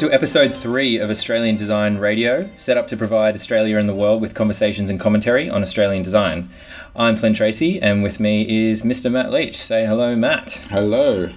To 0.00 0.10
episode 0.10 0.54
three 0.54 0.96
of 0.96 1.10
Australian 1.10 1.56
Design 1.56 1.98
Radio, 1.98 2.48
set 2.56 2.78
up 2.78 2.86
to 2.86 2.96
provide 2.96 3.34
Australia 3.34 3.76
and 3.76 3.86
the 3.86 3.94
world 3.94 4.22
with 4.22 4.34
conversations 4.34 4.88
and 4.88 4.98
commentary 4.98 5.50
on 5.50 5.60
Australian 5.60 6.02
design. 6.02 6.48
I'm 6.96 7.16
Flynn 7.16 7.34
Tracy, 7.34 7.78
and 7.82 8.02
with 8.02 8.18
me 8.18 8.70
is 8.70 8.80
Mr. 8.80 9.12
Matt 9.12 9.30
Leach. 9.30 9.58
Say 9.58 9.84
hello, 9.84 10.16
Matt. 10.16 10.52
Hello. 10.70 11.28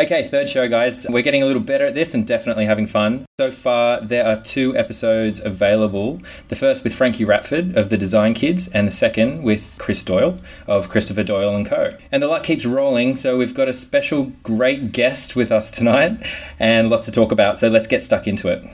Okay, 0.00 0.26
third 0.26 0.48
show, 0.48 0.66
guys. 0.66 1.06
We're 1.10 1.20
getting 1.20 1.42
a 1.42 1.44
little 1.44 1.60
better 1.60 1.84
at 1.84 1.94
this 1.94 2.14
and 2.14 2.26
definitely 2.26 2.64
having 2.64 2.86
fun. 2.86 3.26
So 3.38 3.50
far, 3.50 4.00
there 4.00 4.26
are 4.26 4.40
two 4.40 4.74
episodes 4.74 5.44
available. 5.44 6.22
The 6.48 6.56
first 6.56 6.84
with 6.84 6.94
Frankie 6.94 7.26
Ratford 7.26 7.76
of 7.76 7.90
the 7.90 7.98
Design 7.98 8.32
Kids, 8.32 8.68
and 8.68 8.88
the 8.88 8.92
second 8.92 9.42
with 9.42 9.76
Chris 9.78 10.02
Doyle 10.02 10.38
of 10.66 10.88
Christopher 10.88 11.22
Doyle 11.22 11.54
and 11.54 11.66
Co. 11.66 11.98
And 12.10 12.22
the 12.22 12.28
luck 12.28 12.44
keeps 12.44 12.64
rolling, 12.64 13.14
so 13.14 13.36
we've 13.36 13.52
got 13.52 13.68
a 13.68 13.74
special 13.74 14.32
great 14.42 14.92
guest 14.92 15.36
with 15.36 15.52
us 15.52 15.70
tonight, 15.70 16.26
and 16.58 16.88
lots 16.88 17.04
to 17.04 17.12
talk 17.12 17.30
about. 17.30 17.58
So 17.58 17.68
let's 17.68 17.86
get 17.86 18.02
stuck 18.02 18.26
into 18.26 18.48
it. 18.48 18.64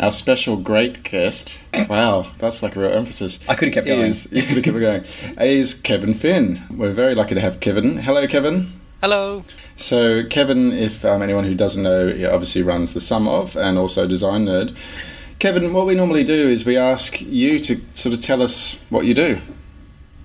Our 0.00 0.10
special 0.10 0.56
great 0.56 1.04
guest, 1.04 1.62
wow, 1.88 2.32
that's 2.38 2.64
like 2.64 2.74
a 2.74 2.80
real 2.80 2.90
emphasis. 2.90 3.38
I 3.48 3.54
could 3.54 3.68
have 3.68 3.74
kept 3.74 3.86
going. 3.86 4.06
Is, 4.06 4.26
you 4.32 4.42
could 4.42 4.56
have 4.56 4.64
kept 4.64 4.80
going. 4.80 5.04
Is 5.38 5.72
Kevin 5.72 6.14
Finn. 6.14 6.64
We're 6.68 6.90
very 6.90 7.14
lucky 7.14 7.36
to 7.36 7.40
have 7.40 7.60
Kevin. 7.60 7.98
Hello, 7.98 8.26
Kevin. 8.26 8.80
Hello. 9.04 9.44
So, 9.76 10.24
Kevin, 10.24 10.72
if 10.72 11.04
um, 11.04 11.20
anyone 11.20 11.44
who 11.44 11.54
doesn't 11.54 11.82
know, 11.82 12.08
he 12.08 12.24
obviously 12.24 12.62
runs 12.62 12.94
the 12.94 13.02
Sum 13.02 13.28
of 13.28 13.54
and 13.54 13.76
also 13.76 14.08
Design 14.08 14.46
Nerd. 14.46 14.74
Kevin, 15.38 15.74
what 15.74 15.84
we 15.84 15.94
normally 15.94 16.24
do 16.24 16.48
is 16.48 16.64
we 16.64 16.78
ask 16.78 17.20
you 17.20 17.58
to 17.60 17.82
sort 17.92 18.14
of 18.14 18.22
tell 18.22 18.40
us 18.40 18.80
what 18.88 19.04
you 19.04 19.12
do. 19.12 19.42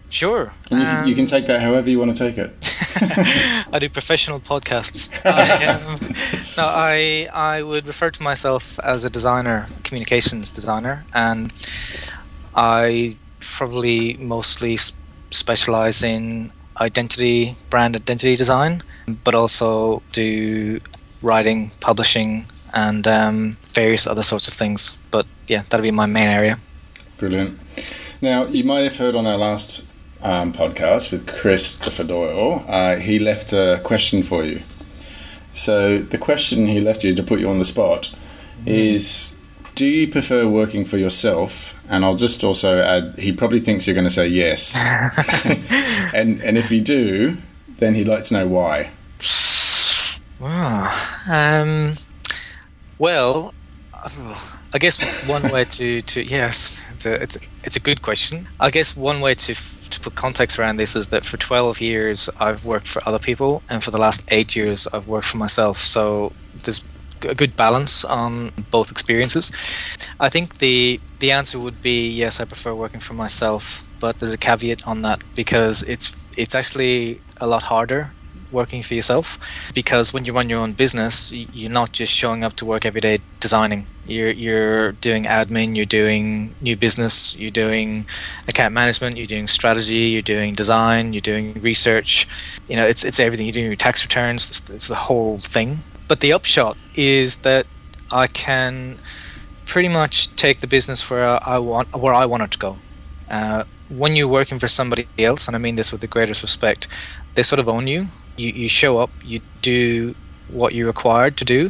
Sure. 0.08 0.53
And 0.72 0.80
you, 0.80 0.88
um, 0.88 1.08
you 1.09 1.14
can 1.14 1.26
take 1.26 1.45
that 1.48 1.59
however 1.59 1.90
you 1.90 2.00
want 2.00 2.16
to 2.16 2.18
take 2.18 2.38
it. 2.38 2.56
I 3.73 3.80
do 3.80 3.90
professional 3.90 4.40
podcasts. 4.40 5.09
I, 5.25 5.66
um, 5.73 6.16
no, 6.56 6.64
I 6.66 7.28
I 7.34 7.62
would 7.62 7.86
refer 7.86 8.09
to 8.12 8.23
myself 8.23 8.80
as 8.80 9.03
a 9.03 9.09
designer, 9.09 9.68
communications 9.84 10.52
designer, 10.52 11.03
and 11.14 11.52
I 12.56 13.18
probably 13.42 14.16
mostly 14.16 14.78
specialize 15.31 16.02
in 16.02 16.53
identity, 16.80 17.55
brand 17.69 17.95
identity 17.95 18.35
design, 18.35 18.83
but 19.23 19.35
also 19.35 20.02
do 20.11 20.80
writing, 21.22 21.72
publishing, 21.80 22.45
and 22.73 23.08
um, 23.08 23.58
various 23.63 24.08
other 24.08 24.23
sorts 24.23 24.47
of 24.47 24.53
things. 24.53 24.97
But 25.11 25.25
yeah, 25.47 25.63
that'll 25.69 25.83
be 25.83 25.91
my 25.91 26.05
main 26.05 26.27
area. 26.27 26.59
Brilliant. 27.17 27.59
Now, 28.22 28.45
you 28.45 28.63
might 28.63 28.81
have 28.81 28.97
heard 28.97 29.16
on 29.16 29.25
our 29.25 29.38
last 29.38 29.85
um, 30.22 30.53
podcast 30.53 31.11
with 31.11 31.27
Christopher 31.27 32.03
Doyle, 32.03 32.66
uh, 32.67 32.97
he 32.97 33.19
left 33.19 33.53
a 33.53 33.80
question 33.83 34.23
for 34.23 34.44
you. 34.44 34.61
So 35.53 36.00
the 36.00 36.17
question 36.17 36.67
he 36.67 36.81
left 36.81 37.03
you 37.03 37.16
to 37.16 37.23
put 37.23 37.39
you 37.39 37.50
on 37.50 37.59
the 37.59 37.66
spot 37.66 38.13
mm. 38.63 38.67
is 38.67 39.39
do 39.75 39.85
you 39.85 40.07
prefer 40.07 40.47
working 40.47 40.85
for 40.85 40.97
yourself? 40.97 41.75
And 41.90 42.06
I'll 42.06 42.16
just 42.16 42.44
also 42.44 42.80
add, 42.80 43.18
he 43.18 43.32
probably 43.32 43.59
thinks 43.59 43.88
you're 43.88 43.95
going 43.95 44.08
to 44.08 44.14
say 44.14 44.28
yes. 44.28 44.76
and 46.14 46.42
and 46.42 46.58
if 46.58 46.70
you 46.70 46.81
do, 46.81 47.38
then 47.78 47.96
he'd 47.96 48.08
like 48.08 48.23
to 48.26 48.34
know 48.36 48.48
why. 48.48 48.92
Wow. 50.40 50.94
Um, 51.30 51.96
well, 52.98 53.54
I 53.94 54.78
guess 54.78 55.02
one 55.28 55.52
way 55.52 55.66
to, 55.66 56.02
to 56.02 56.23
yes, 56.23 56.81
it's 56.94 57.06
a, 57.06 57.22
it's 57.22 57.36
a, 57.36 57.40
it's 57.64 57.76
a 57.76 57.80
good 57.80 58.02
question. 58.02 58.48
I 58.59 58.70
guess 58.70 58.96
one 58.96 59.20
way 59.20 59.34
to 59.36 59.56
to 59.90 60.00
put 60.00 60.14
context 60.14 60.59
around 60.59 60.78
this 60.78 60.96
is 60.96 61.08
that 61.08 61.25
for 61.25 61.38
12 61.38 61.81
years 61.81 62.30
I've 62.40 62.63
worked 62.63 62.88
for 62.88 63.02
other 63.08 63.19
people, 63.19 63.63
and 63.69 63.84
for 63.84 63.92
the 63.92 63.97
last 63.97 64.24
eight 64.30 64.56
years 64.56 64.88
I've 64.94 65.08
worked 65.08 65.25
for 65.25 65.38
myself. 65.38 65.80
So 65.80 66.34
there's 66.63 66.88
a 67.25 67.35
good 67.35 67.56
balance 67.56 68.06
on 68.06 68.52
both 68.72 68.91
experiences. 68.91 69.52
I 70.19 70.30
think 70.30 70.59
the 70.59 71.00
the 71.19 71.31
answer 71.31 71.59
would 71.59 71.81
be 71.81 72.07
yes, 72.07 72.40
I 72.40 72.46
prefer 72.46 72.74
working 72.74 73.00
for 73.00 73.13
myself, 73.13 73.84
but 74.00 74.19
there's 74.19 74.34
a 74.34 74.38
caveat 74.38 74.88
on 74.88 75.02
that 75.03 75.22
because 75.35 75.84
it's 75.84 76.16
it's 76.38 76.56
actually 76.56 77.22
a 77.41 77.47
lot 77.47 77.63
harder 77.63 78.12
working 78.52 78.81
for 78.81 78.96
yourself 78.96 79.38
because 79.74 80.12
when 80.13 80.25
you 80.25 80.34
run 80.34 80.50
your 80.50 80.59
own 80.59 80.74
business 80.74 81.31
you're 81.31 81.72
not 81.72 81.91
just 81.91 82.12
showing 82.12 82.44
up 82.44 82.56
to 82.56 82.66
work 82.66 82.85
every 82.85 83.02
day 83.02 83.19
designing. 83.40 83.86
You're 84.07 84.31
you're 84.31 84.94
doing 84.94 85.25
admin 85.25 85.75
you're 85.75 85.86
doing 85.86 86.56
new 86.62 86.75
business 86.75 87.36
you're 87.38 87.51
doing 87.51 88.07
account 88.47 88.74
management 88.74 89.18
you're 89.18 89.28
doing 89.28 89.47
strategy 89.47 90.07
you're 90.13 90.24
doing 90.24 90.56
design 90.56 91.13
you're 91.13 91.22
doing 91.22 91.53
research. 91.62 92.28
You 92.68 92.78
know 92.78 92.86
it's 92.86 93.03
it's 93.03 93.19
everything. 93.19 93.46
You're 93.46 93.53
doing 93.53 93.68
your 93.68 93.75
tax 93.75 94.03
returns. 94.03 94.50
It's, 94.50 94.69
it's 94.69 94.88
the 94.88 94.96
whole 94.96 95.38
thing 95.38 95.84
but 96.09 96.20
the 96.20 96.34
upshot 96.34 96.78
is 96.96 97.38
that 97.38 97.66
I 98.12 98.28
can 98.28 98.97
pretty 99.66 99.88
much 99.88 100.36
take 100.36 100.59
the 100.59 100.68
business 100.68 101.09
where 101.09 101.40
I 101.56 101.58
want 101.59 101.96
where 101.96 102.14
I 102.14 102.25
want 102.25 102.44
it 102.44 102.52
to 102.52 102.59
go 102.59 102.78
uh, 103.30 103.64
when 103.90 104.16
you're 104.16 104.28
working 104.28 104.59
for 104.59 104.68
somebody 104.68 105.08
else, 105.18 105.48
and 105.48 105.56
I 105.56 105.59
mean 105.59 105.75
this 105.75 105.92
with 105.92 106.02
the 106.02 106.08
greatest 106.08 106.42
respect, 106.42 106.88
they 107.36 107.44
sort 107.44 107.59
of 107.59 107.69
own 107.69 107.88
you 107.88 108.08
you, 108.38 108.50
you 108.52 108.69
show 108.69 109.00
up, 109.00 109.09
you 109.24 109.42
do 109.62 110.16
what 110.50 110.74
you're 110.74 110.88
required 110.88 111.38
to 111.38 111.46
do. 111.46 111.69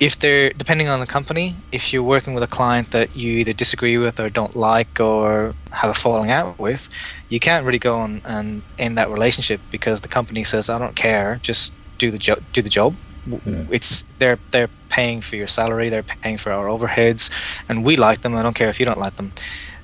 If 0.00 0.16
they're 0.18 0.50
depending 0.50 0.88
on 0.88 1.00
the 1.00 1.06
company, 1.06 1.56
if 1.72 1.92
you're 1.92 2.04
working 2.04 2.32
with 2.32 2.44
a 2.44 2.46
client 2.46 2.92
that 2.92 3.16
you 3.16 3.32
either 3.38 3.52
disagree 3.52 3.98
with 3.98 4.20
or 4.20 4.30
don't 4.30 4.54
like 4.54 5.00
or 5.00 5.54
have 5.72 5.90
a 5.90 5.94
falling 5.94 6.30
out 6.30 6.58
with, 6.58 6.88
you 7.28 7.40
can't 7.40 7.66
really 7.66 7.80
go 7.80 7.98
on 7.98 8.22
and 8.24 8.62
end 8.78 8.96
that 8.96 9.10
relationship 9.10 9.60
because 9.72 10.02
the 10.02 10.08
company 10.08 10.44
says, 10.44 10.70
"I 10.70 10.78
don't 10.78 10.94
care, 10.94 11.40
just 11.42 11.72
do 11.98 12.12
the 12.12 12.18
job. 12.18 12.38
Do 12.52 12.62
the 12.62 12.68
job." 12.68 12.94
Yeah. 13.26 13.64
It's 13.70 14.02
they're 14.18 14.38
they're 14.52 14.70
paying 14.88 15.20
for 15.20 15.36
your 15.36 15.48
salary, 15.48 15.88
they're 15.88 16.02
paying 16.02 16.38
for 16.38 16.52
our 16.52 16.66
overheads, 16.66 17.30
and 17.68 17.84
we 17.84 17.96
like 17.96 18.22
them. 18.22 18.34
I 18.34 18.42
don't 18.42 18.54
care 18.54 18.70
if 18.70 18.80
you 18.80 18.86
don't 18.86 18.98
like 18.98 19.16
them 19.16 19.32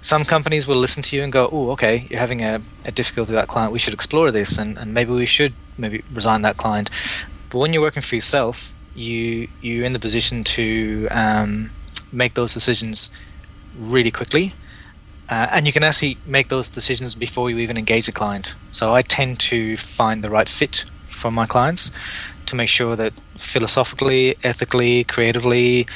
some 0.04 0.22
companies 0.26 0.66
will 0.66 0.76
listen 0.76 1.02
to 1.02 1.16
you 1.16 1.22
and 1.22 1.32
go, 1.32 1.48
"Oh, 1.50 1.70
okay, 1.70 2.06
you're 2.10 2.20
having 2.20 2.42
a, 2.42 2.60
a 2.84 2.92
difficulty 2.92 3.32
with 3.32 3.40
that 3.40 3.48
client. 3.48 3.72
We 3.72 3.78
should 3.78 3.94
explore 3.94 4.30
this, 4.30 4.58
and, 4.58 4.76
and 4.76 4.92
maybe 4.92 5.12
we 5.12 5.24
should 5.24 5.54
maybe 5.78 6.04
resign 6.12 6.42
that 6.42 6.58
client." 6.58 6.90
But 7.48 7.58
when 7.58 7.72
you're 7.72 7.80
working 7.80 8.02
for 8.02 8.14
yourself, 8.14 8.74
you 8.94 9.48
you're 9.62 9.86
in 9.86 9.94
the 9.94 9.98
position 9.98 10.44
to 10.44 11.08
um, 11.10 11.70
make 12.12 12.34
those 12.34 12.52
decisions 12.52 13.10
really 13.78 14.10
quickly, 14.10 14.52
uh, 15.30 15.46
and 15.50 15.66
you 15.66 15.72
can 15.72 15.82
actually 15.82 16.18
make 16.26 16.48
those 16.48 16.68
decisions 16.68 17.14
before 17.14 17.48
you 17.48 17.56
even 17.56 17.78
engage 17.78 18.06
a 18.06 18.12
client. 18.12 18.54
So 18.72 18.92
I 18.92 19.00
tend 19.00 19.40
to 19.50 19.78
find 19.78 20.22
the 20.22 20.28
right 20.28 20.50
fit 20.50 20.84
for 21.08 21.30
my 21.30 21.46
clients 21.46 21.90
to 22.46 22.56
make 22.56 22.68
sure 22.68 22.96
that 22.96 23.12
philosophically, 23.36 24.36
ethically, 24.42 25.04
creatively, 25.04 25.86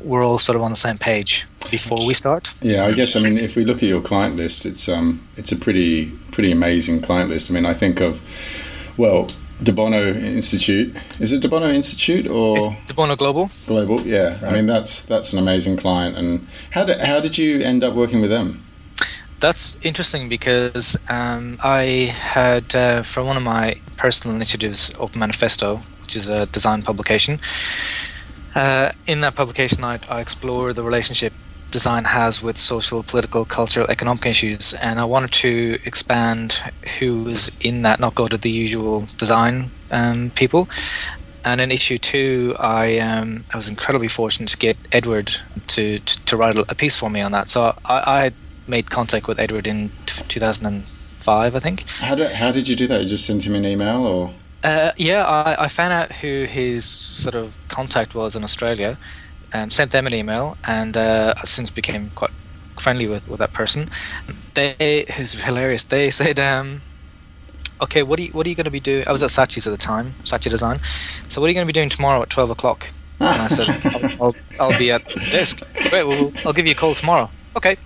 we're 0.00 0.24
all 0.24 0.38
sort 0.38 0.56
of 0.56 0.62
on 0.62 0.70
the 0.70 0.76
same 0.76 0.98
page 0.98 1.46
before 1.70 2.06
we 2.06 2.14
start. 2.14 2.54
Yeah, 2.60 2.86
I 2.86 2.92
guess 2.92 3.16
I 3.16 3.20
mean 3.20 3.36
if 3.36 3.56
we 3.56 3.64
look 3.64 3.78
at 3.78 3.88
your 3.88 4.00
client 4.00 4.36
list, 4.36 4.64
it's 4.64 4.88
um 4.88 5.26
it's 5.36 5.52
a 5.52 5.56
pretty 5.56 6.10
pretty 6.32 6.52
amazing 6.52 7.02
client 7.02 7.30
list. 7.30 7.50
I 7.50 7.54
mean, 7.54 7.66
I 7.66 7.74
think 7.74 8.00
of 8.00 8.20
well, 8.96 9.28
De 9.62 9.72
Bono 9.72 10.14
Institute. 10.14 10.96
Is 11.20 11.32
it 11.32 11.40
De 11.40 11.48
Bono 11.48 11.68
Institute 11.68 12.26
or 12.28 12.56
it's 12.56 12.70
De 12.86 12.94
Bono 12.94 13.16
Global? 13.16 13.50
Global, 13.66 14.00
yeah. 14.02 14.34
Right. 14.34 14.44
I 14.44 14.52
mean, 14.52 14.66
that's 14.66 15.02
that's 15.02 15.32
an 15.32 15.38
amazing 15.38 15.76
client. 15.76 16.16
And 16.16 16.46
how 16.70 16.84
did 16.84 17.00
how 17.00 17.20
did 17.20 17.38
you 17.38 17.60
end 17.60 17.84
up 17.84 17.94
working 17.94 18.20
with 18.20 18.30
them? 18.30 18.64
That's 19.40 19.82
interesting 19.82 20.28
because 20.28 20.98
um, 21.08 21.58
I 21.64 22.12
had 22.12 22.74
uh, 22.76 23.02
for 23.02 23.24
one 23.24 23.38
of 23.38 23.42
my 23.42 23.80
personal 23.96 24.36
initiatives, 24.36 24.92
Open 24.98 25.18
Manifesto, 25.18 25.80
which 26.02 26.14
is 26.14 26.28
a 26.28 26.44
design 26.44 26.82
publication. 26.82 27.40
Uh, 28.54 28.92
in 29.06 29.22
that 29.22 29.34
publication, 29.34 29.82
I, 29.82 29.98
I 30.10 30.20
explore 30.20 30.74
the 30.74 30.82
relationship 30.82 31.32
design 31.70 32.04
has 32.04 32.42
with 32.42 32.58
social, 32.58 33.02
political, 33.02 33.46
cultural, 33.46 33.86
economic 33.88 34.26
issues, 34.26 34.74
and 34.74 35.00
I 35.00 35.04
wanted 35.04 35.32
to 35.32 35.78
expand 35.86 36.60
who 36.98 37.22
was 37.22 37.50
in 37.60 37.80
that, 37.82 37.98
not 37.98 38.14
go 38.14 38.28
to 38.28 38.36
the 38.36 38.50
usual 38.50 39.06
design 39.16 39.70
um, 39.90 40.32
people. 40.34 40.68
And 41.46 41.62
in 41.62 41.70
issue 41.70 41.96
two, 41.96 42.54
I 42.58 42.98
um, 42.98 43.46
I 43.54 43.56
was 43.56 43.68
incredibly 43.70 44.08
fortunate 44.08 44.50
to 44.50 44.58
get 44.58 44.76
Edward 44.92 45.32
to 45.68 45.98
to, 46.00 46.24
to 46.26 46.36
write 46.36 46.56
a 46.56 46.74
piece 46.74 46.94
for 46.98 47.08
me 47.08 47.22
on 47.22 47.32
that. 47.32 47.48
So 47.48 47.74
I, 47.86 48.02
I 48.26 48.32
made 48.70 48.88
contact 48.88 49.26
with 49.28 49.38
Edward 49.38 49.66
in 49.66 49.90
t- 50.06 50.22
2005, 50.28 51.56
I 51.56 51.60
think. 51.60 51.82
How 51.88 52.14
did 52.14 52.32
how 52.32 52.52
did 52.52 52.68
you 52.68 52.76
do 52.76 52.86
that? 52.86 53.02
You 53.02 53.08
just 53.08 53.26
sent 53.26 53.44
him 53.44 53.54
an 53.54 53.66
email, 53.66 54.06
or? 54.06 54.32
Uh, 54.62 54.92
yeah, 54.96 55.24
I, 55.24 55.64
I 55.64 55.68
found 55.68 55.92
out 55.92 56.12
who 56.12 56.44
his 56.44 56.84
sort 56.84 57.34
of 57.34 57.56
contact 57.68 58.14
was 58.14 58.36
in 58.36 58.44
Australia, 58.44 58.98
um, 59.52 59.70
sent 59.70 59.90
them 59.90 60.06
an 60.06 60.14
email, 60.14 60.56
and 60.66 60.96
uh, 60.96 61.34
since 61.44 61.70
became 61.70 62.10
quite 62.14 62.30
friendly 62.78 63.06
with, 63.06 63.28
with 63.28 63.38
that 63.40 63.52
person. 63.52 63.90
They 64.54 65.04
is 65.18 65.32
hilarious. 65.32 65.82
They 65.82 66.10
said, 66.20 66.38
um, 66.38 66.82
"Okay, 67.82 68.02
what 68.02 68.18
are 68.18 68.22
you 68.22 68.32
what 68.32 68.46
are 68.46 68.50
you 68.50 68.56
going 68.56 68.64
to 68.64 68.70
be 68.70 68.80
doing?" 68.80 69.04
I 69.06 69.12
was 69.12 69.22
at 69.22 69.30
Saatchi's 69.30 69.66
at 69.66 69.70
the 69.70 69.84
time, 69.92 70.14
Saatchi 70.22 70.50
Design. 70.50 70.80
So, 71.28 71.40
what 71.40 71.46
are 71.46 71.50
you 71.50 71.54
going 71.54 71.66
to 71.66 71.72
be 71.72 71.78
doing 71.80 71.90
tomorrow 71.90 72.22
at 72.22 72.30
twelve 72.30 72.50
o'clock? 72.50 72.90
And 73.20 73.42
I 73.42 73.48
said, 73.48 73.68
I'll, 73.84 74.24
I'll, 74.24 74.36
I'll, 74.58 74.78
be 74.78 74.90
at 74.90 75.06
the 75.06 75.20
desk. 75.30 75.62
Great, 75.90 76.04
well, 76.04 76.32
I'll 76.46 76.54
give 76.54 76.66
you 76.66 76.72
a 76.72 76.74
call 76.74 76.94
tomorrow. 76.94 77.30
Okay. 77.54 77.76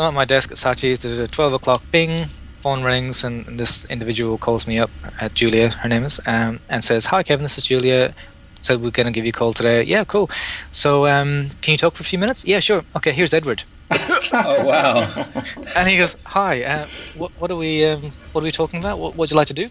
So 0.00 0.04
I'm 0.04 0.14
at 0.14 0.14
my 0.14 0.24
desk 0.24 0.50
at. 0.50 1.04
At 1.04 1.30
twelve 1.30 1.52
o'clock, 1.52 1.82
bing 1.90 2.24
phone 2.62 2.82
rings 2.82 3.22
and 3.22 3.44
this 3.60 3.84
individual 3.90 4.38
calls 4.38 4.66
me 4.66 4.78
up, 4.78 4.88
uh, 5.20 5.28
Julia, 5.28 5.68
her 5.68 5.90
name 5.90 6.04
is, 6.04 6.18
um, 6.24 6.58
and 6.70 6.82
says, 6.82 7.04
"Hi, 7.12 7.22
Kevin. 7.22 7.42
This 7.42 7.58
is 7.58 7.64
Julia. 7.64 8.14
said 8.62 8.80
we're 8.80 8.92
going 8.92 9.04
to 9.04 9.12
give 9.12 9.26
you 9.26 9.34
a 9.36 9.38
call 9.40 9.52
today. 9.52 9.82
Yeah, 9.82 10.04
cool. 10.04 10.30
So 10.72 11.06
um, 11.06 11.50
can 11.60 11.72
you 11.72 11.76
talk 11.76 11.96
for 11.96 12.00
a 12.00 12.06
few 12.06 12.18
minutes? 12.18 12.46
Yeah, 12.46 12.60
sure. 12.60 12.82
Okay, 12.96 13.12
here's 13.12 13.34
Edward. 13.34 13.64
oh 13.90 14.64
wow! 14.64 15.12
and 15.76 15.86
he 15.86 15.98
goes, 15.98 16.16
"Hi, 16.24 16.64
uh, 16.64 16.86
what, 17.18 17.30
what 17.38 17.50
are 17.50 17.56
we 17.56 17.84
um, 17.84 18.10
what 18.32 18.40
are 18.40 18.48
we 18.48 18.52
talking 18.52 18.80
about? 18.80 18.98
What 18.98 19.16
would 19.16 19.30
you 19.30 19.36
like 19.36 19.48
to 19.48 19.58
do?" 19.62 19.68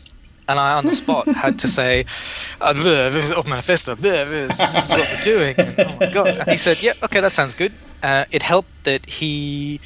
And 0.48 0.60
I, 0.60 0.74
on 0.78 0.86
the 0.86 0.94
spot, 0.94 1.28
had 1.28 1.58
to 1.58 1.68
say, 1.68 2.06
uh, 2.62 2.74
"This 2.74 3.26
is 3.26 3.32
Open 3.32 3.50
Manifesto. 3.50 3.96
This 3.96 4.60
is 4.60 4.92
what 4.92 5.10
we're 5.10 5.24
doing." 5.24 5.56
And, 5.58 5.80
oh 5.80 5.98
my 6.00 6.12
god! 6.12 6.28
And 6.38 6.52
he 6.52 6.58
said, 6.58 6.84
"Yeah, 6.84 6.94
okay, 7.02 7.20
that 7.20 7.32
sounds 7.32 7.56
good." 7.56 7.74
Uh, 8.04 8.26
it 8.30 8.44
helped 8.44 8.70
that 8.84 9.10
he 9.10 9.82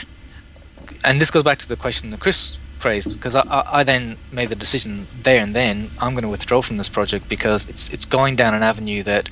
And 1.05 1.21
this 1.21 1.31
goes 1.31 1.43
back 1.43 1.57
to 1.59 1.67
the 1.67 1.75
question 1.75 2.09
that 2.09 2.19
Chris 2.19 2.57
raised 2.83 3.13
because 3.13 3.35
I, 3.35 3.41
I, 3.41 3.79
I 3.79 3.83
then 3.83 4.17
made 4.31 4.49
the 4.49 4.55
decision 4.55 5.07
there 5.23 5.41
and 5.41 5.55
then 5.55 5.89
I'm 5.99 6.13
going 6.13 6.23
to 6.23 6.29
withdraw 6.29 6.61
from 6.61 6.77
this 6.77 6.89
project 6.89 7.27
because 7.27 7.67
it's 7.69 7.89
it's 7.89 8.05
going 8.05 8.35
down 8.35 8.53
an 8.53 8.63
avenue 8.63 9.01
that 9.03 9.29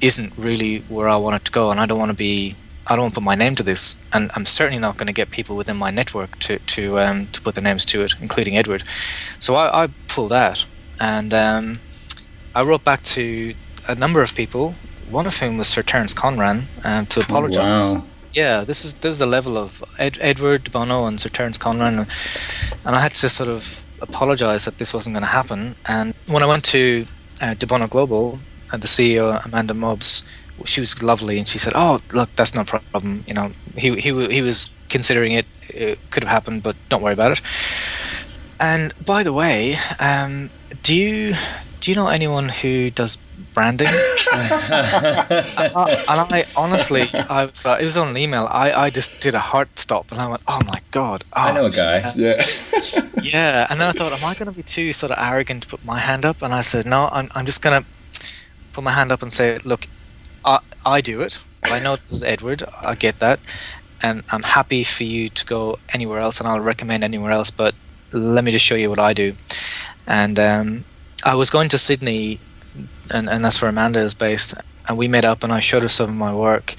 isn't 0.00 0.32
really 0.36 0.80
where 0.88 1.08
I 1.08 1.16
want 1.16 1.36
it 1.36 1.44
to 1.46 1.52
go, 1.52 1.70
and 1.70 1.80
I 1.80 1.86
don't 1.86 1.98
want 1.98 2.10
to 2.10 2.16
be. 2.16 2.56
I 2.86 2.96
don't 2.96 3.04
want 3.04 3.14
to 3.14 3.20
put 3.20 3.24
my 3.24 3.34
name 3.34 3.54
to 3.56 3.62
this, 3.62 3.96
and 4.12 4.32
I'm 4.34 4.46
certainly 4.46 4.80
not 4.80 4.96
going 4.96 5.06
to 5.06 5.12
get 5.12 5.30
people 5.30 5.54
within 5.56 5.76
my 5.76 5.90
network 5.90 6.38
to 6.40 6.58
to 6.58 6.98
um, 6.98 7.26
to 7.28 7.40
put 7.40 7.54
their 7.54 7.62
names 7.62 7.84
to 7.86 8.00
it, 8.00 8.14
including 8.20 8.56
Edward. 8.56 8.82
So 9.38 9.54
I, 9.54 9.84
I 9.84 9.88
pulled 10.08 10.32
out, 10.32 10.66
and 10.98 11.32
um, 11.34 11.80
I 12.54 12.62
wrote 12.62 12.84
back 12.84 13.02
to 13.14 13.54
a 13.86 13.94
number 13.94 14.22
of 14.22 14.34
people, 14.34 14.74
one 15.08 15.26
of 15.26 15.36
whom 15.38 15.58
was 15.58 15.68
Sir 15.68 15.82
Terence 15.82 16.14
Conran, 16.14 16.64
um, 16.84 17.06
to 17.06 17.20
apologise. 17.20 17.96
Wow. 17.96 18.04
Yeah, 18.32 18.62
this 18.62 18.84
is 18.84 18.94
this 18.94 19.12
is 19.12 19.18
the 19.18 19.26
level 19.26 19.58
of 19.58 19.82
Ed, 19.98 20.18
Edward 20.20 20.70
Bono 20.70 21.04
and 21.06 21.20
Sir 21.20 21.28
Terence 21.28 21.58
Conran, 21.58 21.98
and, 21.98 22.06
and 22.84 22.96
I 22.96 23.00
had 23.00 23.14
to 23.14 23.28
sort 23.28 23.48
of 23.48 23.84
apologise 24.00 24.64
that 24.66 24.78
this 24.78 24.94
wasn't 24.94 25.14
going 25.14 25.22
to 25.22 25.28
happen. 25.28 25.74
And 25.86 26.14
when 26.28 26.42
I 26.42 26.46
went 26.46 26.64
to 26.66 27.06
uh, 27.40 27.54
De 27.54 27.66
Bono 27.66 27.88
Global, 27.88 28.38
uh, 28.72 28.76
the 28.76 28.86
CEO 28.86 29.44
Amanda 29.44 29.74
Mobbs, 29.74 30.24
she 30.64 30.80
was 30.80 31.02
lovely, 31.02 31.38
and 31.38 31.48
she 31.48 31.58
said, 31.58 31.72
"Oh, 31.74 31.98
look, 32.12 32.34
that's 32.36 32.54
no 32.54 32.62
problem. 32.62 33.24
You 33.26 33.34
know, 33.34 33.52
he 33.76 33.96
he 33.96 34.10
he 34.28 34.42
was 34.42 34.70
considering 34.88 35.32
it. 35.32 35.46
It 35.68 35.98
could 36.10 36.22
have 36.22 36.30
happened, 36.30 36.62
but 36.62 36.76
don't 36.88 37.02
worry 37.02 37.14
about 37.14 37.32
it." 37.32 37.42
And 38.60 38.94
by 39.04 39.24
the 39.24 39.32
way, 39.32 39.76
um, 39.98 40.50
do 40.84 40.94
you 40.94 41.34
do 41.80 41.90
you 41.90 41.96
know 41.96 42.08
anyone 42.08 42.48
who 42.48 42.90
does 42.90 43.18
branding? 43.54 43.88
and, 43.88 43.96
I, 44.32 46.04
and 46.08 46.34
I 46.34 46.46
honestly, 46.56 47.08
I 47.12 47.46
was 47.46 47.64
like, 47.64 47.80
it 47.80 47.84
was 47.84 47.96
on 47.96 48.08
an 48.08 48.16
email. 48.16 48.46
I, 48.50 48.72
I 48.72 48.90
just 48.90 49.20
did 49.20 49.34
a 49.34 49.40
heart 49.40 49.78
stop, 49.78 50.12
and 50.12 50.20
I 50.20 50.26
went, 50.26 50.42
"Oh 50.46 50.60
my 50.66 50.80
god!" 50.90 51.24
I 51.32 51.50
oh, 51.50 51.54
know 51.54 51.64
a 51.66 51.70
guy. 51.70 52.00
uh, 52.00 52.12
Yeah. 52.16 52.42
yeah, 53.22 53.66
and 53.70 53.80
then 53.80 53.88
I 53.88 53.92
thought, 53.92 54.12
am 54.12 54.24
I 54.24 54.34
going 54.34 54.46
to 54.46 54.52
be 54.52 54.62
too 54.62 54.92
sort 54.92 55.12
of 55.12 55.18
arrogant 55.18 55.64
to 55.64 55.68
put 55.68 55.84
my 55.84 55.98
hand 55.98 56.24
up? 56.24 56.42
And 56.42 56.54
I 56.54 56.60
said, 56.60 56.86
no, 56.86 57.08
I'm, 57.12 57.30
I'm 57.34 57.46
just 57.46 57.62
going 57.62 57.82
to 57.82 57.88
put 58.72 58.84
my 58.84 58.92
hand 58.92 59.12
up 59.12 59.22
and 59.22 59.32
say, 59.32 59.58
look, 59.58 59.86
I, 60.44 60.60
I 60.84 61.00
do 61.00 61.20
it. 61.20 61.42
I 61.62 61.78
know 61.78 61.96
this 61.96 62.12
is 62.12 62.22
Edward. 62.22 62.62
I 62.80 62.94
get 62.94 63.18
that. 63.18 63.40
And 64.02 64.22
I'm 64.30 64.42
happy 64.42 64.82
for 64.84 65.04
you 65.04 65.28
to 65.28 65.44
go 65.44 65.78
anywhere 65.92 66.20
else, 66.20 66.40
and 66.40 66.48
I'll 66.48 66.60
recommend 66.60 67.04
anywhere 67.04 67.32
else, 67.32 67.50
but 67.50 67.74
let 68.12 68.44
me 68.44 68.50
just 68.50 68.64
show 68.64 68.74
you 68.74 68.88
what 68.88 68.98
I 68.98 69.12
do. 69.12 69.34
And 70.06 70.38
um, 70.38 70.84
I 71.24 71.34
was 71.34 71.50
going 71.50 71.68
to 71.70 71.78
Sydney, 71.78 72.40
and, 73.10 73.28
and 73.28 73.44
that's 73.44 73.60
where 73.60 73.68
Amanda 73.68 74.00
is 74.00 74.14
based. 74.14 74.54
And 74.88 74.96
we 74.98 75.08
met 75.08 75.24
up, 75.24 75.44
and 75.44 75.52
I 75.52 75.60
showed 75.60 75.82
her 75.82 75.88
some 75.88 76.10
of 76.10 76.16
my 76.16 76.34
work, 76.34 76.74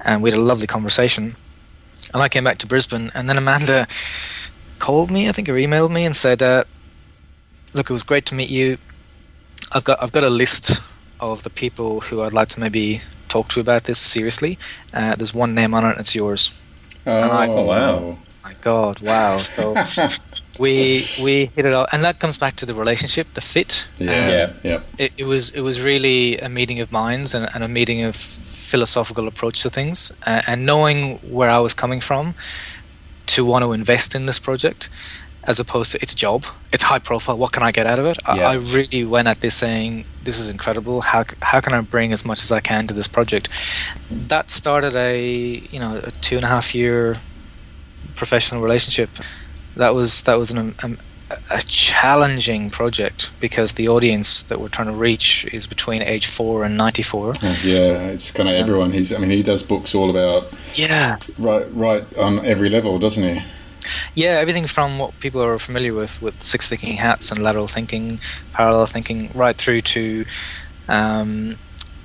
and 0.00 0.22
we 0.22 0.30
had 0.30 0.38
a 0.38 0.42
lovely 0.42 0.66
conversation. 0.66 1.34
And 2.12 2.22
I 2.22 2.28
came 2.28 2.44
back 2.44 2.58
to 2.58 2.66
Brisbane, 2.66 3.10
and 3.14 3.28
then 3.28 3.38
Amanda 3.38 3.86
called 4.78 5.10
me, 5.10 5.28
I 5.28 5.32
think, 5.32 5.48
or 5.48 5.54
emailed 5.54 5.90
me, 5.90 6.04
and 6.04 6.14
said, 6.16 6.42
uh, 6.42 6.64
"Look, 7.74 7.90
it 7.90 7.92
was 7.92 8.02
great 8.02 8.26
to 8.26 8.34
meet 8.34 8.50
you. 8.50 8.78
I've 9.72 9.84
got 9.84 10.02
I've 10.02 10.12
got 10.12 10.24
a 10.24 10.30
list 10.30 10.80
of 11.20 11.42
the 11.42 11.50
people 11.50 12.00
who 12.00 12.22
I'd 12.22 12.32
like 12.32 12.48
to 12.48 12.60
maybe 12.60 13.02
talk 13.28 13.48
to 13.50 13.60
about 13.60 13.84
this 13.84 13.98
seriously. 13.98 14.58
Uh, 14.92 15.14
there's 15.16 15.34
one 15.34 15.54
name 15.54 15.74
on 15.74 15.84
it, 15.84 15.90
and 15.92 16.00
it's 16.00 16.14
yours. 16.14 16.50
I- 17.32 17.46
Oh, 17.46 17.64
wow. 17.66 18.18
My 18.42 18.54
God, 18.62 19.00
wow! 19.00 19.38
So 19.38 19.74
we 20.60 21.06
we 21.22 21.46
hit 21.56 21.64
it 21.66 21.74
off, 21.74 21.88
and 21.92 22.04
that 22.04 22.18
comes 22.18 22.36
back 22.38 22.54
to 22.56 22.66
the 22.66 22.74
relationship, 22.74 23.26
the 23.34 23.40
fit. 23.40 23.86
Yeah. 23.98 24.10
Um, 24.10 24.30
Yeah. 24.30 24.52
Yeah. 24.70 24.80
it, 25.04 25.12
it 25.22 25.24
was 25.24 25.50
it 25.50 25.62
was 25.62 25.76
really 25.80 26.38
a 26.38 26.48
meeting 26.48 26.80
of 26.80 26.92
minds 26.92 27.34
and, 27.34 27.48
and 27.54 27.64
a 27.64 27.68
meeting 27.68 28.02
of 28.08 28.14
philosophical 28.16 29.26
approach 29.26 29.62
to 29.62 29.70
things 29.70 30.12
uh, 30.26 30.42
and 30.46 30.64
knowing 30.64 31.18
where 31.36 31.50
I 31.50 31.58
was 31.58 31.74
coming 31.74 32.00
from 32.00 32.34
to 33.26 33.44
want 33.44 33.64
to 33.64 33.72
invest 33.72 34.14
in 34.14 34.26
this 34.26 34.38
project 34.38 34.88
as 35.44 35.58
opposed 35.58 35.90
to 35.92 35.98
it's 36.02 36.12
a 36.12 36.16
job 36.16 36.44
it's 36.72 36.84
high 36.84 37.00
profile 37.00 37.36
what 37.36 37.50
can 37.52 37.62
I 37.64 37.72
get 37.72 37.86
out 37.86 37.98
of 37.98 38.06
it 38.06 38.18
I, 38.26 38.36
Yeah. 38.36 38.50
I 38.52 38.54
really 38.54 39.02
went 39.04 39.26
at 39.26 39.40
this 39.40 39.56
saying 39.56 40.04
this 40.22 40.38
is 40.38 40.50
incredible 40.50 41.00
how, 41.00 41.24
how 41.42 41.60
can 41.60 41.72
I 41.72 41.80
bring 41.80 42.12
as 42.12 42.24
much 42.24 42.42
as 42.42 42.52
I 42.52 42.60
can 42.60 42.86
to 42.88 42.94
this 42.94 43.08
project 43.08 43.48
that 44.28 44.50
started 44.50 44.94
a 44.94 45.18
you 45.72 45.80
know 45.80 45.92
a 46.04 46.10
two 46.26 46.36
and 46.36 46.44
a 46.44 46.48
half 46.48 46.72
year 46.74 47.18
professional 48.14 48.60
relationship 48.62 49.10
that 49.80 49.94
was 49.94 50.22
that 50.22 50.36
was 50.38 50.50
an, 50.52 50.74
um, 50.84 50.98
a 51.50 51.60
challenging 51.62 52.70
project 52.70 53.30
because 53.40 53.72
the 53.80 53.86
audience 53.88 54.42
that 54.48 54.58
we're 54.60 54.68
trying 54.76 54.88
to 54.88 54.98
reach 55.08 55.44
is 55.52 55.66
between 55.66 56.02
age 56.02 56.26
four 56.26 56.64
and 56.64 56.76
94. 56.76 57.34
Yeah, 57.62 58.12
it's 58.14 58.30
kind 58.32 58.48
of 58.48 58.54
So- 58.54 58.60
everyone. 58.60 58.90
He's. 58.92 59.12
I 59.12 59.18
mean, 59.18 59.30
he 59.30 59.42
does 59.42 59.62
books 59.62 59.94
all 59.94 60.10
about 60.10 60.42
Yeah, 60.74 61.18
right, 61.38 61.66
right 61.86 62.04
on 62.16 62.44
every 62.44 62.68
level, 62.68 62.98
doesn't 62.98 63.22
he? 63.22 63.42
yeah, 64.14 64.34
everything 64.42 64.66
from 64.66 64.98
what 64.98 65.10
people 65.20 65.40
are 65.42 65.58
familiar 65.58 65.94
with, 65.94 66.20
with 66.20 66.42
six 66.42 66.66
thinking 66.68 66.96
hats 66.96 67.30
and 67.30 67.40
lateral 67.42 67.68
thinking, 67.68 68.18
parallel 68.52 68.86
thinking, 68.86 69.30
right 69.34 69.56
through 69.56 69.80
to 69.96 70.24
um, 70.88 71.56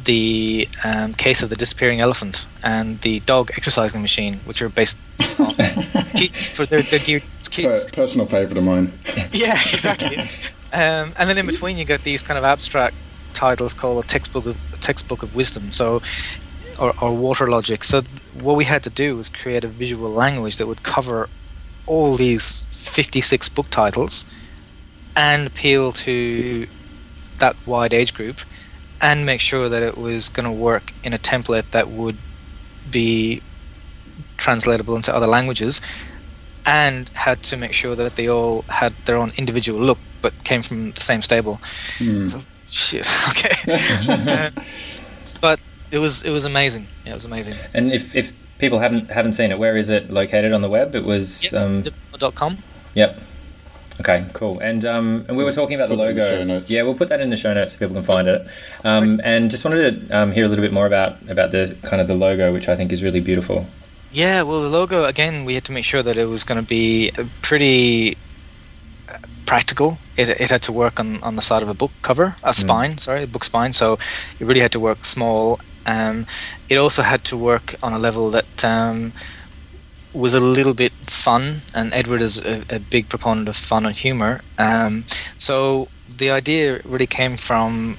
the 0.04 0.68
um, 0.84 1.14
case 1.16 1.42
of 1.44 1.50
the 1.50 1.56
disappearing 1.56 2.00
elephant 2.00 2.46
and 2.64 3.02
the 3.02 3.20
dog 3.22 3.50
exercising 3.58 4.02
machine, 4.02 4.40
which 4.46 4.62
are 4.62 4.70
based 4.70 5.00
on 5.40 5.56
for 6.56 6.66
their, 6.66 6.82
their 6.84 7.00
geared 7.00 7.24
kids. 7.48 7.86
Per- 7.86 7.92
personal 7.92 8.28
favourite 8.28 8.58
of 8.58 8.64
mine. 8.64 8.98
yeah, 9.32 9.54
exactly. 9.54 10.18
um, 10.74 11.14
and 11.18 11.30
then 11.30 11.38
in 11.38 11.46
between, 11.46 11.78
you 11.78 11.86
get 11.86 12.04
these 12.04 12.22
kind 12.22 12.38
of 12.38 12.44
abstract 12.44 12.96
titles 13.34 13.74
called 13.74 14.04
a 14.04 14.08
textbook 14.08 14.46
of 14.46 14.58
a 14.74 14.78
textbook 14.78 15.24
of 15.24 15.36
wisdom. 15.36 15.72
So, 15.72 16.02
or, 16.80 16.94
or 17.02 17.16
water 17.16 17.48
logic. 17.48 17.84
So, 17.84 18.02
th- 18.02 18.28
what 18.34 18.56
we 18.56 18.66
had 18.66 18.84
to 18.84 18.90
do 18.90 19.16
was 19.16 19.30
create 19.30 19.64
a 19.64 19.68
visual 19.68 20.10
language 20.12 20.58
that 20.58 20.68
would 20.68 20.84
cover 20.84 21.30
all 21.88 22.14
these 22.14 22.66
56 22.72 23.50
book 23.50 23.70
titles 23.70 24.30
and 25.16 25.48
appeal 25.48 25.92
to 25.92 26.68
that 27.38 27.56
wide 27.66 27.94
age 27.94 28.14
group 28.14 28.40
and 29.02 29.26
make 29.26 29.40
sure 29.40 29.70
that 29.70 29.84
it 29.84 29.98
was 29.98 30.30
going 30.30 30.46
to 30.46 30.52
work 30.52 30.94
in 31.04 31.14
a 31.14 31.18
template 31.18 31.70
that 31.72 31.90
would 31.90 32.18
be 32.90 33.42
translatable 34.38 34.96
into 34.96 35.14
other 35.14 35.28
languages, 35.28 35.82
and 36.66 37.10
had 37.10 37.44
to 37.44 37.58
make 37.58 37.74
sure 37.74 37.96
that 37.96 38.16
they 38.16 38.28
all 38.30 38.64
had 38.64 38.94
their 39.06 39.18
own 39.18 39.32
individual 39.38 39.80
look, 39.80 39.98
but 40.22 40.34
came 40.44 40.62
from 40.64 40.92
the 40.92 41.02
same 41.02 41.22
stable. 41.22 41.60
Hmm. 41.98 42.28
So, 42.28 42.42
shit. 42.70 43.08
Okay. 43.30 44.52
but 45.42 45.60
it 45.92 46.00
was 46.00 46.24
it 46.24 46.32
was 46.32 46.46
amazing. 46.46 46.88
Yeah, 47.06 47.12
it 47.12 47.16
was 47.16 47.26
amazing. 47.26 47.56
And 47.74 47.92
if, 47.92 48.16
if 48.16 48.34
people 48.58 48.80
haven't 48.80 49.12
haven't 49.12 49.34
seen 49.34 49.52
it, 49.52 49.60
where 49.60 49.78
is 49.78 49.90
it 49.90 50.10
located 50.10 50.54
on 50.54 50.62
the 50.62 50.70
web? 50.70 50.96
It 50.96 51.06
was. 51.06 51.54
Um, 51.54 51.84
Dot 52.18 52.36
com. 52.36 52.58
yep. 52.94 53.20
Okay, 54.02 54.26
cool. 54.34 54.60
And 54.60 54.84
um, 54.84 55.26
and 55.30 55.38
we 55.38 55.44
were 55.46 55.54
talking 55.54 55.76
about 55.76 55.88
the 55.88 55.96
Put 55.96 56.04
that 56.04 56.10
in 56.12 56.18
logo. 56.18 56.30
the 56.32 56.38
show 56.38 56.44
notes. 56.44 56.72
Yeah, 56.72 56.82
we'll 56.84 56.96
put 56.96 57.08
that 57.10 57.22
in 57.22 57.30
the 57.30 57.38
show 57.38 57.54
notes 57.54 57.72
so 57.74 57.80
people 57.80 57.96
can 57.96 58.04
find 58.04 58.28
it. 58.28 58.46
Um, 58.84 59.22
and 59.24 59.50
just 59.50 59.64
wanted 59.64 60.10
to 60.10 60.18
um, 60.18 60.32
hear 60.34 60.44
a 60.44 60.50
little 60.50 60.64
bit 60.64 60.74
more 60.74 60.86
about 60.86 61.18
about 61.30 61.52
the 61.52 61.78
kind 61.84 62.02
of 62.02 62.08
the 62.10 62.14
logo, 62.16 62.52
which 62.52 62.68
I 62.68 62.76
think 62.76 62.92
is 62.92 63.02
really 63.04 63.22
beautiful. 63.22 63.68
Yeah, 64.16 64.44
well, 64.44 64.62
the 64.62 64.70
logo 64.70 65.04
again, 65.04 65.44
we 65.44 65.56
had 65.56 65.66
to 65.66 65.74
make 65.74 65.84
sure 65.84 66.02
that 66.02 66.16
it 66.16 66.28
was 66.28 66.46
going 66.46 66.58
to 66.58 66.66
be 66.66 67.12
uh, 67.18 67.26
pretty 67.42 68.16
uh, 69.10 69.18
practical. 69.46 69.98
It, 70.16 70.30
it 70.30 70.50
had 70.50 70.62
to 70.62 70.72
work 70.72 71.02
on, 71.02 71.22
on 71.22 71.36
the 71.36 71.42
side 71.42 71.62
of 71.62 71.68
a 71.68 71.74
book 71.74 71.92
cover, 72.02 72.38
a 72.42 72.54
spine, 72.54 72.98
sorry, 72.98 73.24
a 73.24 73.28
book 73.28 73.44
spine. 73.44 73.74
So 73.74 74.00
it 74.40 74.46
really 74.46 74.62
had 74.62 74.72
to 74.72 74.80
work 74.80 75.04
small. 75.04 75.60
Um, 75.86 76.28
it 76.70 76.78
also 76.78 77.02
had 77.02 77.26
to 77.26 77.36
work 77.36 77.76
on 77.84 77.92
a 77.92 78.00
level 78.00 78.30
that 78.30 78.64
um, 78.64 79.12
was 80.14 80.34
a 80.34 80.40
little 80.40 80.74
bit 80.74 80.94
fun, 81.08 81.64
and 81.74 81.92
Edward 81.94 82.22
is 82.22 82.38
a, 82.38 82.64
a 82.70 82.80
big 82.80 83.10
proponent 83.10 83.50
of 83.50 83.58
fun 83.58 83.86
and 83.86 83.98
humor. 83.98 84.40
Um, 84.58 85.04
so 85.38 85.90
the 86.08 86.32
idea 86.32 86.80
really 86.86 87.08
came 87.08 87.36
from 87.36 87.98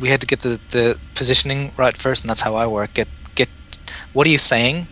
we 0.00 0.08
had 0.08 0.22
to 0.22 0.26
get 0.26 0.40
the, 0.40 0.58
the 0.70 0.98
positioning 1.14 1.72
right 1.76 1.94
first, 1.94 2.22
and 2.22 2.30
that's 2.30 2.40
how 2.40 2.54
I 2.54 2.66
work. 2.66 2.94
Get 2.94 3.08
what 4.12 4.26
are 4.26 4.30
you 4.30 4.38
saying 4.38 4.86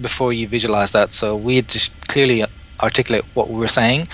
before 0.00 0.32
you 0.32 0.48
visualize 0.48 0.92
that. 0.92 1.12
So 1.12 1.36
we 1.36 1.62
to 1.62 1.90
clearly 2.08 2.44
articulate 2.80 3.24
what 3.34 3.48
we 3.48 3.58
were 3.58 3.68
saying, 3.68 4.08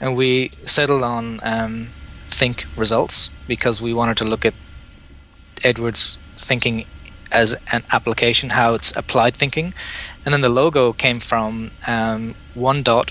and 0.00 0.16
we 0.16 0.50
settled 0.64 1.02
on 1.02 1.40
um, 1.42 1.88
think 2.12 2.66
results 2.76 3.30
because 3.48 3.80
we 3.80 3.94
wanted 3.94 4.16
to 4.18 4.24
look 4.24 4.44
at 4.44 4.54
Edward's 5.64 6.18
thinking 6.36 6.84
as 7.32 7.56
an 7.72 7.82
application, 7.92 8.50
how 8.50 8.74
it's 8.74 8.94
applied 8.96 9.34
thinking, 9.34 9.74
and 10.24 10.32
then 10.32 10.42
the 10.42 10.48
logo 10.48 10.92
came 10.92 11.20
from 11.20 11.70
um, 11.86 12.34
one 12.54 12.82
dot, 12.82 13.10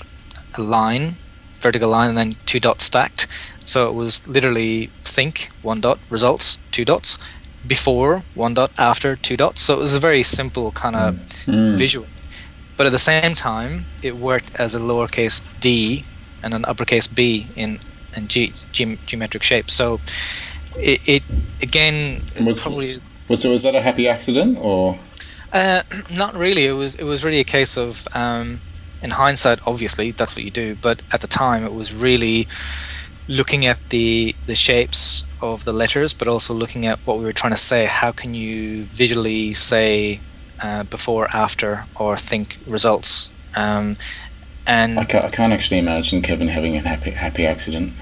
a 0.56 0.62
line, 0.62 1.16
vertical 1.60 1.90
line, 1.90 2.10
and 2.10 2.18
then 2.18 2.36
two 2.46 2.60
dots 2.60 2.84
stacked. 2.84 3.26
So 3.64 3.90
it 3.90 3.94
was 3.94 4.28
literally 4.28 4.90
think 5.02 5.50
one 5.62 5.80
dot 5.80 5.98
results 6.08 6.58
two 6.70 6.84
dots 6.84 7.18
before 7.66 8.22
one 8.34 8.54
dot 8.54 8.70
after 8.78 9.16
two 9.16 9.36
dots. 9.36 9.60
So 9.62 9.74
it 9.74 9.80
was 9.80 9.94
a 9.94 10.00
very 10.00 10.22
simple 10.22 10.70
kind 10.72 10.96
of 10.96 11.14
Mm. 11.46 11.76
visual. 11.76 12.06
But 12.76 12.86
at 12.86 12.92
the 12.92 12.98
same 12.98 13.34
time, 13.34 13.86
it 14.02 14.16
worked 14.16 14.50
as 14.56 14.74
a 14.74 14.78
lowercase 14.80 15.42
d 15.60 16.04
and 16.42 16.52
an 16.54 16.64
uppercase 16.64 17.06
b 17.06 17.46
in 17.56 17.78
in 18.16 18.28
ge- 18.28 18.52
geom- 18.72 18.98
geometric 19.06 19.42
shape. 19.42 19.70
So 19.70 20.00
it, 20.76 21.00
it 21.06 21.22
again 21.62 22.22
Was, 22.44 22.62
probably 22.62 22.88
was, 23.28 23.44
was 23.44 23.62
that 23.62 23.74
a 23.74 23.80
happy 23.80 24.08
accident 24.08 24.58
or? 24.60 24.98
uh, 25.52 25.82
not 26.10 26.34
really. 26.36 26.66
It 26.66 26.72
was 26.72 26.94
it 26.96 27.04
was 27.04 27.24
really 27.24 27.40
a 27.40 27.44
case 27.44 27.76
of 27.76 28.06
um, 28.14 28.60
in 29.02 29.10
hindsight, 29.10 29.58
obviously 29.66 30.10
that's 30.12 30.34
what 30.36 30.44
you 30.44 30.50
do. 30.50 30.74
But 30.80 31.02
at 31.12 31.20
the 31.20 31.26
time, 31.28 31.64
it 31.64 31.72
was 31.72 31.92
really 31.94 32.46
looking 33.28 33.66
at 33.66 33.78
the 33.90 34.34
the 34.46 34.54
shapes 34.54 35.24
of 35.40 35.64
the 35.64 35.72
letters, 35.72 36.14
but 36.14 36.28
also 36.28 36.54
looking 36.54 36.86
at 36.86 36.98
what 37.00 37.18
we 37.18 37.24
were 37.24 37.32
trying 37.32 37.52
to 37.52 37.58
say. 37.58 37.86
How 37.86 38.12
can 38.12 38.34
you 38.34 38.84
visually 38.84 39.52
say 39.52 40.20
uh, 40.62 40.84
before, 40.84 41.28
after, 41.34 41.84
or 41.96 42.16
think 42.16 42.58
results? 42.66 43.30
Um, 43.54 43.96
and 44.66 44.98
I 44.98 45.04
can't, 45.04 45.24
I 45.24 45.28
can't 45.30 45.52
actually 45.52 45.78
imagine 45.78 46.22
Kevin 46.22 46.48
having 46.48 46.76
a 46.76 46.80
happy 46.80 47.10
happy 47.12 47.46
accident. 47.46 47.92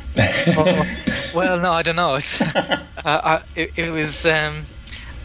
well, 0.57 0.87
well, 1.35 1.59
no, 1.61 1.73
I 1.73 1.83
don't 1.83 1.97
know. 1.97 2.14
It's, 2.14 2.40
uh, 2.43 2.78
I, 3.04 3.43
it, 3.54 3.78
it 3.78 3.90
was 3.90 4.25
um, 4.26 4.62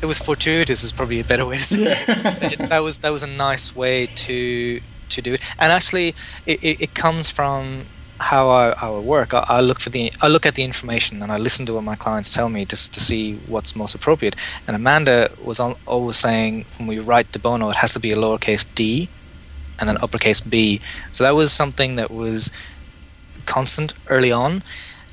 it 0.02 0.06
was 0.06 0.18
fortuitous 0.20 0.84
is 0.84 0.92
probably 0.92 1.20
a 1.20 1.24
better 1.24 1.46
way 1.46 1.58
to 1.58 1.64
say 1.64 1.84
it. 1.84 2.54
It- 2.60 2.60
That 2.70 2.80
was 2.80 2.98
that 3.00 3.12
was 3.12 3.24
a 3.24 3.28
nice 3.28 3.76
way 3.76 4.08
to 4.08 4.82
to 5.10 5.22
do 5.22 5.34
it, 5.34 5.42
and 5.60 5.72
actually, 5.72 6.10
it, 6.46 6.64
it, 6.64 6.82
it 6.82 6.94
comes 6.94 7.30
from 7.32 7.86
how 8.20 8.50
I, 8.50 8.76
how 8.76 8.96
I 8.96 9.00
work. 9.00 9.34
I, 9.34 9.46
I 9.48 9.62
look 9.62 9.80
for 9.80 9.90
the 9.90 10.12
I 10.22 10.28
look 10.28 10.46
at 10.46 10.56
the 10.56 10.64
information 10.64 11.22
and 11.22 11.32
I 11.32 11.38
listen 11.38 11.66
to 11.68 11.74
what 11.74 11.84
my 11.84 11.96
clients 11.96 12.34
tell 12.34 12.50
me 12.50 12.66
just 12.66 12.94
to 12.96 13.00
see 13.00 13.36
what's 13.48 13.76
most 13.76 13.96
appropriate. 13.96 14.36
And 14.68 14.76
Amanda 14.76 15.32
was 15.44 15.60
al 15.60 15.78
always 15.86 16.18
saying 16.18 16.66
when 16.78 16.88
we 16.88 17.00
write 17.00 17.32
de 17.32 17.40
bono, 17.40 17.70
it 17.70 17.78
has 17.78 17.94
to 17.94 18.00
be 18.00 18.12
a 18.12 18.16
lowercase 18.16 18.66
d 18.76 19.10
and 19.80 19.90
then 19.90 19.98
uppercase 19.98 20.42
b. 20.42 20.82
So 21.12 21.24
that 21.24 21.36
was 21.36 21.52
something 21.52 21.96
that 21.96 22.12
was 22.12 22.52
constant 23.46 23.94
early 24.08 24.32
on. 24.32 24.64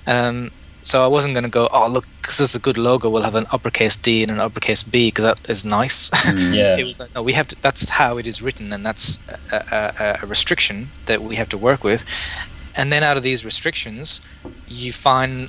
Um, 0.06 0.50
so 0.82 1.02
I 1.02 1.08
wasn't 1.08 1.34
going 1.34 1.42
to 1.42 1.50
go, 1.50 1.68
oh, 1.72 1.88
look, 1.88 2.06
because 2.22 2.38
this 2.38 2.50
is 2.50 2.54
a 2.54 2.60
good 2.60 2.78
logo, 2.78 3.10
we'll 3.10 3.24
have 3.24 3.34
an 3.34 3.46
uppercase 3.50 3.96
D 3.96 4.22
and 4.22 4.30
an 4.30 4.38
uppercase 4.38 4.84
B 4.84 5.08
because 5.08 5.24
that 5.24 5.40
is 5.50 5.64
nice. 5.64 6.12
Yeah. 6.26 6.78
it 6.78 6.84
was 6.84 7.00
like, 7.00 7.12
no, 7.12 7.24
we 7.24 7.32
have 7.32 7.48
to, 7.48 7.56
that's 7.60 7.88
how 7.88 8.18
it 8.18 8.26
is 8.26 8.40
written, 8.40 8.72
and 8.72 8.86
that's 8.86 9.20
a, 9.50 9.56
a, 9.56 10.18
a 10.22 10.26
restriction 10.26 10.90
that 11.06 11.22
we 11.22 11.34
have 11.36 11.48
to 11.48 11.58
work 11.58 11.82
with. 11.82 12.04
And 12.76 12.92
then 12.92 13.02
out 13.02 13.16
of 13.16 13.22
these 13.22 13.44
restrictions, 13.44 14.20
you 14.68 14.92
find 14.92 15.48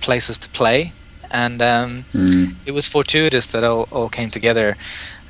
places 0.00 0.38
to 0.38 0.48
play. 0.50 0.92
And 1.30 1.60
um, 1.62 2.04
Mm. 2.12 2.54
it 2.66 2.72
was 2.72 2.88
fortuitous 2.88 3.46
that 3.52 3.62
all, 3.64 3.88
all 3.92 4.08
came 4.08 4.30
together. 4.30 4.76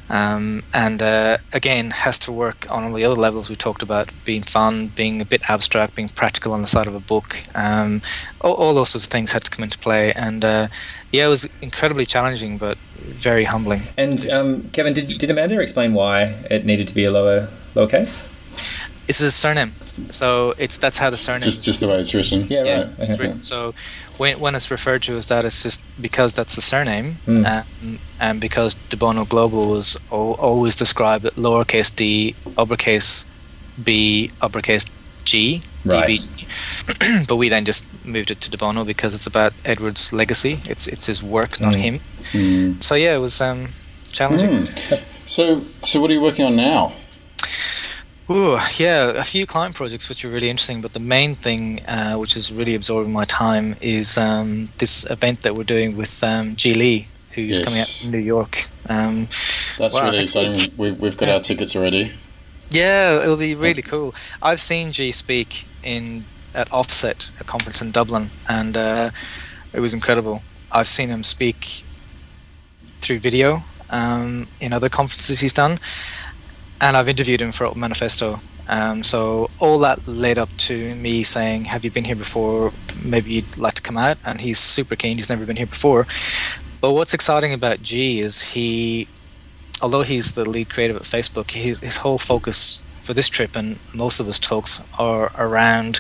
Um, 0.09 0.65
and 0.75 1.01
uh, 1.03 1.37
again, 1.53 1.93
has 1.93 2.19
to 2.21 2.33
work 2.33 2.67
on 2.69 2.83
all 2.83 2.93
the 2.93 3.05
other 3.05 3.21
levels 3.21 3.49
we 3.49 3.55
talked 3.55 3.81
about 3.83 4.11
being 4.25 4.43
fun, 4.43 4.89
being 4.89 5.21
a 5.21 5.25
bit 5.25 5.49
abstract, 5.49 5.95
being 5.95 6.09
practical 6.09 6.53
on 6.53 6.63
the 6.63 6.67
side 6.69 6.89
of 6.89 6.95
a 6.97 7.01
book. 7.01 7.43
Um, 7.55 8.03
all, 8.41 8.55
all 8.55 8.75
those 8.75 8.89
sorts 8.89 9.07
of 9.07 9.13
things 9.13 9.33
had 9.33 9.45
to 9.45 9.51
come 9.51 9.63
into 9.63 9.79
play. 9.79 10.13
And 10.15 10.45
uh, 10.45 10.67
yeah, 11.13 11.27
it 11.27 11.29
was 11.29 11.49
incredibly 11.63 12.07
challenging, 12.07 12.59
but 12.59 12.77
very 12.99 13.45
humbling. 13.45 13.83
And 13.97 14.29
um, 14.31 14.69
Kevin, 14.71 14.95
did, 14.95 15.17
did 15.19 15.31
Amanda 15.31 15.61
explain 15.61 15.95
why 15.95 16.23
it 16.51 16.65
needed 16.67 16.89
to 16.89 16.95
be 16.95 17.05
a 17.05 17.11
lower 17.13 17.49
lowercase? 17.77 18.27
It's 19.09 19.19
his 19.19 19.35
surname. 19.35 19.73
So 20.11 20.55
it's 20.59 20.79
that's 20.79 20.99
how 20.99 21.11
the 21.11 21.17
surname 21.17 21.43
Just 21.43 21.65
just 21.65 21.81
the 21.81 21.89
way 21.89 21.99
it's 22.01 22.15
written. 22.15 22.47
Yeah, 22.49 22.65
Yes, 22.65 22.91
right. 22.91 23.09
it's 23.09 23.19
written. 23.19 23.43
So 23.43 23.75
when, 24.19 24.39
when 24.41 24.55
it's 24.55 24.71
referred 24.71 25.03
to 25.05 25.17
as 25.17 25.27
that, 25.27 25.45
it's 25.45 25.63
just 25.63 25.83
because 26.01 26.33
that's 26.33 26.55
the 26.55 26.63
surname, 26.63 27.17
Mm. 27.27 27.45
um, 27.47 27.99
and 28.21 28.41
because 28.41 28.75
De 28.91 28.97
Bono 28.97 29.25
Global 29.25 29.69
was 29.69 29.97
al- 30.13 30.37
always 30.39 30.77
described 30.77 31.25
lowercase 31.37 31.95
d, 31.95 32.35
uppercase 32.57 33.27
b, 33.83 34.31
uppercase 34.41 34.87
g, 35.25 35.63
Right. 35.85 36.07
DBG. 36.09 37.27
but 37.29 37.37
we 37.37 37.49
then 37.49 37.65
just 37.65 37.85
moved 38.05 38.31
it 38.31 38.41
to 38.43 38.51
De 38.51 38.57
Bono 38.59 38.85
because 38.85 39.15
it's 39.15 39.27
about 39.27 39.53
Edward's 39.65 40.13
legacy. 40.13 40.61
It's 40.67 40.87
it's 40.87 41.07
his 41.07 41.23
work, 41.23 41.61
not 41.61 41.75
Mm. 41.75 41.79
him. 41.81 42.01
Mm. 42.33 42.83
So 42.83 42.95
yeah, 42.95 43.15
it 43.17 43.21
was 43.21 43.41
um, 43.41 43.71
challenging. 44.13 44.67
Mm. 44.67 45.05
So 45.27 45.57
so 45.83 46.01
what 46.01 46.11
are 46.11 46.15
you 46.15 46.21
working 46.21 46.45
on 46.45 46.55
now? 46.57 46.93
Ooh, 48.31 48.59
yeah, 48.77 49.09
a 49.11 49.25
few 49.25 49.45
client 49.45 49.75
projects 49.75 50.09
which 50.09 50.25
are 50.25 50.29
really 50.29 50.49
interesting, 50.49 50.81
but 50.81 50.93
the 50.93 51.01
main 51.01 51.35
thing 51.35 51.81
uh, 51.89 52.15
which 52.15 52.37
is 52.37 52.53
really 52.53 52.77
absorbing 52.77 53.13
my 53.13 53.25
time 53.25 53.75
is 53.81 54.17
um, 54.17 54.69
this 54.79 55.05
event 55.11 55.43
that 55.43 55.57
we're 55.57 55.65
doing 55.65 55.97
with 55.97 56.23
um, 56.23 56.55
Ji 56.55 56.75
Lee, 56.75 57.09
who's 57.33 57.59
Yes. 57.59 57.65
coming 57.65 57.81
out 57.81 57.89
from 57.89 58.11
New 58.13 58.19
York. 58.19 58.69
Um, 58.89 59.27
That's 59.79 59.97
really 60.01 60.21
exciting. 60.21 60.73
We've, 60.77 60.97
we've 61.01 61.17
got 61.17 61.27
Yeah. 61.29 61.35
our 61.35 61.41
tickets 61.41 61.75
already. 61.75 62.13
yeah, 62.71 63.21
it'll 63.21 63.37
be 63.37 63.57
really 63.57 63.83
cool. 63.83 64.15
I've 64.41 64.61
seen 64.61 64.93
Ji 64.93 65.11
speak 65.11 65.67
in 65.83 66.25
at 66.55 66.69
Offset, 66.73 67.31
a 67.41 67.45
conference 67.45 67.83
in 67.83 67.91
Dublin, 67.91 68.31
and 68.49 68.77
uh, 68.77 69.11
it 69.73 69.81
was 69.81 69.93
incredible. 69.93 70.43
I've 70.71 70.87
seen 70.89 71.09
him 71.09 71.25
speak 71.25 71.83
through 72.85 73.19
video 73.19 73.65
um, 73.91 74.47
in 74.61 74.73
other 74.73 74.89
conferences 74.89 75.41
he's 75.41 75.53
done, 75.53 75.81
and 76.81 76.97
I've 76.97 77.09
interviewed 77.09 77.41
him 77.43 77.53
for 77.53 77.65
Open 77.67 77.81
Manifesto. 77.81 78.41
Um, 78.69 79.03
so 79.03 79.51
all 79.59 79.79
that 79.81 80.07
led 80.07 80.39
up 80.39 80.49
to 80.69 80.95
me 80.95 81.23
saying, 81.25 81.65
"Have 81.67 81.85
you 81.85 81.91
been 81.91 82.05
here 82.05 82.17
before? 82.17 82.73
Maybe 83.03 83.33
you'd 83.33 83.57
like 83.57 83.75
to 83.75 83.83
come 83.83 83.97
out." 83.97 84.19
And 84.25 84.41
he's 84.41 84.59
super 84.59 84.95
keen. 84.97 85.17
He's 85.17 85.29
never 85.29 85.45
been 85.45 85.57
here 85.57 85.67
before. 85.67 86.07
But 86.81 86.93
what's 86.93 87.13
exciting 87.13 87.53
about 87.53 87.83
Ji 87.83 88.21
is 88.21 88.53
he, 88.55 89.09
although 89.83 90.03
he's 90.03 90.33
the 90.33 90.49
lead 90.49 90.71
creative 90.71 90.97
at 90.97 91.03
Facebook, 91.03 91.51
his 91.51 91.81
his 91.81 91.97
whole 91.99 92.19
focus 92.19 92.83
for 93.03 93.13
this 93.13 93.29
trip 93.29 93.57
and 93.57 93.79
most 93.93 94.21
of 94.21 94.27
his 94.27 94.39
talks 94.39 94.81
are 94.99 95.33
around 95.37 95.99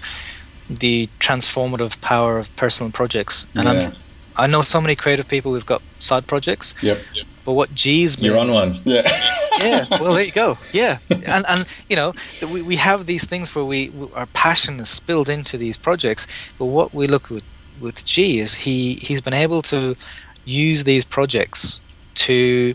the 0.68 1.08
transformative 1.18 2.00
power 2.00 2.38
of 2.38 2.54
personal 2.56 2.92
projects. 2.92 3.46
And 3.56 3.64
Yeah. 3.64 3.70
I'm 3.86 3.96
I 4.36 4.46
know 4.46 4.62
so 4.62 4.80
many 4.80 4.94
creative 4.94 5.26
people 5.28 5.52
who've 5.54 5.66
got 5.66 5.82
side 5.98 6.26
projects, 6.28 6.74
Yep. 6.82 7.02
but 7.44 7.52
what 7.54 7.74
Ji's 7.74 8.14
been 8.16 8.26
You're 8.26 8.38
on 8.38 8.50
one. 8.52 8.80
Yeah. 8.84 9.10
Yeah 9.58 9.86
well 10.00 10.14
there 10.14 10.24
you 10.24 10.32
go 10.32 10.58
yeah 10.72 10.98
and 11.10 11.44
and 11.48 11.66
you 11.88 11.96
know 11.96 12.14
we, 12.42 12.62
we 12.62 12.76
have 12.76 13.06
these 13.06 13.26
things 13.26 13.54
where 13.54 13.64
we, 13.64 13.90
we 13.90 14.08
our 14.14 14.26
passion 14.26 14.80
is 14.80 14.88
spilled 14.88 15.28
into 15.28 15.58
these 15.58 15.76
projects 15.76 16.26
but 16.58 16.66
what 16.66 16.94
we 16.94 17.06
look 17.06 17.30
with 17.30 17.44
with 17.80 18.04
Ji 18.04 18.40
is 18.40 18.54
he 18.54 18.94
he's 18.94 19.20
been 19.20 19.34
able 19.34 19.62
to 19.62 19.96
use 20.44 20.84
these 20.84 21.04
projects 21.04 21.80
to 22.14 22.74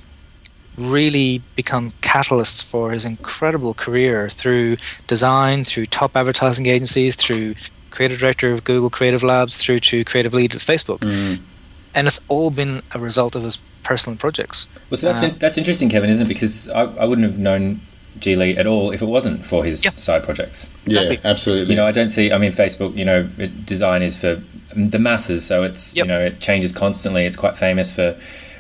really 0.78 1.42
become 1.56 1.94
catalysts 2.02 2.64
for 2.64 2.92
his 2.92 3.06
incredible 3.06 3.74
career 3.74 4.30
through 4.30 4.78
design, 5.08 5.64
through 5.64 5.86
top 5.86 6.16
advertising 6.16 6.66
agencies, 6.66 7.16
through 7.16 7.56
creative 7.92 8.20
director 8.20 8.52
of 8.52 8.64
Google 8.64 8.90
Creative 8.90 9.24
Labs, 9.24 9.58
through 9.58 9.80
to 9.80 10.04
creative 10.04 10.34
lead 10.34 10.54
at 10.54 10.62
Facebook. 10.62 11.00
Mm. 11.00 11.42
And 11.94 12.08
it's 12.08 12.20
all 12.28 12.52
been 12.52 12.82
a 12.94 13.00
result 13.00 13.36
of 13.36 13.44
his 13.44 13.58
personal 13.86 14.18
projects. 14.18 14.68
Well, 14.90 14.98
so 14.98 15.08
that's 15.08 15.22
Uh, 15.22 15.28
in, 15.28 15.40
that's 15.40 15.58
interesting, 15.58 15.88
Kevin, 15.90 16.10
isn't 16.10 16.26
it? 16.26 16.28
Because 16.28 16.68
I, 16.70 16.82
I 16.82 17.06
wouldn't 17.06 17.26
have 17.26 17.40
known 17.40 17.80
Ji 18.20 18.36
Lee 18.36 18.58
at 18.58 18.66
all 18.68 18.92
if 18.92 19.02
it 19.02 19.06
wasn't 19.06 19.46
for 19.46 19.64
his 19.64 19.84
Yeah. 19.86 19.92
side 19.96 20.24
projects. 20.24 20.68
Exactly. 20.86 21.16
Yeah, 21.24 21.30
absolutely. 21.32 21.74
You 21.74 21.78
know, 21.78 21.86
I 21.88 21.92
don't 21.92 22.10
see. 22.10 22.32
I 22.32 22.38
mean, 22.38 22.52
Facebook. 22.52 22.98
You 22.98 23.06
know, 23.06 23.28
it, 23.38 23.66
design 23.66 24.02
is 24.04 24.18
for 24.18 24.42
the 24.76 25.00
masses, 25.00 25.46
so 25.46 25.64
it's 25.64 25.96
Yep. 25.96 26.06
you 26.06 26.12
know 26.12 26.20
it 26.20 26.40
changes 26.42 26.72
constantly. 26.74 27.26
It's 27.26 27.38
quite 27.38 27.58
famous 27.58 27.92
for 27.94 28.16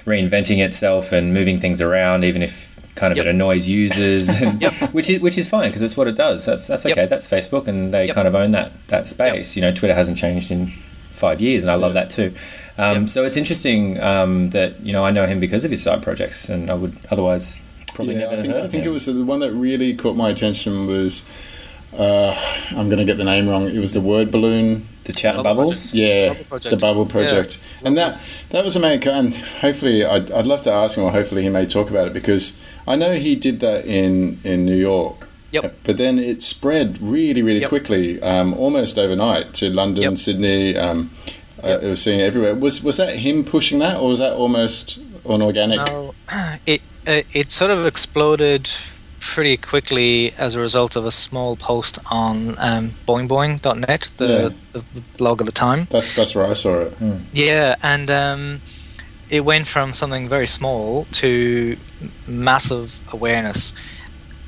reinventing 0.05 0.60
itself 0.60 1.12
and 1.12 1.34
moving 1.34 1.60
things 1.60 1.82
around, 1.82 2.24
even 2.24 2.41
if 2.41 2.72
kind 2.96 3.12
of 3.12 3.17
Yep. 3.17 3.25
it 3.25 3.29
annoys 3.32 3.67
users, 3.67 4.29
and, 4.29 4.62
Yep. 4.65 4.74
which 4.94 5.10
is 5.10 5.20
which 5.22 5.38
is 5.38 5.48
fine 5.48 5.70
because 5.70 5.82
it's 5.82 5.98
what 5.98 6.08
it 6.08 6.15
does. 6.15 6.46
That's 6.46 6.67
that's 6.67 6.86
Yep. 6.86 6.91
okay. 6.98 7.05
That's 7.08 7.27
Facebook, 7.27 7.67
and 7.67 7.94
they 7.94 8.05
Yep. 8.08 8.15
kind 8.15 8.27
of 8.27 8.36
own 8.36 8.51
that 8.51 8.72
that 8.88 9.08
space. 9.08 9.55
You 9.55 9.62
know, 9.63 9.72
Twitter 9.72 9.94
hasn't 9.96 10.17
changed 10.17 10.51
in 10.51 10.72
five 11.12 11.41
years, 11.41 11.63
and 11.63 11.72
I 11.72 11.75
love 11.75 11.94
Yeah. 11.96 12.01
that 12.01 12.10
too. 12.10 12.34
Um, 12.77 13.01
Yep. 13.01 13.10
So 13.10 13.24
it's 13.24 13.38
interesting 13.38 14.00
um, 14.01 14.50
that 14.51 14.82
you 14.82 14.91
know 14.91 15.05
I 15.05 15.12
know 15.12 15.25
him 15.25 15.39
because 15.39 15.63
of 15.65 15.72
his 15.72 15.82
side 15.84 16.03
projects, 16.03 16.50
and 16.50 16.70
I 16.70 16.74
would 16.74 16.98
otherwise 17.10 17.58
probably 17.94 18.15
yeah, 18.15 18.22
never 18.22 18.32
I 18.34 18.36
have 18.36 18.44
think, 18.44 18.53
heard 18.53 18.63
I 18.65 18.67
think 18.67 18.84
him. 18.84 18.89
it 18.89 18.94
was 18.94 19.05
the 19.05 19.24
one 19.24 19.39
that 19.39 19.53
really 19.53 19.96
caught 19.96 20.15
my 20.15 20.29
attention 20.29 20.88
was. 20.88 21.25
Uh, 21.98 22.36
I'm 22.72 22.89
going 22.89 22.98
to 22.98 23.05
get 23.05 23.17
the 23.17 23.24
name 23.24 23.48
wrong. 23.48 23.67
It 23.70 23.77
was 23.79 23.94
the 23.94 24.01
word 24.01 24.29
balloon. 24.29 24.86
the 25.05 25.13
chat 25.13 25.36
Bubble 25.38 25.44
bubbles. 25.62 25.94
Yeah, 25.96 26.34
Bubble 26.34 26.70
the 26.70 26.75
Bubble 26.75 27.05
Project, 27.05 27.58
and 27.86 27.98
that 27.98 28.20
that 28.50 28.65
was 28.65 28.75
amazing. 28.75 29.08
And 29.08 29.34
hopefully, 29.34 30.03
I'd, 30.03 30.29
I'd 30.29 30.46
love 30.46 30.62
to 30.63 30.72
ask 30.74 30.98
him, 30.98 31.05
or 31.05 31.12
hopefully, 31.12 31.44
he 31.44 31.50
may 31.50 31.65
talk 31.65 31.89
about 31.89 32.08
it 32.08 32.13
because 32.13 32.58
I 32.86 32.98
know 32.98 33.13
he 33.13 33.38
did 33.38 33.62
that 33.62 33.86
in 33.86 34.41
in 34.44 34.65
New 34.65 34.75
York. 34.75 35.29
Yep. 35.51 35.74
But 35.86 35.96
then 35.96 36.20
it 36.20 36.44
spread 36.44 37.01
really, 37.01 37.41
really 37.41 37.62
Yep. 37.62 37.70
quickly, 37.70 38.22
um, 38.22 38.53
almost 38.55 38.98
overnight 39.00 39.53
to 39.53 39.70
London, 39.70 40.03
Yep. 40.03 40.17
Sydney. 40.17 40.75
Um, 40.75 41.12
uh, 41.66 41.80
it 41.82 41.90
was 41.90 42.04
seen 42.04 42.20
everywhere. 42.20 42.56
Was 42.56 42.84
was 42.84 42.98
that 42.98 43.18
him 43.18 43.44
pushing 43.44 43.80
that, 43.80 43.98
or 43.98 44.10
was 44.10 44.20
that 44.20 44.34
almost 44.34 44.98
an 45.28 45.42
organic? 45.42 45.78
No, 45.88 46.14
it 46.66 46.82
uh, 47.08 47.22
it 47.34 47.52
sort 47.52 47.72
of 47.72 47.86
exploded 47.86 48.70
pretty 49.20 49.58
quickly 49.58 50.34
as 50.38 50.54
a 50.56 50.60
result 50.62 50.96
of 50.96 51.04
a 51.06 51.12
small 51.12 51.56
post 51.56 51.98
on 52.12 52.56
um, 52.60 52.92
boingboing.net, 53.08 54.12
the, 54.18 54.28
Yeah. 54.28 54.50
the 54.80 55.02
blog 55.18 55.42
of 55.42 55.48
the 55.48 55.52
time. 55.52 55.88
That's 55.90 56.14
that's 56.16 56.36
where 56.36 56.46
I 56.46 56.54
saw 56.54 56.82
it. 56.82 56.94
Yeah, 57.34 57.76
and 57.82 58.12
um, 58.12 58.62
it 59.30 59.44
went 59.44 59.66
from 59.68 59.94
something 59.94 60.30
very 60.30 60.48
small 60.48 61.06
to 61.06 61.76
massive 62.28 63.00
awareness, 63.12 63.76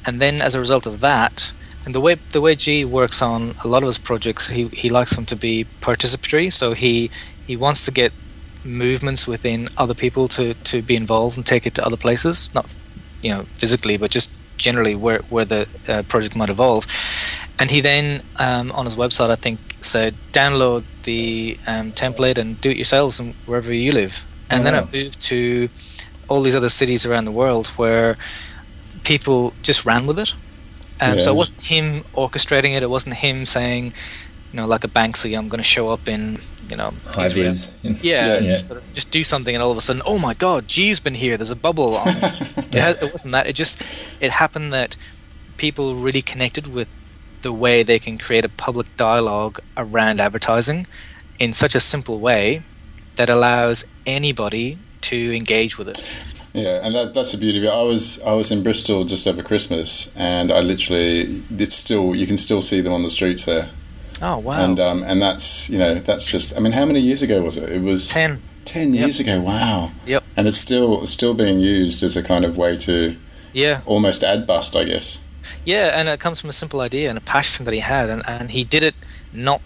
and 0.06 0.22
then 0.22 0.42
as 0.42 0.54
a 0.56 0.60
result 0.60 0.86
of 0.86 1.00
that, 1.00 1.52
and 1.88 1.96
the 1.96 2.02
way 2.02 2.16
the 2.34 2.42
way 2.42 2.54
Ji 2.54 2.84
works 2.84 3.22
on 3.22 3.56
a 3.64 3.68
lot 3.70 3.82
of 3.82 3.88
his 3.88 3.98
projects, 3.98 4.50
he 4.50 4.68
he 4.84 4.90
likes 4.90 5.16
them 5.16 5.26
to 5.28 5.38
be 5.38 5.66
participatory. 5.80 6.52
So 6.52 6.74
he 6.74 7.10
he 7.48 7.56
wants 7.56 7.86
to 7.86 7.92
get 7.92 8.12
movements 8.66 9.26
within 9.26 9.70
other 9.78 9.94
people 9.94 10.28
to 10.28 10.54
to 10.54 10.82
be 10.82 10.96
involved 10.98 11.38
and 11.38 11.46
take 11.46 11.66
it 11.66 11.74
to 11.76 11.86
other 11.86 11.96
places, 11.96 12.54
not 12.54 12.66
you 13.22 13.32
know 13.34 13.46
physically, 13.56 13.96
but 13.98 14.12
just 14.12 14.32
generally 14.58 14.96
where 14.96 15.20
where 15.30 15.46
the 15.46 15.62
uh, 15.88 16.04
project 16.10 16.36
might 16.36 16.50
evolve. 16.50 16.86
And 17.58 17.72
he 17.72 17.80
then 17.82 18.22
um, 18.36 18.70
on 18.74 18.84
his 18.84 18.98
website, 18.98 19.30
I 19.30 19.36
think, 19.36 19.60
said 19.80 20.14
download 20.34 20.84
the 21.04 21.58
um, 21.68 21.94
template 21.94 22.38
and 22.38 22.60
do 22.60 22.70
it 22.70 22.76
yourselves 22.76 23.18
and 23.20 23.34
wherever 23.46 23.72
you 23.74 23.94
live. 23.94 24.26
And 24.52 24.60
Oh, 24.60 24.64
then 24.66 24.74
wow. 24.74 24.90
it 24.92 25.04
moved 25.04 25.22
to 25.22 25.70
all 26.28 26.42
these 26.44 26.58
other 26.58 26.70
cities 26.70 27.06
around 27.06 27.24
the 27.26 27.32
world 27.32 27.68
where 27.78 28.18
people 29.04 29.54
just 29.64 29.86
ran 29.86 30.06
with 30.06 30.20
it. 30.20 30.34
Um, 31.00 31.20
So 31.20 31.32
it 31.32 31.36
wasn't 31.36 31.62
him 31.62 32.04
orchestrating 32.14 32.76
it. 32.76 32.84
It 32.84 32.90
wasn't 32.90 33.16
him 33.16 33.46
saying, 33.46 33.94
you 34.52 34.58
know, 34.58 34.66
like 34.66 34.84
a 34.84 34.88
Banksy, 34.88 35.38
I'm 35.38 35.50
going 35.50 35.60
to 35.60 35.64
show 35.64 35.90
up 35.90 36.08
in, 36.08 36.40
you 36.70 36.78
know, 36.78 36.94
High 37.08 37.26
Israel. 37.26 37.54
Yeah, 37.84 37.94
yeah. 38.02 38.40
Just, 38.40 38.68
sort 38.68 38.82
of 38.82 38.94
just 38.94 39.12
do 39.12 39.24
something, 39.24 39.54
and 39.56 39.64
all 39.64 39.72
of 39.72 39.78
a 39.78 39.82
sudden, 39.82 40.02
oh 40.06 40.18
my 40.20 40.34
God, 40.34 40.68
Ji's 40.68 41.00
been 41.00 41.14
here. 41.16 41.38
There's 41.38 41.52
a 41.52 41.56
bubble 41.56 41.96
on. 41.98 42.08
it, 42.08 42.76
it 43.04 43.12
wasn't 43.12 43.34
that. 43.34 43.48
It 43.48 43.54
just 43.54 43.82
it 44.20 44.32
happened 44.32 44.74
that 44.74 44.96
people 45.58 45.96
really 45.96 46.22
connected 46.22 46.68
with 46.68 46.88
the 47.42 47.52
way 47.54 47.84
they 47.84 48.00
can 48.00 48.18
create 48.18 48.46
a 48.46 48.50
public 48.50 48.88
dialogue 48.98 49.60
around 49.76 50.20
advertising 50.20 50.88
in 51.40 51.54
such 51.54 51.76
a 51.76 51.80
simple 51.80 52.20
way 52.20 52.62
that 53.16 53.30
allows 53.30 53.86
anybody 54.06 54.78
to 55.02 55.36
engage 55.36 55.78
with 55.78 55.88
it. 55.90 56.00
Yeah, 56.58 56.80
and 56.84 56.96
that, 56.96 57.14
that's 57.14 57.32
the 57.34 57.38
beauty 57.38 57.60
of 57.60 57.64
it. 57.66 57.70
I 57.70 57.82
was 57.84 58.22
I 58.24 58.34
was 58.34 58.52
in 58.52 58.64
Bristol 58.64 59.06
just 59.06 59.28
over 59.28 59.44
Christmas, 59.44 60.12
and 60.16 60.52
I 60.52 60.62
literally 60.62 61.44
it's 61.52 61.76
still 61.76 62.16
you 62.16 62.26
can 62.26 62.38
still 62.38 62.62
see 62.62 62.82
them 62.82 62.94
on 62.94 63.04
the 63.04 63.10
streets 63.12 63.46
there, 63.46 63.70
Oh 64.22 64.40
wow! 64.40 64.64
and 64.64 64.80
um, 64.80 65.04
and 65.04 65.22
that's 65.22 65.70
you 65.70 65.78
know 65.78 65.96
that's 65.96 66.26
just 66.32 66.56
I 66.58 66.60
mean 66.60 66.72
how 66.74 66.86
many 66.86 67.00
years 67.00 67.22
ago 67.22 67.42
was 67.44 67.58
it? 67.58 67.70
It 67.72 67.82
was 67.84 68.10
Ten. 68.10 68.42
10 68.66 68.94
years 68.94 69.18
ago. 69.22 69.40
Wow. 69.40 69.92
Yep. 70.06 70.24
And 70.36 70.46
it's 70.46 70.58
still 70.58 71.08
still 71.08 71.34
being 71.34 71.60
used 71.62 72.04
as 72.04 72.18
a 72.18 72.24
kind 72.24 72.44
of 72.44 72.58
way 72.58 72.76
to 72.80 73.16
Yeah. 73.54 73.80
almost 73.86 74.24
ad 74.26 74.46
bust, 74.46 74.76
I 74.76 74.84
guess. 74.84 75.22
Yeah, 75.64 75.98
and 75.98 76.10
it 76.10 76.20
comes 76.20 76.42
from 76.42 76.50
a 76.50 76.54
simple 76.54 76.82
idea 76.82 77.08
and 77.10 77.18
a 77.18 77.22
passion 77.22 77.64
that 77.66 77.74
he 77.74 77.80
had, 77.80 78.10
and, 78.10 78.24
and 78.28 78.52
he 78.52 78.64
did 78.66 78.84
it 78.84 78.96
not 79.32 79.62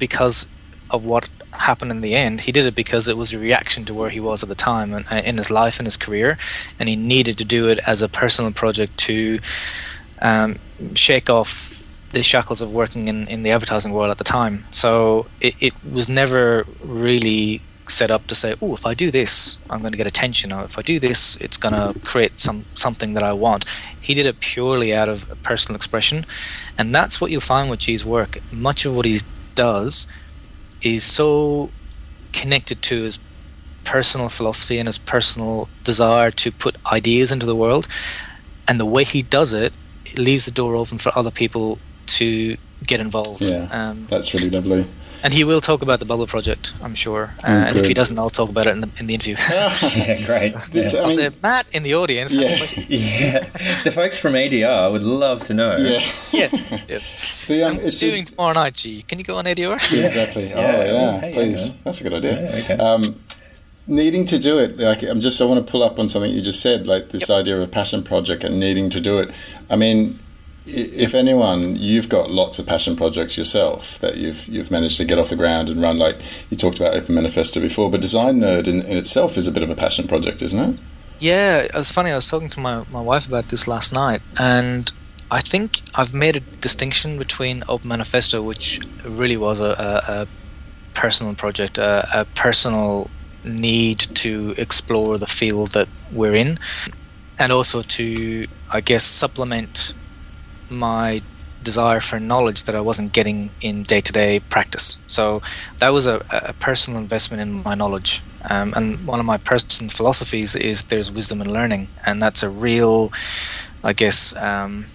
because 0.00 0.48
of 0.90 1.04
what 1.04 1.28
happened 1.58 1.90
in 1.90 2.00
the 2.00 2.14
end. 2.14 2.42
He 2.42 2.52
did 2.52 2.66
it 2.66 2.74
because 2.74 3.08
it 3.08 3.16
was 3.16 3.32
a 3.32 3.38
reaction 3.38 3.84
to 3.86 3.94
where 3.94 4.10
he 4.10 4.20
was 4.20 4.42
at 4.42 4.48
the 4.48 4.54
time 4.54 4.92
and, 4.92 5.06
and 5.10 5.26
in 5.26 5.36
his 5.38 5.50
life 5.50 5.78
and 5.78 5.86
his 5.86 5.96
career, 5.96 6.38
and 6.78 6.88
he 6.88 6.96
needed 6.96 7.38
to 7.38 7.44
do 7.44 7.68
it 7.68 7.78
as 7.86 8.02
a 8.02 8.08
personal 8.08 8.52
project 8.52 8.96
to 8.98 9.40
um, 10.20 10.58
shake 10.94 11.28
off 11.30 11.74
the 12.12 12.22
shackles 12.22 12.60
of 12.60 12.72
working 12.72 13.08
in, 13.08 13.28
in 13.28 13.42
the 13.42 13.50
advertising 13.50 13.92
world 13.92 14.10
at 14.10 14.18
the 14.18 14.24
time. 14.24 14.64
So 14.70 15.26
it, 15.40 15.54
it 15.62 15.74
was 15.84 16.08
never 16.08 16.66
really 16.82 17.60
set 17.86 18.10
up 18.10 18.26
to 18.26 18.34
say, 18.34 18.54
"Oh, 18.60 18.74
if 18.74 18.84
I 18.86 18.94
do 18.94 19.10
this, 19.10 19.58
I'm 19.70 19.80
going 19.80 19.92
to 19.92 19.98
get 19.98 20.06
attention," 20.06 20.52
or 20.52 20.64
"If 20.64 20.78
I 20.78 20.82
do 20.82 20.98
this, 20.98 21.36
it's 21.36 21.56
going 21.56 21.74
to 21.74 21.98
create 22.00 22.38
some 22.38 22.64
something 22.74 23.14
that 23.14 23.22
I 23.22 23.32
want." 23.32 23.64
He 24.00 24.14
did 24.14 24.26
it 24.26 24.40
purely 24.40 24.94
out 24.94 25.08
of 25.08 25.26
personal 25.42 25.76
expression, 25.76 26.26
and 26.76 26.94
that's 26.94 27.20
what 27.20 27.30
you'll 27.30 27.40
find 27.40 27.68
with 27.70 27.80
Ji's 27.80 28.04
work. 28.04 28.38
Much 28.52 28.84
of 28.86 28.94
what 28.94 29.06
he 29.06 29.18
does 29.54 30.06
is 30.82 31.04
so 31.04 31.70
connected 32.32 32.82
to 32.82 33.02
his 33.02 33.18
personal 33.84 34.28
philosophy 34.28 34.78
and 34.78 34.86
his 34.86 34.98
personal 34.98 35.68
desire 35.82 36.30
to 36.30 36.52
put 36.52 36.76
ideas 36.92 37.32
into 37.32 37.46
the 37.46 37.56
world, 37.56 37.88
and 38.66 38.78
the 38.78 38.84
way 38.84 39.04
he 39.04 39.22
does 39.22 39.52
it, 39.52 39.72
it 40.04 40.18
leaves 40.18 40.44
the 40.44 40.50
door 40.50 40.74
open 40.74 40.98
for 40.98 41.10
other 41.16 41.30
people 41.30 41.78
to 42.06 42.56
get 42.86 43.00
involved. 43.00 43.42
Yeah. 43.42 43.68
Um, 43.70 44.06
That's 44.08 44.34
really 44.34 44.50
lovely. 44.50 44.86
And 45.22 45.32
he 45.34 45.42
will 45.42 45.60
talk 45.60 45.82
about 45.82 45.98
the 45.98 46.04
Bubble 46.04 46.26
Project, 46.28 46.74
I'm 46.82 46.94
sure. 46.94 47.34
Uh, 47.42 47.48
Oh, 47.48 47.68
and 47.68 47.76
if 47.76 47.86
he 47.86 47.94
doesn't, 47.94 48.16
I'll 48.18 48.30
talk 48.30 48.50
about 48.50 48.66
it 48.66 48.70
in 48.72 48.80
the, 48.82 48.90
in 48.98 49.06
the 49.08 49.14
interview. 49.14 49.34
yeah, 49.50 50.26
great. 50.26 50.54
This- 50.70 50.92
yeah. 50.94 51.00
I 51.00 51.02
I'll 51.02 51.08
mean- 51.08 51.16
say, 51.16 51.30
Matt 51.42 51.66
in 51.74 51.82
the 51.82 51.94
audience. 51.94 52.32
has 52.32 52.76
a 52.76 52.80
Yeah. 52.82 52.88
Yeah. 52.88 53.80
the 53.82 53.90
folks 53.90 54.16
from 54.18 54.34
ADR 54.34 54.92
would 54.92 55.02
love 55.02 55.42
to 55.44 55.54
know. 55.54 55.76
Yeah. 55.76 56.00
yes, 56.32 56.70
yes. 56.88 57.46
The, 57.46 57.64
um, 57.64 57.76
I'm 57.78 57.80
it's 57.86 57.98
doing 57.98 58.24
tomorrow 58.26 58.52
night, 58.54 58.74
Ji. 58.74 59.02
Can 59.02 59.18
you 59.18 59.24
go 59.24 59.36
on 59.38 59.44
ADR? 59.44 59.78
Yeah, 59.90 60.04
exactly. 60.06 60.44
Yeah. 60.50 60.56
Oh, 60.56 60.84
yeah. 60.84 61.20
Hey, 61.20 61.32
Please. 61.32 61.70
yeah. 61.70 61.76
That's 61.84 62.00
a 62.00 62.04
good 62.04 62.14
idea. 62.14 62.34
Yeah, 62.42 62.62
okay. 62.64 62.76
Um, 62.78 63.20
needing 63.88 64.24
to 64.26 64.38
do 64.38 64.58
it, 64.58 64.78
like 64.78 65.02
I'm 65.02 65.20
just, 65.20 65.40
I 65.40 65.44
want 65.46 65.64
to 65.66 65.70
pull 65.70 65.82
up 65.82 65.98
on 65.98 66.08
something 66.08 66.30
you 66.32 66.40
just 66.42 66.60
said, 66.60 66.86
like 66.86 67.08
this 67.08 67.28
idea 67.30 67.56
of 67.56 67.62
a 67.62 67.66
passion 67.70 68.02
project 68.04 68.44
and 68.44 68.60
needing 68.60 68.88
to 68.90 69.00
do 69.00 69.18
it. 69.18 69.30
I 69.70 69.76
mean, 69.76 69.98
i- 70.08 70.27
if 70.68 71.14
anyone, 71.14 71.76
you've 71.76 72.08
got 72.08 72.30
lots 72.30 72.58
of 72.58 72.66
passion 72.66 72.94
projects 72.94 73.38
yourself 73.38 73.98
that 74.00 74.16
you've 74.16 74.46
you've 74.46 74.70
managed 74.70 74.98
to 74.98 75.04
get 75.04 75.18
off 75.18 75.30
the 75.30 75.36
ground 75.36 75.68
and 75.68 75.80
run. 75.80 75.98
Like 75.98 76.20
you 76.50 76.56
talked 76.56 76.78
about 76.78 76.94
Open 76.94 77.14
Manifesto 77.14 77.60
before, 77.60 77.90
but 77.90 78.00
Design 78.00 78.40
Nerd 78.40 78.66
in, 78.66 78.82
in 78.82 78.96
itself 78.96 79.36
is 79.36 79.46
a 79.46 79.52
bit 79.52 79.62
of 79.62 79.70
a 79.70 79.74
passion 79.74 80.06
project, 80.06 80.42
isn't 80.42 80.58
it? 80.58 80.80
Yeah, 81.20 81.58
it 81.58 81.74
was 81.74 81.90
funny. 81.90 82.10
I 82.10 82.14
was 82.14 82.28
talking 82.28 82.48
to 82.50 82.60
my, 82.60 82.84
my 82.92 83.00
wife 83.00 83.26
about 83.26 83.48
this 83.48 83.66
last 83.66 83.92
night, 83.92 84.22
and 84.38 84.92
I 85.30 85.40
think 85.40 85.80
I've 85.94 86.14
made 86.14 86.36
a 86.36 86.40
distinction 86.40 87.18
between 87.18 87.64
Open 87.68 87.88
Manifesto, 87.88 88.40
which 88.42 88.80
really 89.04 89.36
was 89.36 89.60
a, 89.60 89.64
a, 89.70 90.22
a 90.22 90.28
personal 90.94 91.34
project, 91.34 91.78
a, 91.78 92.20
a 92.20 92.24
personal 92.24 93.10
need 93.42 93.98
to 93.98 94.54
explore 94.56 95.18
the 95.18 95.26
field 95.26 95.72
that 95.72 95.88
we're 96.12 96.34
in, 96.34 96.58
and 97.38 97.50
also 97.50 97.82
to, 97.82 98.46
I 98.72 98.80
guess, 98.80 99.04
supplement 99.04 99.94
my 100.70 101.22
desire 101.62 102.00
for 102.00 102.20
knowledge 102.20 102.64
that 102.64 102.74
I 102.74 102.80
wasn't 102.80 103.12
getting 103.12 103.50
in 103.60 103.82
day 103.82 104.00
to 104.00 104.12
day 104.12 104.40
practice. 104.40 104.98
So 105.06 105.42
that 105.78 105.90
was 105.90 106.06
a, 106.06 106.24
a 106.30 106.52
personal 106.54 107.00
investment 107.00 107.40
in 107.42 107.62
my 107.62 107.74
knowledge. 107.74 108.22
Um, 108.48 108.72
and 108.76 109.06
one 109.06 109.20
of 109.20 109.26
my 109.26 109.38
personal 109.38 109.90
philosophies 109.90 110.54
is 110.54 110.84
there's 110.84 111.10
wisdom 111.10 111.40
in 111.40 111.52
learning, 111.52 111.88
and 112.06 112.22
that's 112.22 112.42
a 112.42 112.48
real, 112.48 113.12
I 113.82 113.92
guess, 113.92 114.36
um, 114.36 114.86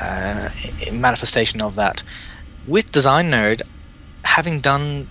uh, 0.00 0.48
manifestation 0.92 1.60
of 1.60 1.74
that. 1.76 2.02
With 2.66 2.92
Design 2.92 3.30
Nerd, 3.30 3.62
having 4.24 4.60
done 4.60 5.08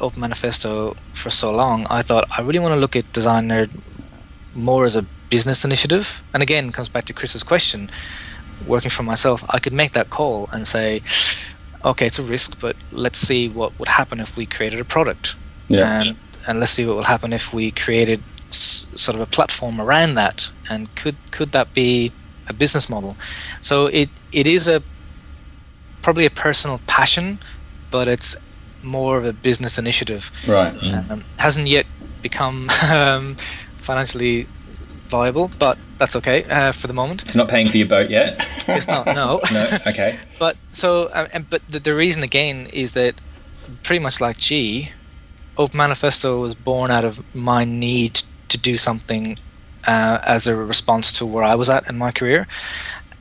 Open 0.00 0.20
Manifesto 0.20 0.96
for 1.14 1.30
so 1.30 1.50
long, 1.50 1.86
I 1.90 2.02
thought 2.02 2.24
I 2.36 2.42
really 2.42 2.58
want 2.58 2.74
to 2.74 2.80
look 2.80 2.94
at 2.94 3.10
Design 3.12 3.48
Nerd 3.48 3.70
more 4.54 4.84
as 4.84 4.96
a 4.96 5.04
business 5.30 5.64
initiative. 5.64 6.22
And 6.34 6.42
again, 6.42 6.72
comes 6.72 6.88
back 6.88 7.04
to 7.06 7.12
Chris's 7.12 7.42
question. 7.42 7.90
Working 8.66 8.90
for 8.90 9.02
myself, 9.02 9.44
I 9.48 9.58
could 9.58 9.72
make 9.72 9.92
that 9.92 10.10
call 10.10 10.48
and 10.52 10.66
say, 10.66 11.02
okay, 11.84 12.06
it's 12.06 12.18
a 12.18 12.22
risk, 12.22 12.60
but 12.60 12.76
let's 12.92 13.18
see 13.18 13.48
what 13.48 13.78
would 13.78 13.88
happen 13.88 14.20
if 14.20 14.36
we 14.36 14.46
created 14.46 14.80
a 14.80 14.84
product. 14.84 15.36
Yeah. 15.68 16.02
And, 16.02 16.16
and 16.46 16.60
let's 16.60 16.72
see 16.72 16.86
what 16.86 16.96
will 16.96 17.04
happen 17.04 17.32
if 17.32 17.52
we 17.52 17.70
created 17.70 18.22
s- 18.48 18.86
sort 18.94 19.14
of 19.14 19.20
a 19.20 19.26
platform 19.26 19.80
around 19.80 20.14
that. 20.14 20.50
And 20.70 20.94
could 20.94 21.16
could 21.30 21.52
that 21.52 21.72
be 21.74 22.12
a 22.48 22.52
business 22.52 22.88
model? 22.88 23.16
So 23.60 23.86
it 23.86 24.08
it 24.32 24.46
is 24.46 24.68
a 24.68 24.82
probably 26.02 26.26
a 26.26 26.30
personal 26.30 26.80
passion, 26.86 27.38
but 27.90 28.08
it's 28.08 28.36
more 28.82 29.18
of 29.18 29.24
a 29.24 29.32
business 29.32 29.78
initiative. 29.78 30.30
Right. 30.46 30.72
Um, 31.10 31.24
hasn't 31.38 31.66
yet 31.68 31.86
become 32.22 32.70
um, 32.90 33.36
financially 33.78 34.46
viable, 35.08 35.50
but 35.58 35.78
that's 35.98 36.14
okay 36.16 36.44
uh, 36.44 36.72
for 36.72 36.86
the 36.86 36.92
moment. 36.92 37.22
It's 37.22 37.34
not 37.34 37.48
paying 37.48 37.68
for 37.68 37.76
your 37.76 37.86
boat 37.86 38.10
yet. 38.10 38.46
It's 38.68 38.88
not, 38.88 39.06
no. 39.06 39.40
No. 39.52 39.78
Okay. 39.86 40.18
But 40.38 40.56
so, 40.70 41.06
uh, 41.06 41.28
and 41.32 41.50
but 41.50 41.62
the, 41.68 41.80
the 41.80 41.94
reason 41.94 42.22
again 42.22 42.68
is 42.72 42.92
that 42.92 43.20
pretty 43.82 44.02
much 44.02 44.20
like 44.20 44.38
Ji, 44.38 44.92
Open 45.56 45.76
Manifesto 45.76 46.40
was 46.40 46.54
born 46.54 46.90
out 46.90 47.04
of 47.04 47.22
my 47.34 47.64
need 47.64 48.22
to 48.48 48.58
do 48.58 48.76
something 48.76 49.38
uh, 49.86 50.20
as 50.24 50.46
a 50.46 50.54
response 50.54 51.10
to 51.12 51.26
where 51.26 51.44
I 51.44 51.54
was 51.54 51.68
at 51.68 51.88
in 51.88 51.98
my 51.98 52.12
career, 52.12 52.46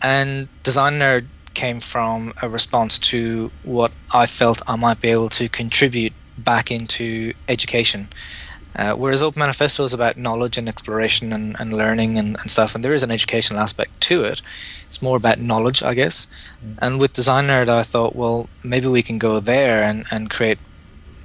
and 0.02 0.48
Design 0.64 1.00
Nerd 1.00 1.26
came 1.54 1.80
from 1.80 2.34
a 2.42 2.48
response 2.48 3.00
to 3.00 3.52
what 3.64 3.92
I 4.14 4.28
felt 4.28 4.62
I 4.68 4.76
might 4.76 5.02
be 5.02 5.10
able 5.10 5.30
to 5.30 5.50
contribute 5.50 6.14
back 6.38 6.70
into 6.72 7.34
education. 7.50 8.10
Uh, 8.76 8.94
whereas 8.94 9.24
Open 9.24 9.40
Manifesto 9.40 9.84
is 9.84 9.94
about 9.94 10.18
knowledge 10.18 10.58
and 10.58 10.70
exploration 10.70 11.34
and, 11.34 11.56
and 11.60 11.74
learning 11.74 12.18
and, 12.18 12.38
and 12.40 12.52
stuff, 12.52 12.76
and 12.76 12.84
there 12.84 12.94
is 12.94 13.04
an 13.04 13.12
educational 13.12 13.60
aspect 13.60 14.00
to 14.02 14.24
it. 14.24 14.42
It's 14.86 15.02
more 15.02 15.18
about 15.18 15.40
knowledge, 15.40 15.82
I 15.82 15.94
guess. 15.96 16.28
And 16.80 17.00
with 17.00 17.14
Design 17.14 17.48
Nerd, 17.48 17.70
I 17.70 17.84
thought, 17.84 18.16
well, 18.16 18.50
maybe 18.64 18.88
we 18.88 19.02
can 19.02 19.18
go 19.18 19.40
there 19.40 19.84
and, 19.84 20.06
and 20.12 20.30
create 20.30 20.60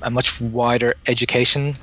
a 0.00 0.11
much 0.11 0.40
wider 0.40 0.94
education 1.07 1.76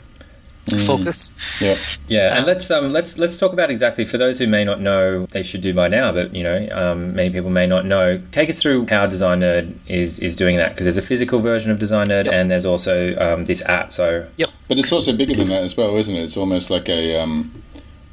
focus. 0.78 1.32
Yeah. 1.60 1.78
Yeah, 2.08 2.38
and 2.38 2.46
let's 2.46 2.70
um 2.70 2.92
let's 2.92 3.18
let's 3.18 3.38
talk 3.38 3.54
about 3.54 3.70
exactly 3.72 4.06
for 4.06 4.18
those 4.18 4.38
who 4.40 4.48
may 4.48 4.64
not 4.64 4.82
know 4.82 5.26
they 5.28 5.44
should 5.44 5.62
do 5.62 5.74
by 5.74 5.88
now, 5.88 6.12
but 6.12 6.36
you 6.36 6.44
know 6.44 6.68
um, 6.72 7.16
many 7.16 7.30
people 7.32 7.50
may 7.50 7.66
not 7.66 7.86
know. 7.86 8.22
Take 8.32 8.50
us 8.50 8.62
through 8.62 8.88
how 8.88 9.08
Design 9.08 9.40
Nerd 9.40 9.74
is 9.88 10.20
is 10.20 10.36
doing 10.36 10.58
that 10.58 10.70
because 10.70 10.86
there's 10.86 10.98
a 10.98 11.02
physical 11.02 11.40
version 11.40 11.72
of 11.72 11.80
Design 11.80 12.08
Nerd 12.08 12.26
Yep. 12.26 12.34
and 12.34 12.52
there's 12.52 12.66
also 12.66 13.16
um, 13.18 13.46
this 13.46 13.62
app. 13.66 13.94
So 13.94 14.28
yeah. 14.38 14.48
But 14.68 14.78
it's 14.78 14.92
also 14.92 15.16
bigger 15.16 15.34
than 15.34 15.48
that 15.48 15.64
as 15.64 15.76
well, 15.76 15.96
isn't 15.98 16.16
it? 16.16 16.22
It's 16.22 16.38
almost 16.38 16.70
like 16.70 16.88
a. 16.90 17.20
Um, 17.20 17.64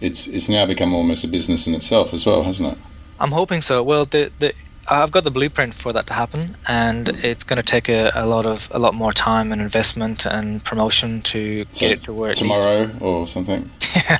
it's 0.01 0.27
it's 0.27 0.49
now 0.49 0.67
become 0.67 0.95
almost 0.95 1.25
a 1.25 1.29
business 1.29 1.67
in 1.67 1.75
itself 1.75 2.13
as 2.15 2.25
well, 2.27 2.43
hasn't 2.45 2.73
it? 2.73 2.79
I'm 3.19 3.33
hoping 3.33 3.63
so. 3.63 3.83
Well, 3.83 4.05
the 4.05 4.31
the 4.39 4.55
I've 4.89 5.11
got 5.11 5.25
the 5.25 5.31
blueprint 5.31 5.75
for 5.75 5.93
that 5.93 6.07
to 6.09 6.15
happen, 6.15 6.57
and 6.69 7.09
it's 7.09 7.45
going 7.45 7.57
to 7.57 7.63
take 7.63 7.89
a, 7.89 8.13
a 8.15 8.27
lot 8.27 8.47
of 8.47 8.69
a 8.73 8.79
lot 8.79 8.95
more 8.95 9.13
time 9.13 9.53
and 9.53 9.61
investment 9.61 10.27
and 10.27 10.65
promotion 10.65 11.23
to 11.23 11.65
So 11.73 11.81
get 11.81 11.93
it 11.93 12.01
to 12.01 12.13
where 12.13 12.31
it 12.31 12.37
to 12.37 12.45
tomorrow 12.45 12.91
or 13.01 13.27
something. 13.27 13.71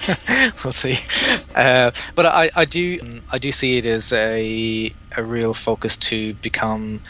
we'll 0.65 0.73
see. 0.73 0.99
Uh, 1.55 1.91
but 2.15 2.27
I, 2.27 2.51
I 2.57 2.65
do 2.65 3.21
I 3.31 3.39
do 3.39 3.53
see 3.53 3.79
it 3.79 3.87
as 3.87 4.13
a 4.13 4.93
a 5.17 5.23
real 5.23 5.55
focus 5.55 5.97
to 5.97 6.35
become 6.35 7.01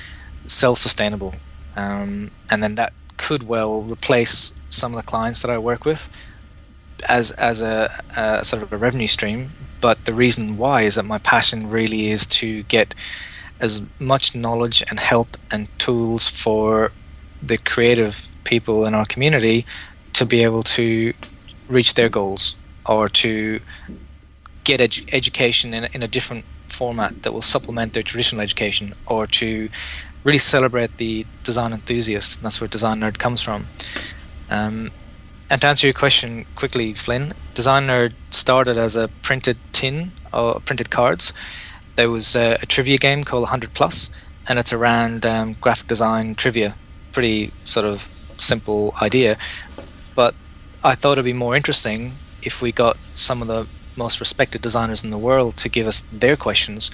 self-sustainable, 0.45 1.35
um, 1.77 2.31
and 2.51 2.63
then 2.63 2.75
that 2.77 2.93
could 3.17 3.45
well 3.45 3.83
replace 3.83 4.55
some 4.69 4.95
of 4.95 5.03
the 5.03 5.07
clients 5.07 5.41
that 5.43 5.51
I 5.51 5.59
work 5.59 5.85
with 5.85 6.11
as 7.09 7.31
as 7.33 7.63
a, 7.63 8.05
a 8.17 8.45
sort 8.45 8.63
of 8.63 8.73
a 8.73 8.77
revenue 8.77 9.07
stream. 9.09 9.53
But 9.81 10.05
the 10.05 10.15
reason 10.15 10.57
why 10.57 10.83
is 10.83 10.95
that 10.95 11.05
my 11.05 11.19
passion 11.19 11.71
really 11.71 12.09
is 12.09 12.27
to 12.27 12.63
get 12.65 12.95
as 13.61 13.83
much 13.99 14.35
knowledge 14.35 14.83
and 14.91 15.01
help 15.01 15.37
and 15.51 15.69
tools 15.79 16.29
for 16.29 16.93
the 17.43 17.59
creative 17.59 18.29
people 18.45 18.85
in 18.87 18.95
our 18.95 19.07
community 19.07 19.65
to 20.13 20.25
be 20.25 20.43
able 20.43 20.63
to 20.63 21.13
reach 21.69 21.95
their 21.95 22.09
goals 22.09 22.55
or 22.87 23.09
to 23.09 23.61
get 24.65 24.81
edu- 24.81 25.09
education 25.13 25.75
in, 25.75 25.85
a- 25.85 25.89
in 25.93 26.03
a 26.03 26.09
different 26.09 26.45
format 26.69 27.23
that 27.23 27.33
will 27.33 27.43
supplement 27.43 27.93
their 27.93 28.03
traditional 28.03 28.41
education 28.43 28.95
or 29.07 29.27
to 29.27 29.69
really 30.25 30.39
celebrate 30.39 30.97
the 30.99 31.25
design 31.45 31.73
enthusiast. 31.73 32.43
That's 32.43 32.61
where 32.61 32.69
Design 32.69 33.01
Nerd 33.01 33.19
comes 33.19 33.41
from. 33.43 33.67
Um, 34.51 34.91
and 35.49 35.61
to 35.61 35.67
answer 35.69 35.87
your 35.87 35.95
question 35.95 36.47
quickly, 36.57 36.93
Flynn, 36.93 37.33
Design 37.55 37.87
Nerd 37.87 38.13
started 38.31 38.77
as 38.77 38.97
a 38.97 39.09
printed 39.23 39.57
tin 39.73 40.13
or 40.33 40.61
printed 40.61 40.91
cards. 40.91 41.33
There 41.97 42.11
was 42.11 42.37
a, 42.37 42.59
a 42.63 42.67
trivia 42.67 42.99
game 42.99 43.25
called 43.25 43.43
100 43.43 43.73
Plus, 43.73 44.11
and 44.47 44.59
it's 44.59 44.73
around 44.73 45.27
um, 45.27 45.55
graphic 45.55 45.89
design 45.89 46.35
trivia. 46.35 46.75
Pretty 47.13 47.53
sort 47.65 47.87
of 47.87 48.09
simple 48.37 48.95
idea, 49.01 49.39
but 50.15 50.35
I 50.85 50.95
thought 50.95 51.13
it'd 51.13 51.25
be 51.25 51.33
more 51.33 51.57
interesting 51.57 52.13
if 52.43 52.61
we 52.61 52.71
got 52.71 52.99
some 53.15 53.41
of 53.43 53.49
the 53.49 53.67
most 53.97 54.21
respected 54.21 54.61
designers 54.61 55.03
in 55.03 55.11
the 55.11 55.19
world 55.19 55.57
to 55.57 55.69
give 55.69 55.87
us 55.87 56.03
their 56.13 56.37
questions. 56.37 56.91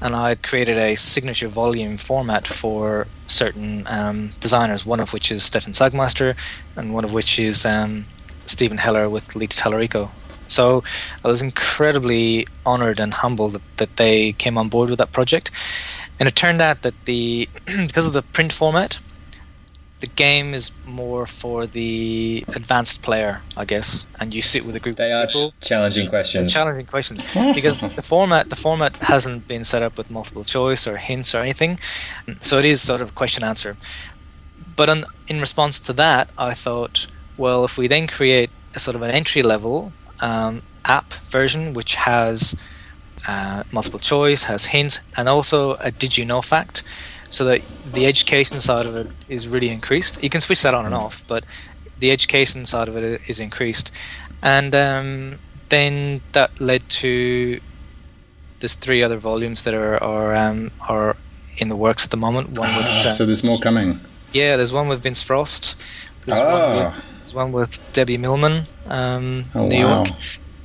And 0.00 0.14
I 0.14 0.34
created 0.34 0.76
a 0.76 0.96
signature 0.96 1.48
volume 1.48 1.96
format 1.96 2.46
for 2.46 3.06
certain 3.26 3.86
um, 3.86 4.32
designers, 4.40 4.84
one 4.84 5.00
of 5.00 5.12
which 5.12 5.32
is 5.32 5.44
Stefan 5.44 5.72
Sagmeister, 5.72 6.36
and 6.76 6.92
one 6.92 7.04
of 7.04 7.12
which 7.12 7.38
is 7.38 7.64
um, 7.64 8.04
Steven 8.46 8.78
Heller 8.78 9.08
with 9.08 9.34
Lita 9.34 9.56
Talarico. 9.56 10.10
So 10.52 10.84
I 11.24 11.28
was 11.28 11.42
incredibly 11.42 12.46
honored 12.64 13.00
and 13.00 13.14
humbled 13.14 13.52
that, 13.54 13.62
that 13.78 13.96
they 13.96 14.32
came 14.32 14.58
on 14.58 14.68
board 14.68 14.90
with 14.90 14.98
that 14.98 15.12
project. 15.12 15.50
And 16.20 16.28
it 16.28 16.36
turned 16.36 16.60
out 16.60 16.82
that 16.82 16.94
the 17.04 17.48
because 17.66 18.06
of 18.06 18.12
the 18.12 18.22
print 18.22 18.52
format, 18.52 19.00
the 20.02 20.06
game 20.08 20.52
is 20.52 20.72
more 20.84 21.26
for 21.26 21.64
the 21.64 22.44
advanced 22.48 23.02
player, 23.02 23.40
I 23.56 23.64
guess, 23.64 24.06
and 24.20 24.34
you 24.34 24.42
sit 24.42 24.66
with 24.66 24.74
a 24.74 24.80
group 24.80 24.96
they 24.96 25.12
of 25.12 25.24
are 25.24 25.26
people. 25.26 25.54
challenging 25.60 26.08
questions. 26.08 26.52
Challenging 26.52 26.86
questions 26.86 27.22
because 27.54 27.78
the 27.96 28.02
format 28.02 28.50
the 28.50 28.56
format 28.56 28.96
hasn't 28.96 29.46
been 29.46 29.64
set 29.64 29.82
up 29.82 29.96
with 29.96 30.10
multiple 30.10 30.42
choice 30.44 30.88
or 30.88 30.96
hints 30.96 31.34
or 31.36 31.38
anything, 31.38 31.78
so 32.40 32.58
it 32.58 32.64
is 32.64 32.80
sort 32.82 33.00
of 33.00 33.14
question 33.14 33.44
answer. 33.44 33.76
But 34.74 34.88
on, 34.88 35.04
in 35.28 35.38
response 35.40 35.78
to 35.80 35.92
that, 35.94 36.30
I 36.36 36.54
thought, 36.54 37.06
well, 37.36 37.64
if 37.64 37.78
we 37.78 37.86
then 37.86 38.06
create 38.06 38.50
a 38.74 38.80
sort 38.80 38.96
of 38.96 39.02
an 39.02 39.10
entry 39.10 39.42
level 39.42 39.92
um, 40.22 40.62
app 40.86 41.12
version 41.30 41.74
which 41.74 41.96
has 41.96 42.56
uh, 43.28 43.62
multiple 43.70 43.98
choice, 44.00 44.44
has 44.44 44.66
hints, 44.66 45.00
and 45.16 45.28
also 45.28 45.74
a 45.74 45.90
did 45.90 46.16
you 46.18 46.24
know 46.24 46.40
fact, 46.42 46.82
so 47.28 47.44
that 47.44 47.60
the 47.92 48.06
education 48.06 48.58
side 48.60 48.86
of 48.86 48.96
it 48.96 49.08
is 49.28 49.46
really 49.48 49.68
increased. 49.68 50.22
You 50.22 50.30
can 50.30 50.40
switch 50.40 50.62
that 50.62 50.74
on 50.74 50.84
and 50.86 50.94
off, 50.94 51.22
but 51.28 51.44
the 52.00 52.10
education 52.10 52.64
side 52.66 52.88
of 52.88 52.96
it 52.96 53.20
is 53.28 53.38
increased, 53.38 53.92
and 54.42 54.74
um, 54.74 55.38
then 55.68 56.20
that 56.32 56.50
led 56.60 56.88
to 57.02 57.60
there's 58.60 58.74
three 58.74 59.02
other 59.02 59.18
volumes 59.18 59.62
that 59.64 59.74
are 59.74 60.02
are 60.02 60.34
um, 60.34 60.70
are 60.88 61.16
in 61.58 61.68
the 61.68 61.76
works 61.76 62.04
at 62.04 62.10
the 62.10 62.16
moment. 62.16 62.58
One 62.58 62.74
with 62.76 62.86
Ah, 62.88 63.08
so 63.10 63.24
there's 63.26 63.44
more 63.44 63.58
coming. 63.58 64.00
yeah, 64.32 64.56
there's 64.56 64.72
one 64.72 64.88
with 64.88 65.02
Vince 65.02 65.22
Frost. 65.22 65.76
There's, 66.26 66.38
Ah. 66.40 66.94
There's 67.22 67.34
one 67.34 67.52
with 67.52 67.78
Debbie 67.92 68.18
Millman, 68.18 68.66
um, 68.88 69.44
Oh, 69.54 69.68
New 69.68 69.84
wow. 69.84 70.04
York, 70.04 70.08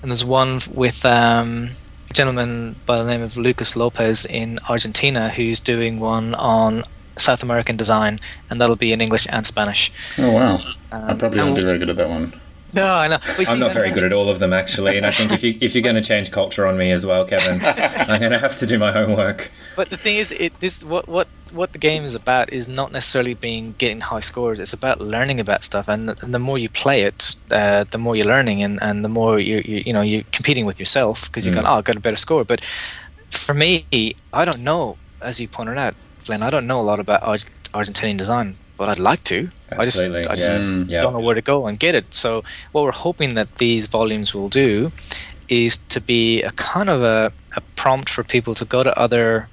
and 0.02 0.12
there's 0.12 0.26
one 0.26 0.60
with 0.74 1.06
um, 1.06 1.72
a 2.10 2.14
gentleman 2.14 2.76
by 2.88 2.98
the 2.98 3.06
name 3.06 3.22
of 3.22 3.38
Lucas 3.38 3.76
Lopez 3.76 4.26
in 4.26 4.58
Argentina 4.68 5.30
who's 5.30 5.60
doing 5.60 6.00
one 6.00 6.34
on 6.34 6.84
South 7.18 7.44
American 7.44 7.76
design, 7.78 8.20
and 8.50 8.60
that'll 8.60 8.76
be 8.76 8.92
in 8.92 9.02
English 9.02 9.28
and 9.30 9.46
Spanish. 9.46 9.92
Oh 10.18 10.32
wow! 10.32 10.62
I 10.92 11.12
Um, 11.12 11.18
probably 11.20 11.42
won't 11.42 11.56
be 11.56 11.64
very 11.64 11.78
good 11.78 11.90
at 11.92 11.98
that 11.98 12.10
one. 12.10 12.34
No, 12.74 12.86
I 12.86 13.08
know. 13.08 13.18
You 13.40 13.46
I'm 13.48 13.60
not 13.60 13.74
very 13.74 13.92
good 13.92 14.04
at 14.04 14.12
all 14.14 14.30
of 14.30 14.40
them 14.40 14.52
actually, 14.54 14.98
and 14.98 15.06
I 15.06 15.10
think 15.12 15.32
if 15.32 15.44
you 15.44 15.58
if 15.62 15.74
you're 15.74 15.82
going 15.84 15.96
to 15.96 16.02
change 16.02 16.32
culture 16.32 16.68
on 16.68 16.78
me 16.78 16.92
as 16.92 17.06
well, 17.06 17.26
Kevin, 17.26 17.62
I'm 18.12 18.20
going 18.20 18.34
to 18.34 18.38
have 18.40 18.58
to 18.58 18.66
do 18.66 18.78
my 18.78 18.92
homework. 18.92 19.50
But 19.76 19.90
the 19.90 19.98
thing 19.98 20.18
is, 20.18 20.32
it 20.34 20.60
this 20.60 20.84
what 20.84 21.08
what 21.08 21.28
what 21.54 21.72
the 21.72 21.80
game 21.80 22.04
is 22.04 22.14
about 22.14 22.52
is 22.52 22.68
not 22.68 22.92
necessarily 22.92 23.34
being 23.34 23.74
getting 23.78 24.02
high 24.02 24.20
scores. 24.20 24.60
It's 24.60 24.74
about 24.74 25.00
learning 25.00 25.40
about 25.40 25.64
stuff, 25.64 25.88
and 25.88 26.10
the, 26.10 26.18
and 26.22 26.34
the 26.34 26.40
more 26.40 26.58
you 26.58 26.68
play 26.68 27.02
it, 27.04 27.36
uh, 27.52 27.86
the 27.90 27.98
more 27.98 28.18
you're 28.18 28.26
learning, 28.28 28.62
and, 28.62 28.82
and 28.84 29.04
the 29.04 29.10
more 29.10 29.40
you 29.40 29.62
you 29.66 29.84
you 29.86 29.94
know 29.94 30.02
you're 30.02 30.24
competing 30.34 30.66
with 30.66 30.78
yourself 30.80 31.28
because 31.28 31.46
you're 31.46 31.54
Mm. 31.56 31.62
going, 31.62 31.68
oh, 31.74 31.78
I 31.78 31.82
got 31.82 31.96
a 31.96 32.02
better 32.02 32.18
score. 32.18 32.44
But 32.44 32.62
for 33.30 33.54
me, 33.54 33.86
I 34.34 34.44
don't 34.44 34.60
know, 34.62 34.98
as 35.22 35.40
you 35.40 35.48
pointed 35.48 35.78
out, 35.78 35.96
Flynn, 36.20 36.44
I 36.44 36.50
don't 36.50 36.68
know 36.68 36.82
a 36.82 36.84
lot 36.92 37.00
about 37.00 37.24
Arg- 37.24 37.50
Argentinian 37.74 38.18
design, 38.18 38.58
but 38.78 38.90
I'd 38.90 39.00
like 39.00 39.24
to. 39.26 39.50
Absolutely, 39.72 40.20
I 40.26 40.36
just, 40.36 40.50
I 40.50 40.58
just 40.58 40.90
yeah, 40.90 41.00
Mm. 41.00 41.02
don't 41.02 41.14
know 41.14 41.20
where 41.20 41.36
to 41.36 41.42
go 41.42 41.68
and 41.68 41.78
get 41.80 41.96
it. 41.96 42.14
So 42.14 42.44
what 42.72 42.84
we're 42.84 42.92
hoping 42.92 43.36
that 43.36 43.56
these 43.56 43.88
volumes 43.88 44.34
will 44.34 44.50
do 44.50 44.92
is 45.50 45.78
to 45.90 46.00
be 46.02 46.42
a 46.44 46.52
kind 46.52 46.90
of 46.90 47.02
a, 47.02 47.32
a 47.56 47.62
prompt 47.76 48.10
for 48.10 48.24
people 48.24 48.54
to 48.56 48.66
go 48.66 48.84
to 48.84 48.98
other 48.98 49.48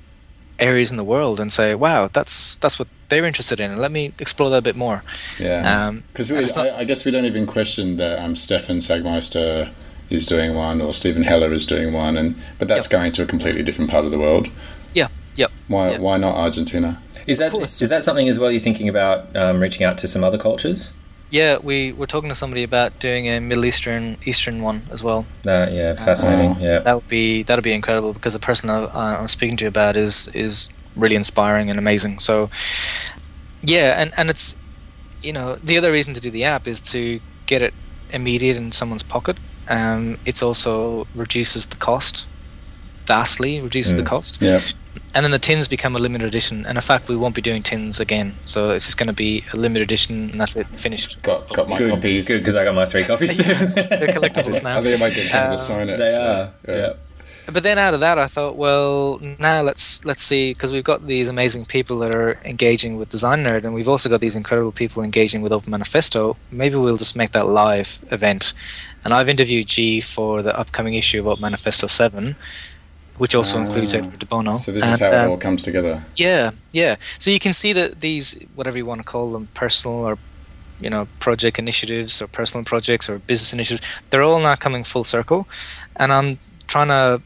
areas 0.59 0.91
in 0.91 0.97
the 0.97 1.05
world 1.05 1.41
and 1.41 1.51
say, 1.53 1.75
"Wow, 1.75 2.09
that's 2.13 2.57
that's 2.57 2.79
what 2.79 2.89
they're 3.09 3.27
interested 3.27 3.61
in, 3.61 3.71
and 3.73 3.81
let 3.81 3.91
me 3.91 4.13
explore 4.19 4.51
that 4.51 4.59
a 4.59 4.63
bit 4.63 4.77
more." 4.77 5.03
Yeah, 5.39 5.87
Um, 5.89 6.03
because 6.13 6.31
not- 6.31 6.67
I, 6.67 6.79
I 6.81 6.85
guess 6.85 7.05
we 7.05 7.11
don't 7.11 7.27
even 7.27 7.47
question 7.47 7.97
that 7.97 8.19
um, 8.19 8.37
Stefan 8.37 8.79
Sagmeister 8.79 9.71
is 10.11 10.27
doing 10.27 10.55
one, 10.55 10.81
or 10.81 10.93
Steven 10.95 11.23
Heller 11.25 11.53
is 11.53 11.67
doing 11.67 11.93
one, 11.93 12.17
and 12.17 12.35
but 12.59 12.69
that's 12.69 12.87
Yep. 12.87 12.91
going 13.01 13.13
to 13.13 13.23
a 13.23 13.27
completely 13.27 13.63
different 13.63 13.91
part 13.91 14.05
of 14.05 14.11
the 14.11 14.19
world. 14.19 14.49
Yeah, 14.95 15.09
yep. 15.37 15.51
Why 15.69 15.91
Yep. 15.93 16.01
why 16.01 16.17
not 16.19 16.35
Argentina? 16.37 17.01
Is 17.27 17.39
that 17.39 17.55
is 17.55 17.89
that 17.89 18.03
something 18.03 18.29
as 18.29 18.39
well 18.39 18.51
you're 18.51 18.61
thinking 18.61 18.89
about 18.89 19.35
um, 19.37 19.61
reaching 19.61 19.85
out 19.85 19.99
to 19.99 20.09
some 20.09 20.23
other 20.25 20.39
cultures? 20.39 20.93
Yeah, 21.31 21.59
we 21.59 21.93
were 21.93 22.07
talking 22.07 22.29
to 22.29 22.35
somebody 22.35 22.63
about 22.63 22.99
doing 23.01 23.27
a 23.27 23.41
Middle 23.41 23.65
Eastern 23.65 24.19
Eastern 24.25 24.63
one 24.63 24.83
as 24.91 25.03
well. 25.03 25.27
Uh, 25.47 25.69
yeah, 25.71 25.95
fascinating. 25.97 26.57
Oh. 26.59 26.65
yeah. 26.65 26.79
That 26.81 26.95
would 26.95 27.09
be 27.09 27.43
that 27.45 27.57
would 27.57 27.65
be 27.65 27.73
incredible 27.73 28.13
because 28.13 28.35
the 28.35 28.39
person 28.39 28.71
I, 28.71 28.85
uh, 28.85 29.19
I'm 29.21 29.29
speaking 29.29 29.57
to 29.59 29.67
about 29.67 29.97
is 29.97 30.29
is 30.29 30.71
really 30.95 31.17
inspiring 31.17 31.71
and 31.71 31.79
amazing. 31.79 32.19
So 32.21 32.51
yeah, 33.63 34.01
and 34.01 34.13
and 34.17 34.31
it's 34.31 34.57
you 35.23 35.33
know 35.33 35.57
the 35.57 35.79
other 35.79 35.91
reason 35.93 36.15
to 36.15 36.21
do 36.21 36.31
the 36.31 36.45
app 36.45 36.67
is 36.67 36.81
to 36.93 37.21
get 37.47 37.63
it 37.63 37.75
immediate 38.13 38.57
in 38.57 38.71
someone's 38.73 39.03
pocket. 39.03 39.37
Um, 39.69 40.19
it's 40.27 40.43
also 40.43 41.07
reduces 41.15 41.67
the 41.67 41.77
cost 41.77 42.27
vastly 43.07 43.61
reduces 43.61 43.97
the 43.97 44.03
Mm. 44.03 44.07
cost 44.07 44.41
Yeah. 44.41 44.61
And 45.15 45.25
then 45.25 45.31
the 45.31 45.39
tins 45.39 45.69
become 45.69 45.95
a 45.95 45.99
limited 46.01 46.27
edition 46.27 46.67
and 46.67 46.77
in 46.77 46.83
fact 46.83 47.09
we 47.09 47.17
won't 47.17 47.35
be 47.35 47.41
doing 47.43 47.63
tins 47.63 48.01
again 48.01 48.35
so 48.47 48.71
it's 48.71 48.85
just 48.85 48.99
going 48.99 49.07
to 49.07 49.13
be 49.13 49.45
a 49.53 49.57
limited 49.57 49.85
edition 49.85 50.31
and 50.31 50.41
that's 50.41 50.57
it 50.57 50.67
finished 50.69 51.23
Got 51.23 51.49
got 51.53 51.69
my 51.69 51.79
good, 51.79 51.91
copies. 51.91 52.27
good 52.27 52.41
because 52.41 52.57
I 52.57 52.65
got 52.65 52.75
my 52.75 52.87
three 52.87 53.05
copies. 53.05 53.37
They're 53.39 54.09
collectibles 54.09 54.63
now 54.69 54.79
I 54.79 54.83
think 54.83 55.01
I 55.01 55.05
might 55.05 55.15
get 55.15 55.31
Kevin 55.31 55.49
Uh, 55.49 55.53
to 55.53 55.59
sign 55.59 55.89
it. 55.89 55.99
they 55.99 56.11
so, 56.11 56.53
are. 56.69 56.75
Yeah. 56.75 56.93
but 57.53 57.63
then 57.63 57.77
out 57.79 57.93
of 57.93 58.01
that 58.01 58.19
i 58.19 58.27
thought 58.27 58.57
well 58.57 59.21
now 59.39 59.61
let's 59.63 60.03
let's 60.05 60.23
see 60.23 60.53
because 60.55 60.73
we've 60.73 60.83
got 60.93 61.07
these 61.07 61.29
amazing 61.29 61.65
people 61.67 61.99
that 61.99 62.13
are 62.15 62.39
engaging 62.45 62.97
with 62.97 63.09
design 63.11 63.45
nerd 63.45 63.65
and 63.65 63.73
we've 63.75 63.89
also 63.95 64.09
got 64.09 64.21
these 64.21 64.35
incredible 64.35 64.73
people 64.73 65.03
engaging 65.03 65.43
with 65.43 65.53
open 65.53 65.71
manifesto 65.71 66.37
maybe 66.51 66.75
we'll 66.77 66.97
just 66.97 67.15
make 67.17 67.33
that 67.33 67.47
live 67.47 68.01
event 68.11 68.55
and 69.05 69.13
i've 69.13 69.29
interviewed 69.29 69.67
Ji 69.67 70.01
for 70.01 70.41
the 70.43 70.59
upcoming 70.59 70.95
issue 70.95 71.21
of 71.21 71.27
open 71.27 71.43
manifesto 71.43 71.87
7 71.87 72.35
which 73.19 73.35
also 73.35 73.59
includes 73.59 73.95
Ah. 73.95 73.99
edward 73.99 74.19
de 74.19 74.27
bono 74.27 74.59
So 74.59 74.73
this 74.73 74.83
is 74.85 75.01
And, 75.01 75.01
how 75.01 75.13
it 75.21 75.25
um, 75.25 75.31
all 75.31 75.39
comes 75.39 75.63
together. 75.63 76.05
yeah, 76.17 76.51
yeah. 76.73 76.97
So 77.19 77.31
you 77.31 77.39
can 77.39 77.53
see 77.53 77.73
that 77.75 78.01
these, 78.01 78.37
whatever 78.57 78.77
you 78.79 78.87
want 78.87 79.01
to 79.01 79.05
call 79.05 79.33
them, 79.33 79.49
personal 79.55 80.05
or 80.07 80.19
you 80.81 80.91
know, 80.91 81.07
project 81.21 81.59
initiatives 81.59 82.21
or 82.21 82.27
personal 82.27 82.65
projects 82.65 83.09
or 83.09 83.19
business 83.21 83.53
initiatives, 83.53 83.87
they're 84.11 84.25
all 84.25 84.41
now 84.41 84.57
coming 84.57 84.85
full 84.85 85.05
circle, 85.05 85.47
and 85.97 86.13
I'm 86.13 86.39
trying 86.67 86.89
to 86.89 87.23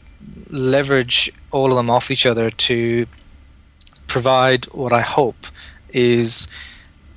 leverage 0.51 1.33
all 1.51 1.71
of 1.71 1.77
them 1.77 1.89
off 1.91 2.11
each 2.11 2.27
other 2.27 2.51
to 2.51 3.07
provide 4.07 4.67
what 4.67 4.93
I 4.93 5.01
hope 5.01 5.47
is 5.91 6.47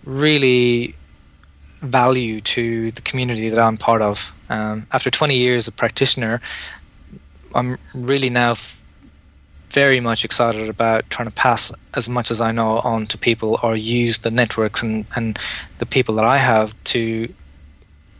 really 0.06 0.96
value 1.82 2.42
to 2.42 2.92
the 2.92 3.02
community 3.02 3.50
that 3.50 3.60
I'm 3.60 3.78
part 3.78 4.02
of. 4.02 4.34
Um, 4.50 4.88
after 4.92 5.10
20 5.10 5.36
years 5.36 5.64
as 5.64 5.68
a 5.70 5.72
practitioner, 5.72 6.40
I'm 7.56 7.78
really 7.94 8.30
now 8.30 8.52
f- 8.52 8.82
very 9.70 10.00
much 10.00 10.26
excited 10.26 10.68
about 10.68 11.10
trying 11.10 11.28
to 11.28 11.34
pass 11.34 11.72
as 11.94 12.10
much 12.10 12.32
as 12.32 12.42
I 12.42 12.52
know 12.52 12.80
on 12.80 13.08
to 13.08 13.18
people 13.18 13.60
or 13.64 13.76
use 13.76 14.20
the 14.20 14.32
networks 14.32 14.84
and, 14.84 15.06
and 15.16 15.40
the 15.80 15.86
people 15.86 16.16
that 16.16 16.26
I 16.26 16.38
have 16.38 16.76
to 16.86 17.34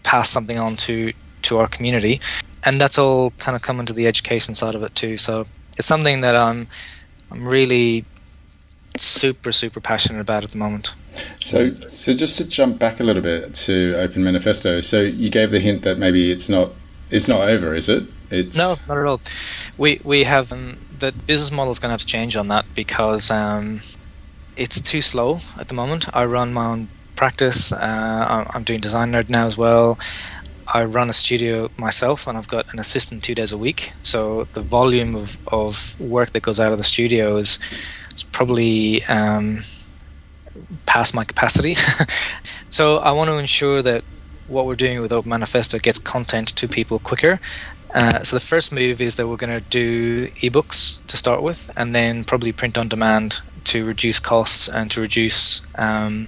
pass 0.04 0.30
something 0.30 0.58
on 0.58 0.76
to, 0.78 1.14
to 1.44 1.58
our 1.60 1.68
community. 1.68 2.20
And 2.64 2.80
that's 2.80 2.98
all 2.98 3.32
kind 3.32 3.56
of 3.56 3.62
coming 3.62 3.86
to 3.86 3.94
the 3.94 4.08
education 4.08 4.54
side 4.54 4.76
of 4.76 4.84
it 4.84 4.96
too. 4.96 5.18
So 5.18 5.48
it's 5.78 5.88
something 5.88 6.22
that 6.22 6.36
I'm 6.36 6.68
I'm 7.32 7.48
really 7.48 8.06
super, 8.98 9.52
super 9.52 9.80
passionate 9.80 10.20
about 10.20 10.44
at 10.44 10.52
the 10.52 10.58
moment. 10.58 10.94
So 11.40 11.72
so 11.72 12.14
just 12.14 12.38
to 12.38 12.48
jump 12.48 12.78
back 12.78 13.00
a 13.00 13.04
little 13.04 13.22
bit 13.22 13.56
to 13.56 13.96
Open 13.98 14.24
Manifesto. 14.24 14.82
So 14.82 15.02
you 15.02 15.30
gave 15.30 15.52
the 15.52 15.60
hint 15.60 15.84
that 15.84 15.98
maybe 15.98 16.32
it's 16.32 16.50
not 16.50 16.72
it's 17.10 17.28
not 17.28 17.42
over, 17.42 17.74
is 17.74 17.90
it? 17.90 18.04
It's 18.32 18.58
No, 18.58 18.76
not 18.88 18.98
at 18.98 19.06
all. 19.06 19.22
We 19.78 20.00
we 20.04 20.24
have 20.24 20.52
um, 20.54 20.78
the 21.00 21.12
business 21.12 21.52
model 21.52 21.72
is 21.72 21.80
going 21.80 21.90
to 21.90 21.94
have 21.94 22.02
to 22.02 22.06
change 22.08 22.36
on 22.36 22.48
that 22.48 22.66
because 22.74 23.30
um, 23.30 23.82
it's 24.56 24.80
too 24.80 25.02
slow 25.02 25.40
at 25.60 25.68
the 25.68 25.74
moment. 25.74 26.06
I 26.16 26.26
run 26.26 26.54
my 26.54 26.66
own 26.66 26.88
practice. 27.16 27.72
Uh, 27.72 28.46
I'm- 28.54 28.64
doing 28.64 28.80
design 28.80 29.10
nerd 29.12 29.30
now 29.30 29.46
as 29.46 29.58
well. 29.58 29.98
I 30.74 30.86
run 30.86 31.10
a 31.10 31.14
studio 31.14 31.70
myself, 31.78 32.28
and 32.28 32.38
I've 32.38 32.48
got 32.48 32.72
an 32.74 32.80
assistant 32.80 33.24
two 33.24 33.36
days 33.36 33.52
a 33.52 33.58
week. 33.58 33.92
So 34.04 34.48
the 34.54 34.62
volume 34.62 35.16
of, 35.16 35.38
of 35.48 36.00
work 36.00 36.32
that 36.32 36.44
goes 36.44 36.60
out 36.60 36.72
of 36.72 36.78
the 36.78 36.84
studio 36.84 37.36
is, 37.36 37.60
is 38.16 38.24
probably 38.24 39.04
um, 39.06 39.64
past 40.86 41.14
my 41.14 41.26
capacity. 41.26 41.76
so 42.70 42.98
I 42.98 43.12
want 43.12 43.30
to 43.30 43.38
ensure 43.38 43.82
that 43.82 44.04
what 44.48 44.66
we're 44.66 44.76
doing 44.76 45.02
with 45.02 45.12
Open 45.12 45.30
Manifesto 45.30 45.78
gets 45.80 46.00
content 46.00 46.50
to 46.56 46.68
people 46.68 47.00
quicker. 47.00 47.40
Uh, 47.94 48.24
so 48.24 48.36
the 48.36 48.40
first 48.40 48.72
move 48.72 49.02
is 49.02 49.16
that 49.16 49.28
we're 49.28 49.38
going 49.38 49.54
to 49.54 49.66
do 49.70 50.28
ebooks 50.28 51.06
to 51.08 51.18
start 51.18 51.42
with, 51.42 51.72
and 51.76 51.94
then 51.94 52.24
probably 52.24 52.52
print 52.52 52.78
on 52.78 52.88
demand 52.88 53.42
to 53.66 53.86
reduce 53.86 54.20
costs 54.20 54.70
and 54.70 54.90
to 54.92 55.02
reduce 55.02 55.62
um, 55.76 56.28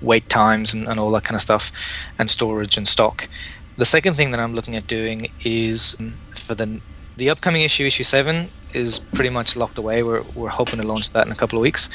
wait 0.00 0.28
times 0.28 0.72
and, 0.72 0.86
and 0.86 0.98
all 1.00 1.10
that 1.10 1.24
kind 1.24 1.34
of 1.34 1.42
stuff, 1.42 1.72
and 2.18 2.30
storage 2.30 2.76
and 2.76 2.86
stock. 2.86 3.28
The 3.76 3.86
second 3.86 4.14
thing 4.14 4.30
that 4.30 4.40
I'm 4.40 4.54
looking 4.54 4.76
at 4.76 4.86
doing 4.86 5.28
is 5.44 5.96
um, 5.98 6.14
for 6.30 6.54
the 6.54 6.80
the 7.16 7.28
upcoming 7.28 7.62
issue, 7.62 7.84
issue 7.84 8.04
seven, 8.04 8.50
is 8.72 8.98
pretty 8.98 9.30
much 9.30 9.56
locked 9.56 9.78
away. 9.78 10.02
We're 10.02 10.22
we're 10.34 10.50
hoping 10.50 10.80
to 10.80 10.86
launch 10.86 11.12
that 11.12 11.26
in 11.26 11.32
a 11.32 11.36
couple 11.36 11.58
of 11.58 11.62
weeks, 11.62 11.90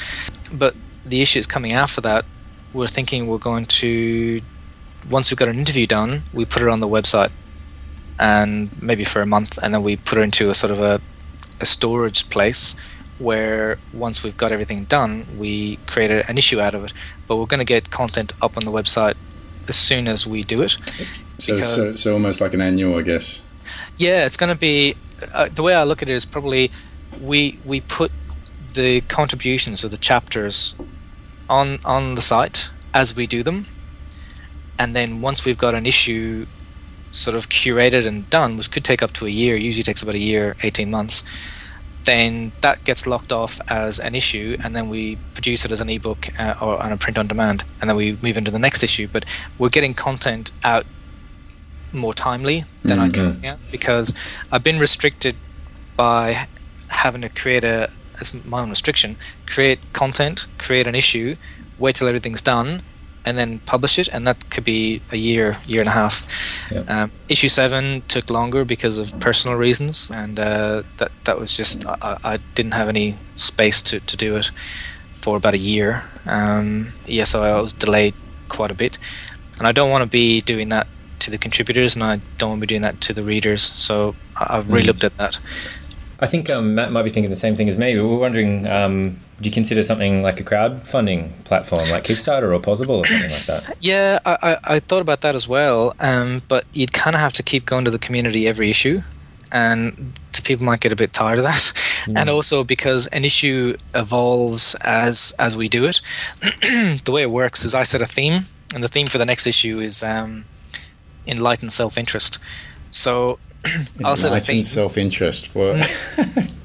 but 0.52 0.74
the 1.04 1.22
issues 1.22 1.46
coming 1.46 1.72
after 1.72 2.00
that, 2.02 2.24
we're 2.72 2.86
thinking 2.86 3.26
we're 3.26 3.38
going 3.38 3.66
to 3.66 4.42
once 5.08 5.30
we've 5.30 5.38
got 5.38 5.48
an 5.48 5.58
interview 5.58 5.86
done, 5.86 6.22
we 6.32 6.44
put 6.44 6.62
it 6.62 6.68
on 6.68 6.80
the 6.80 6.88
website, 6.88 7.30
and 8.18 8.70
maybe 8.82 9.04
for 9.04 9.22
a 9.22 9.26
month, 9.26 9.58
and 9.62 9.72
then 9.74 9.82
we 9.82 9.96
put 9.96 10.18
it 10.18 10.22
into 10.22 10.50
a 10.50 10.54
sort 10.54 10.70
of 10.72 10.80
a, 10.80 11.00
a 11.60 11.66
storage 11.66 12.28
place 12.30 12.74
where 13.18 13.78
once 13.92 14.22
we've 14.22 14.36
got 14.36 14.52
everything 14.52 14.84
done, 14.84 15.26
we 15.36 15.76
create 15.86 16.10
a, 16.10 16.28
an 16.30 16.38
issue 16.38 16.60
out 16.60 16.74
of 16.74 16.84
it. 16.84 16.92
But 17.26 17.36
we're 17.36 17.46
going 17.46 17.58
to 17.58 17.64
get 17.64 17.90
content 17.90 18.32
up 18.40 18.56
on 18.56 18.64
the 18.64 18.70
website 18.70 19.14
as 19.68 19.76
soon 19.76 20.06
as 20.08 20.26
we 20.26 20.42
do 20.44 20.62
it. 20.62 20.76
so, 21.38 21.54
because- 21.56 22.00
so 22.02 22.12
almost 22.12 22.40
like 22.40 22.54
an 22.54 22.60
annual, 22.60 22.98
I 22.98 23.02
guess. 23.02 23.42
Yeah, 23.96 24.24
it's 24.24 24.36
going 24.36 24.48
to 24.50 24.58
be 24.58 24.94
uh, 25.34 25.48
the 25.52 25.62
way 25.62 25.74
I 25.74 25.82
look 25.84 26.00
at 26.02 26.08
it 26.08 26.14
is 26.14 26.24
probably 26.24 26.70
we 27.20 27.58
we 27.64 27.80
put 27.80 28.12
the 28.74 29.00
contributions 29.02 29.82
of 29.84 29.90
the 29.90 29.96
chapters 29.96 30.74
on 31.50 31.80
on 31.84 32.14
the 32.14 32.22
site 32.22 32.70
as 32.94 33.16
we 33.16 33.26
do 33.26 33.42
them, 33.42 33.66
and 34.78 34.94
then 34.94 35.20
once 35.20 35.44
we've 35.44 35.58
got 35.58 35.74
an 35.74 35.86
issue 35.86 36.46
sort 37.12 37.36
of 37.36 37.48
curated 37.48 38.06
and 38.06 38.28
done, 38.30 38.56
which 38.56 38.70
could 38.70 38.84
take 38.84 39.02
up 39.02 39.12
to 39.14 39.26
a 39.26 39.30
year, 39.30 39.56
usually 39.56 39.82
takes 39.82 40.02
about 40.02 40.14
a 40.14 40.18
year, 40.18 40.56
eighteen 40.62 40.90
months. 40.90 41.24
Then 42.04 42.52
that 42.62 42.84
gets 42.84 43.06
locked 43.06 43.32
off 43.32 43.60
as 43.68 43.98
an 44.00 44.14
issue, 44.14 44.56
and 44.62 44.74
then 44.74 44.88
we 44.88 45.16
produce 45.34 45.64
it 45.64 45.72
as 45.72 45.80
an 45.80 45.90
ebook 45.90 46.28
uh, 46.38 46.54
or 46.60 46.82
on 46.82 46.90
a 46.92 46.96
print 46.96 47.18
on 47.18 47.26
demand, 47.26 47.64
and 47.80 47.88
then 47.90 47.96
we 47.96 48.16
move 48.22 48.36
into 48.36 48.50
the 48.50 48.58
next 48.58 48.82
issue. 48.82 49.08
But 49.10 49.24
we're 49.58 49.68
getting 49.68 49.94
content 49.94 50.50
out 50.64 50.86
more 51.92 52.14
timely 52.14 52.64
than 52.82 52.98
I 52.98 53.08
can 53.08 53.34
Mhm. 53.34 53.42
yeah, 53.42 53.56
because 53.70 54.14
I've 54.52 54.62
been 54.62 54.78
restricted 54.78 55.34
by 55.96 56.46
having 56.88 57.22
to 57.22 57.28
create 57.28 57.64
a 57.64 57.90
as 58.20 58.32
my 58.44 58.60
own 58.60 58.68
restriction 58.70 59.16
create 59.46 59.78
content 59.92 60.46
create 60.58 60.86
an 60.88 60.94
issue 60.94 61.36
wait 61.78 61.94
till 61.94 62.08
everything's 62.08 62.42
done 62.42 62.82
and 63.28 63.36
then 63.38 63.58
publish 63.72 63.98
it 63.98 64.08
and 64.14 64.26
that 64.26 64.36
could 64.52 64.64
be 64.64 65.00
a 65.12 65.16
year 65.16 65.56
year 65.66 65.80
and 65.84 65.88
a 65.88 65.96
half 66.02 66.16
Yep. 66.72 66.90
um, 66.90 67.10
issue 67.28 67.48
7 67.48 68.02
took 68.08 68.30
longer 68.30 68.64
because 68.64 68.98
of 69.02 69.06
personal 69.20 69.56
reasons 69.66 70.10
and 70.10 70.38
uh, 70.40 70.82
that 70.98 71.10
that 71.24 71.36
was 71.40 71.56
just 71.60 71.86
I, 71.86 72.16
I 72.32 72.38
didn't 72.54 72.74
have 72.80 72.88
any 72.88 73.08
space 73.36 73.82
to, 73.88 74.00
to 74.00 74.16
do 74.16 74.36
it 74.40 74.50
for 75.22 75.36
about 75.36 75.54
a 75.54 75.62
year 75.72 75.90
um, 76.26 76.92
yeah 77.06 77.24
so 77.24 77.42
I 77.42 77.60
was 77.60 77.72
delayed 77.72 78.14
quite 78.48 78.70
a 78.70 78.74
bit 78.84 78.98
and 79.58 79.66
I 79.66 79.72
don't 79.72 79.90
want 79.90 80.02
to 80.02 80.10
be 80.22 80.40
doing 80.52 80.68
that 80.70 80.86
to 81.24 81.30
the 81.30 81.38
contributors 81.38 81.94
and 81.96 82.02
I 82.04 82.20
don't 82.38 82.50
want 82.50 82.60
to 82.60 82.66
be 82.66 82.72
doing 82.74 82.82
that 82.88 83.00
to 83.06 83.12
the 83.12 83.22
readers 83.22 83.62
so 83.62 84.14
I- 84.36 84.56
I've 84.56 84.68
really 84.70 84.84
Mm. 84.84 84.92
looked 84.92 85.04
at 85.04 85.16
that 85.18 85.38
I 86.20 86.26
think 86.26 86.48
um, 86.50 86.74
Matt 86.74 86.90
might 86.92 87.04
be 87.04 87.10
thinking 87.10 87.30
the 87.30 87.36
same 87.46 87.54
thing 87.54 87.68
as 87.68 87.78
me. 87.78 87.94
But 87.94 88.04
we're 88.08 88.18
wondering, 88.26 88.66
um, 88.66 89.20
do 89.40 89.48
you 89.48 89.52
consider 89.52 89.82
something 89.84 90.22
like 90.22 90.40
a 90.40 90.44
crowdfunding 90.44 91.30
platform, 91.44 91.88
like 91.90 92.02
Kickstarter 92.04 92.52
or 92.54 92.58
Pozible 92.60 92.98
or 93.02 93.06
something 93.06 93.30
like 93.30 93.46
that? 93.46 93.76
Yeah, 93.80 94.18
I, 94.26 94.36
I, 94.42 94.56
I 94.74 94.80
thought 94.80 95.00
about 95.00 95.20
that 95.20 95.34
as 95.34 95.46
well. 95.46 95.94
Um, 96.00 96.42
but 96.48 96.64
you'd 96.72 96.92
kind 96.92 97.14
of 97.14 97.20
have 97.20 97.32
to 97.34 97.42
keep 97.42 97.64
going 97.64 97.84
to 97.84 97.90
the 97.90 97.98
community 98.00 98.48
every 98.48 98.68
issue, 98.70 99.02
and 99.52 100.12
people 100.44 100.64
might 100.64 100.80
get 100.80 100.92
a 100.92 100.96
bit 100.96 101.12
tired 101.12 101.38
of 101.38 101.44
that. 101.44 101.72
And 102.16 102.30
also 102.30 102.64
because 102.64 103.06
an 103.08 103.24
issue 103.24 103.76
evolves 103.94 104.74
as 104.76 105.34
as 105.38 105.56
we 105.58 105.68
do 105.68 105.84
it. 105.84 106.00
the 107.04 107.12
way 107.12 107.20
it 107.22 107.30
works 107.30 107.64
is 107.66 107.74
I 107.74 107.82
set 107.82 108.00
a 108.00 108.06
theme, 108.06 108.46
and 108.74 108.82
the 108.82 108.88
theme 108.88 109.06
for 109.08 109.18
the 109.18 109.26
next 109.26 109.46
issue 109.46 109.78
is 109.78 110.02
um, 110.02 110.46
enlightened 111.26 111.72
self-interest. 111.72 112.38
So 112.90 113.38
I'll 114.04 114.16
set 114.16 114.26
a 114.26 114.28
Enlightened 114.28 114.46
theme. 114.46 114.62
self-interest. 114.62 115.54
Well, 115.54 115.86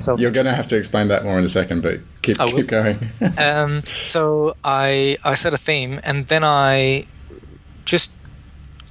Self. 0.00 0.20
you're 0.20 0.30
going 0.30 0.46
to 0.46 0.52
have 0.52 0.68
to 0.68 0.76
explain 0.76 1.08
that 1.08 1.24
more 1.24 1.38
in 1.38 1.44
a 1.44 1.48
second, 1.48 1.82
but 1.82 2.00
keep 2.22 2.38
keep 2.38 2.66
going. 2.66 2.98
um, 3.38 3.82
so 3.84 4.56
I 4.64 5.16
I 5.24 5.34
set 5.34 5.54
a 5.54 5.58
theme, 5.58 6.00
and 6.04 6.26
then 6.28 6.44
I 6.44 7.06
just 7.84 8.12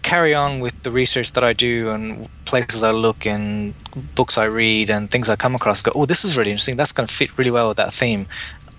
carry 0.07 0.33
on 0.33 0.61
with 0.61 0.83
the 0.83 0.91
research 0.91 1.33
that 1.33 1.43
I 1.43 1.51
do 1.51 1.89
and 1.89 2.29
places 2.45 2.81
I 2.81 2.91
look 2.91 3.25
and 3.25 3.73
books 4.15 4.37
I 4.37 4.45
read 4.45 4.89
and 4.89 5.11
things 5.11 5.27
I 5.27 5.35
come 5.35 5.53
across 5.53 5.81
go, 5.81 5.91
oh, 5.93 6.05
this 6.05 6.23
is 6.23 6.37
really 6.37 6.51
interesting. 6.51 6.77
That's 6.77 6.93
going 6.93 7.07
to 7.07 7.13
fit 7.13 7.37
really 7.37 7.51
well 7.51 7.67
with 7.67 7.75
that 7.75 7.91
theme. 7.91 8.25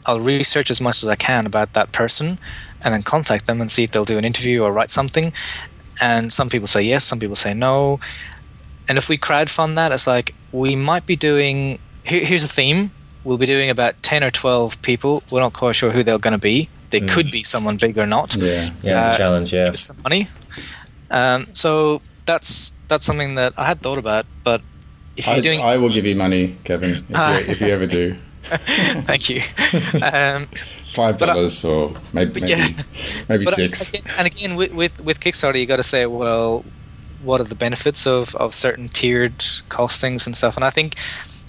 I'll 0.06 0.20
research 0.20 0.70
as 0.70 0.80
much 0.80 1.02
as 1.02 1.08
I 1.08 1.16
can 1.16 1.44
about 1.44 1.74
that 1.74 1.92
person 1.92 2.38
and 2.82 2.94
then 2.94 3.02
contact 3.02 3.46
them 3.46 3.60
and 3.60 3.70
see 3.70 3.84
if 3.84 3.90
they'll 3.90 4.06
do 4.06 4.16
an 4.16 4.24
interview 4.24 4.62
or 4.62 4.72
write 4.72 4.90
something. 4.90 5.34
And 6.00 6.32
some 6.32 6.48
people 6.48 6.66
say 6.66 6.80
yes, 6.80 7.04
some 7.04 7.20
people 7.20 7.36
say 7.36 7.52
no. 7.52 8.00
And 8.88 8.96
if 8.96 9.10
we 9.10 9.18
crowdfund 9.18 9.74
that, 9.74 9.92
it's 9.92 10.06
like 10.06 10.34
we 10.50 10.76
might 10.76 11.04
be 11.04 11.16
doing. 11.16 11.78
Here, 12.08 12.24
here's 12.24 12.44
a 12.44 12.48
theme. 12.48 12.90
We'll 13.24 13.38
be 13.38 13.46
doing 13.46 13.70
about 13.70 14.02
ten 14.02 14.22
or 14.24 14.30
twelve 14.30 14.80
people. 14.82 15.22
We're 15.30 15.40
not 15.40 15.52
quite 15.52 15.76
sure 15.76 15.90
who 15.90 16.02
they're 16.02 16.18
going 16.18 16.32
to 16.32 16.38
be. 16.38 16.68
They 16.90 17.00
Mm. 17.00 17.08
could 17.08 17.30
be 17.30 17.42
someone 17.42 17.76
big 17.76 17.98
or 17.98 18.06
not. 18.06 18.34
Yeah. 18.36 18.70
Yeah, 18.82 18.96
it's 18.98 19.06
Uh, 19.06 19.10
a 19.14 19.16
challenge. 19.18 19.52
Yeah. 19.52 19.70
Some 19.72 19.98
money. 20.02 20.28
Um, 21.10 21.46
so 21.52 22.00
that's 22.26 22.72
that's 22.88 23.04
something 23.04 23.34
that 23.34 23.52
I 23.56 23.66
had 23.66 23.80
thought 23.82 23.98
about. 23.98 24.24
But 24.44 24.62
if 25.16 25.26
you're 25.26 25.36
I, 25.36 25.40
doing, 25.40 25.60
I 25.60 25.76
will 25.76 25.90
give 25.90 26.06
you 26.06 26.14
money, 26.16 26.56
Kevin, 26.64 26.90
if, 26.90 27.10
you, 27.10 27.16
if 27.52 27.60
you 27.60 27.68
ever 27.68 27.86
do. 27.86 28.16
thank 29.04 29.28
you. 29.28 29.40
um, 30.02 30.48
Five 30.88 31.18
dollars 31.18 31.62
or 31.64 31.92
maybe 32.14 32.40
maybe, 32.40 32.50
Yeah. 32.52 32.68
maybe 33.28 33.44
six. 33.46 33.90
Again, 33.92 34.02
and 34.16 34.26
again, 34.26 34.56
with, 34.56 34.72
with 34.72 35.00
with 35.04 35.20
Kickstarter, 35.20 35.60
you 35.60 35.66
got 35.66 35.76
to 35.76 35.82
say, 35.82 36.06
well, 36.06 36.64
what 37.22 37.40
are 37.42 37.44
the 37.44 37.54
benefits 37.54 38.06
of 38.06 38.34
of 38.36 38.54
certain 38.54 38.88
tiered 38.88 39.38
costings 39.68 40.26
and 40.26 40.34
stuff? 40.34 40.56
And 40.56 40.64
I 40.64 40.70
think 40.70 40.94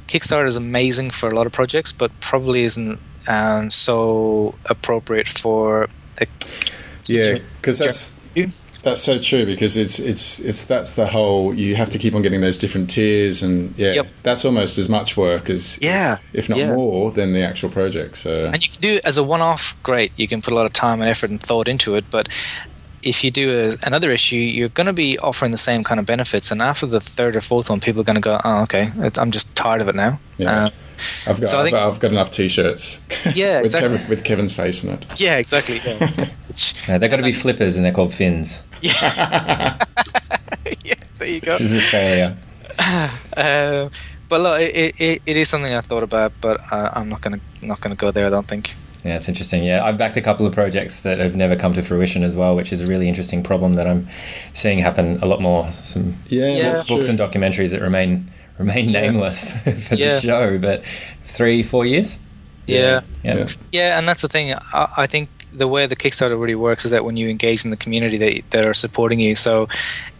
Kickstarter 0.09 0.47
is 0.47 0.55
amazing 0.55 1.11
for 1.11 1.29
a 1.29 1.35
lot 1.35 1.45
of 1.45 1.53
projects, 1.53 1.91
but 1.91 2.11
probably 2.19 2.63
isn't 2.63 2.99
um, 3.27 3.69
so 3.69 4.55
appropriate 4.65 5.27
for. 5.27 5.87
A, 6.19 6.27
Yeah, 7.07 7.39
because 7.57 7.79
that's 7.79 8.15
that's 8.81 9.01
so 9.01 9.19
true. 9.19 9.45
Because 9.45 9.75
it's 9.75 9.99
it's 9.99 10.39
it's 10.39 10.63
that's 10.65 10.95
the 10.95 11.07
whole. 11.07 11.53
You 11.53 11.75
have 11.75 11.89
to 11.91 11.97
keep 11.97 12.15
on 12.15 12.21
getting 12.21 12.41
those 12.41 12.57
different 12.57 12.89
tiers, 12.89 13.43
and 13.43 13.77
yeah, 13.77 13.93
Yep. 13.93 14.07
that's 14.23 14.45
almost 14.45 14.77
as 14.77 14.89
much 14.89 15.17
work 15.17 15.49
as 15.49 15.77
Yeah, 15.81 16.17
if 16.33 16.49
not 16.49 16.57
yeah. 16.59 16.73
more 16.73 17.11
than 17.11 17.33
the 17.33 17.41
actual 17.43 17.69
project. 17.69 18.17
So 18.17 18.45
and 18.45 18.63
you 18.63 18.71
can 18.71 18.81
do 18.81 18.95
it 18.95 19.05
as 19.05 19.17
a 19.17 19.23
one-off. 19.23 19.75
Great, 19.83 20.11
you 20.15 20.27
can 20.27 20.41
put 20.41 20.53
a 20.53 20.55
lot 20.55 20.65
of 20.65 20.73
time 20.73 21.01
and 21.01 21.09
effort 21.09 21.29
and 21.29 21.41
thought 21.41 21.67
into 21.67 21.95
it, 21.95 22.05
but. 22.09 22.29
If 23.03 23.23
you 23.23 23.31
do 23.31 23.49
a, 23.71 23.87
another 23.87 24.11
issue, 24.11 24.35
you're 24.35 24.69
going 24.69 24.87
to 24.87 24.93
be 24.93 25.17
offering 25.19 25.51
the 25.51 25.57
same 25.57 25.83
kind 25.83 25.99
of 25.99 26.05
benefits, 26.05 26.51
and 26.51 26.61
after 26.61 26.85
the 26.85 26.99
third 26.99 27.35
or 27.35 27.41
fourth 27.41 27.69
one, 27.69 27.79
people 27.79 28.01
are 28.01 28.03
going 28.03 28.15
to 28.15 28.21
go, 28.21 28.39
"Oh, 28.43 28.61
okay, 28.63 28.91
it- 28.97 29.17
I'm 29.17 29.31
just 29.31 29.55
tired 29.55 29.81
of 29.81 29.87
it 29.87 29.95
now." 29.95 30.19
Yeah. 30.37 30.65
Uh, 30.65 30.69
I've 31.27 31.39
got 31.39 31.49
so 31.49 31.57
I 31.57 31.59
I've, 31.61 31.65
think- 31.65 31.73
got, 31.75 31.87
I've 31.93 31.99
got 31.99 32.11
enough 32.11 32.31
T-shirts. 32.31 32.99
Yeah, 33.35 33.57
with 33.57 33.65
exactly. 33.65 33.89
Kevin, 33.97 34.09
with 34.09 34.23
Kevin's 34.23 34.53
face 34.53 34.83
in 34.83 34.89
it. 34.91 35.05
Yeah, 35.19 35.37
exactly. 35.37 35.79
Yeah. 35.85 36.29
Which, 36.47 36.73
Yeah, 36.87 36.97
they've 36.97 37.09
got 37.09 37.17
to 37.17 37.23
be 37.23 37.31
flippers 37.33 37.75
and 37.77 37.85
they're 37.85 37.93
called 37.93 38.13
fins. 38.13 38.63
yeah. 38.81 39.77
yeah, 40.83 40.93
there 41.19 41.27
you 41.27 41.41
go. 41.41 41.57
This 41.57 41.71
is 41.71 41.83
Australia. 41.83 42.37
Uh, 43.37 43.89
but 44.27 44.41
look, 44.41 44.59
it, 44.61 44.99
it, 44.99 45.21
it 45.25 45.37
is 45.37 45.47
something 45.49 45.73
I 45.73 45.81
thought 45.81 46.03
about, 46.03 46.33
but 46.41 46.59
uh, 46.71 46.89
I'm 46.93 47.07
not 47.09 47.21
gonna 47.21 47.39
not 47.61 47.79
gonna 47.81 47.95
go 47.95 48.11
there. 48.11 48.25
I 48.27 48.29
don't 48.29 48.47
think. 48.47 48.75
Yeah, 49.03 49.15
it's 49.15 49.29
interesting. 49.29 49.63
Yeah, 49.63 49.85
I've 49.85 49.97
backed 49.97 50.17
a 50.17 50.21
couple 50.21 50.45
of 50.45 50.53
projects 50.53 51.01
that 51.03 51.19
have 51.19 51.35
never 51.35 51.55
come 51.55 51.73
to 51.73 51.81
fruition 51.81 52.23
as 52.23 52.35
well, 52.35 52.55
which 52.55 52.73
is 52.73 52.81
a 52.81 52.85
really 52.85 53.07
interesting 53.07 53.43
problem 53.43 53.73
that 53.73 53.87
I'm 53.87 54.07
seeing 54.53 54.79
happen 54.79 55.19
a 55.21 55.25
lot 55.25 55.41
more. 55.41 55.71
Some 55.71 56.15
Yeah, 56.27 56.47
Yeah. 56.51 56.63
that's 56.63 56.85
books 56.85 57.07
and 57.07 57.17
documentaries 57.17 57.71
that 57.71 57.81
remain 57.81 58.29
remain 58.57 58.89
Yeah. 58.89 59.01
nameless 59.01 59.53
for 59.87 59.95
Yeah. 59.95 60.15
the 60.15 60.21
show, 60.21 60.57
but 60.57 60.83
three, 61.23 61.63
four 61.63 61.85
years. 61.85 62.17
Yeah, 62.67 62.99
Yeah, 63.23 63.35
Yeah. 63.37 63.47
yeah, 63.71 63.97
and 63.97 64.05
that's 64.07 64.21
the 64.21 64.27
thing. 64.27 64.53
I, 64.73 64.87
I 64.97 65.07
think 65.07 65.29
the 65.53 65.67
way 65.67 65.87
the 65.87 65.95
Kickstarter 65.95 66.37
really 66.39 66.55
works 66.55 66.83
is 66.83 66.91
that 66.91 67.05
when 67.05 67.15
you 67.15 67.29
engage 67.29 67.63
in 67.63 67.71
the 67.71 67.77
community 67.77 68.17
that 68.17 68.43
that 68.51 68.65
are 68.65 68.73
supporting 68.73 69.19
you, 69.21 69.33
so 69.35 69.67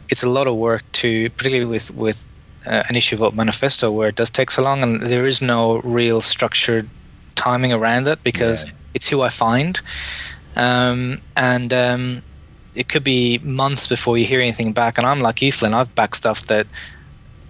it's 0.10 0.24
a 0.24 0.30
lot 0.30 0.48
of 0.48 0.56
work 0.56 0.84
to, 0.94 1.30
particularly 1.32 1.70
with 1.70 1.94
with 1.94 2.32
uh, 2.66 2.84
an 2.90 2.96
issue 2.96 3.16
about 3.18 3.36
manifesto 3.36 3.92
where 3.92 4.08
it 4.08 4.16
does 4.16 4.30
take 4.30 4.50
so 4.52 4.64
long, 4.64 4.84
and 4.84 5.02
there 5.02 5.26
is 5.28 5.42
no 5.42 5.82
real 5.84 6.22
structured 6.22 6.88
timing 7.46 7.72
around 7.74 8.08
it 8.08 8.20
because 8.24 8.64
Yeah. 8.66 8.72
it's 8.96 9.08
who 9.12 9.22
I 9.22 9.30
find, 9.30 9.82
um, 10.56 11.22
and 11.36 11.72
um, 11.74 12.22
it 12.76 12.88
could 12.90 13.04
be 13.04 13.40
months 13.44 13.88
before 13.88 14.18
you 14.18 14.26
hear 14.26 14.42
anything 14.42 14.74
back. 14.74 14.98
And 14.98 15.08
I'm 15.08 15.22
like 15.22 15.42
you, 15.42 15.52
Flynn. 15.52 15.74
I've 15.74 15.94
backed 15.96 16.16
stuff 16.16 16.46
that 16.48 16.68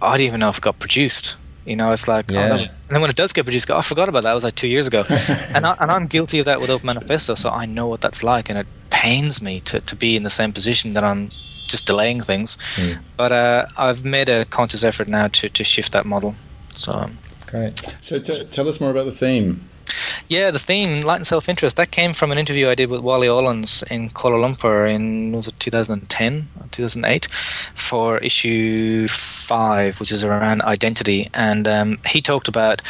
I 0.00 0.10
don't 0.16 0.26
even 0.26 0.40
know 0.40 0.48
if 0.48 0.58
it 0.58 0.62
got 0.64 0.78
produced. 0.78 1.36
You 1.66 1.76
know, 1.76 1.92
it's 1.92 2.08
like, 2.08 2.32
oh, 2.32 2.34
Yeah. 2.34 2.48
that 2.48 2.60
was, 2.60 2.80
and 2.88 2.94
then 2.94 3.00
when 3.02 3.10
it 3.10 3.16
does 3.16 3.32
get 3.32 3.44
produced, 3.44 3.68
go, 3.68 3.74
oh, 3.74 3.78
I 3.78 3.82
forgot 3.82 4.08
about 4.08 4.22
that. 4.24 4.30
It 4.32 4.34
was 4.34 4.44
like 4.44 4.54
two 4.56 4.66
years 4.68 4.86
ago, 4.88 5.04
and 5.54 5.66
I, 5.66 5.76
and 5.80 5.90
I'm 5.90 6.06
guilty 6.06 6.38
of 6.38 6.46
that 6.46 6.60
with 6.60 6.70
Open 6.70 6.86
Manifesto, 6.86 7.34
so 7.34 7.50
I 7.50 7.66
know 7.66 7.86
what 7.86 8.00
that's 8.00 8.22
like, 8.22 8.48
and 8.48 8.58
it 8.58 8.66
pains 8.90 9.42
me 9.42 9.60
to, 9.60 9.80
to 9.80 9.94
be 9.96 10.16
in 10.16 10.22
the 10.22 10.30
same 10.30 10.52
position 10.52 10.94
that 10.94 11.04
I'm 11.04 11.30
just 11.68 11.86
delaying 11.86 12.20
things. 12.22 12.56
Mm. 12.76 12.98
But 13.16 13.30
uh, 13.32 13.66
I've 13.78 14.04
made 14.04 14.28
a 14.28 14.44
conscious 14.46 14.82
effort 14.84 15.06
now 15.08 15.28
to, 15.28 15.48
to 15.48 15.62
shift 15.64 15.92
that 15.92 16.06
model. 16.06 16.34
So 16.74 16.92
um, 16.92 17.18
great. 17.46 17.80
So 18.00 18.18
t- 18.18 18.44
tell 18.46 18.66
us 18.68 18.80
more 18.80 18.90
about 18.90 19.04
the 19.04 19.12
theme. 19.12 19.68
Yeah, 20.28 20.50
the 20.50 20.58
theme 20.58 21.08
and 21.08 21.26
self 21.26 21.48
interest 21.48 21.76
that 21.76 21.90
came 21.90 22.12
from 22.12 22.30
an 22.30 22.38
interview 22.38 22.68
I 22.68 22.74
did 22.74 22.90
with 22.90 23.00
Wally 23.00 23.26
Olins 23.28 23.82
in 23.90 24.10
Kuala 24.10 24.38
Lumpur 24.38 24.88
in 24.88 25.32
was 25.32 25.48
it 25.48 25.58
2010 25.58 26.48
or 26.60 26.66
2008 26.68 27.26
for 27.74 28.18
issue 28.18 29.08
five, 29.08 29.98
which 30.00 30.12
is 30.12 30.22
around 30.22 30.62
identity, 30.62 31.28
and 31.34 31.66
um, 31.66 31.98
he 32.06 32.20
talked 32.22 32.48
about 32.48 32.82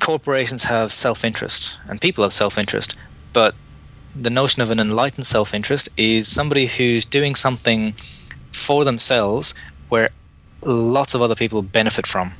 corporations 0.00 0.64
have 0.64 0.92
self 0.92 1.24
interest 1.24 1.78
and 1.88 2.00
people 2.00 2.22
have 2.22 2.32
self 2.32 2.58
interest, 2.58 2.96
but 3.32 3.54
the 4.14 4.30
notion 4.30 4.60
of 4.62 4.70
an 4.70 4.78
enlightened 4.78 5.26
self 5.26 5.54
interest 5.54 5.88
is 5.96 6.28
somebody 6.28 6.66
who's 6.66 7.06
doing 7.06 7.34
something 7.34 7.94
for 8.52 8.84
themselves 8.84 9.54
where 9.88 10.10
lots 10.62 11.14
of 11.14 11.22
other 11.22 11.34
people 11.34 11.62
benefit 11.62 12.06
from. 12.06 12.32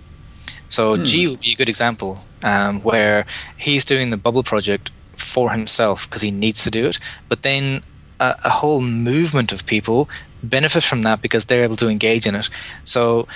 So 0.72 0.96
Ji 1.08 1.20
would 1.28 1.40
be 1.40 1.52
a 1.52 1.58
good 1.60 1.68
example 1.68 2.12
um, 2.42 2.80
where 2.90 3.18
he's 3.66 3.84
doing 3.84 4.10
the 4.10 4.16
bubble 4.26 4.42
project 4.52 4.90
for 5.16 5.50
himself 5.50 5.98
because 6.06 6.22
he 6.28 6.30
needs 6.44 6.62
to 6.64 6.70
do 6.70 6.82
it, 6.90 6.98
but 7.28 7.38
then 7.42 7.82
a, 8.20 8.28
a 8.44 8.48
whole 8.60 8.80
movement 8.80 9.52
of 9.52 9.60
people 9.66 10.08
benefit 10.42 10.82
from 10.82 11.02
that 11.02 11.20
because 11.22 11.44
they're 11.46 11.64
able 11.68 11.76
to 11.76 11.88
engage 11.88 12.24
in 12.30 12.34
it. 12.34 12.48
So 12.84 13.26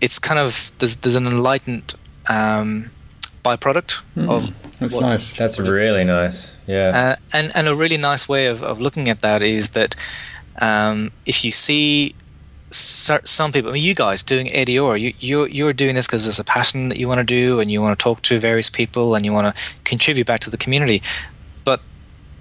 it's 0.00 0.18
kind 0.18 0.38
of 0.38 0.70
there's, 0.78 0.96
there's 0.96 1.16
an 1.16 1.26
enlightened 1.26 1.94
um, 2.28 2.90
byproduct 3.44 4.00
of 4.28 4.40
That's 4.78 4.94
what's- 4.94 5.00
nice. 5.00 5.32
That's 5.40 5.58
really 5.58 6.04
nice. 6.04 6.54
Yeah. 6.66 6.90
uh, 7.00 7.16
and 7.32 7.50
and 7.56 7.68
a 7.68 7.74
really 7.74 7.96
nice 7.96 8.28
way 8.28 8.46
of, 8.52 8.62
of 8.62 8.80
looking 8.80 9.08
at 9.08 9.20
that 9.22 9.40
is 9.42 9.70
that 9.70 9.96
um, 10.60 11.10
if 11.26 11.44
you 11.44 11.50
see 11.50 12.14
cer- 12.72 13.20
some 13.24 13.52
people, 13.52 13.70
I 13.70 13.74
mean, 13.74 13.82
you 13.82 13.94
guys 13.94 14.22
doing 14.22 14.46
ADR, 14.48 14.98
you 15.00 15.12
you're, 15.20 15.48
you're 15.48 15.72
doing 15.72 15.94
this 15.94 16.06
because 16.06 16.24
there's 16.24 16.40
a 16.40 16.44
passion 16.44 16.88
that 16.88 16.98
you 16.98 17.06
want 17.08 17.18
to 17.18 17.24
do, 17.24 17.60
and 17.60 17.70
you 17.70 17.80
want 17.82 17.98
to 17.98 18.02
talk 18.02 18.22
to 18.22 18.38
various 18.38 18.68
people, 18.70 19.14
and 19.14 19.24
you 19.24 19.32
want 19.32 19.54
to 19.54 19.60
contribute 19.84 20.26
back 20.26 20.40
to 20.40 20.50
the 20.50 20.56
community, 20.56 21.02
but 21.64 21.80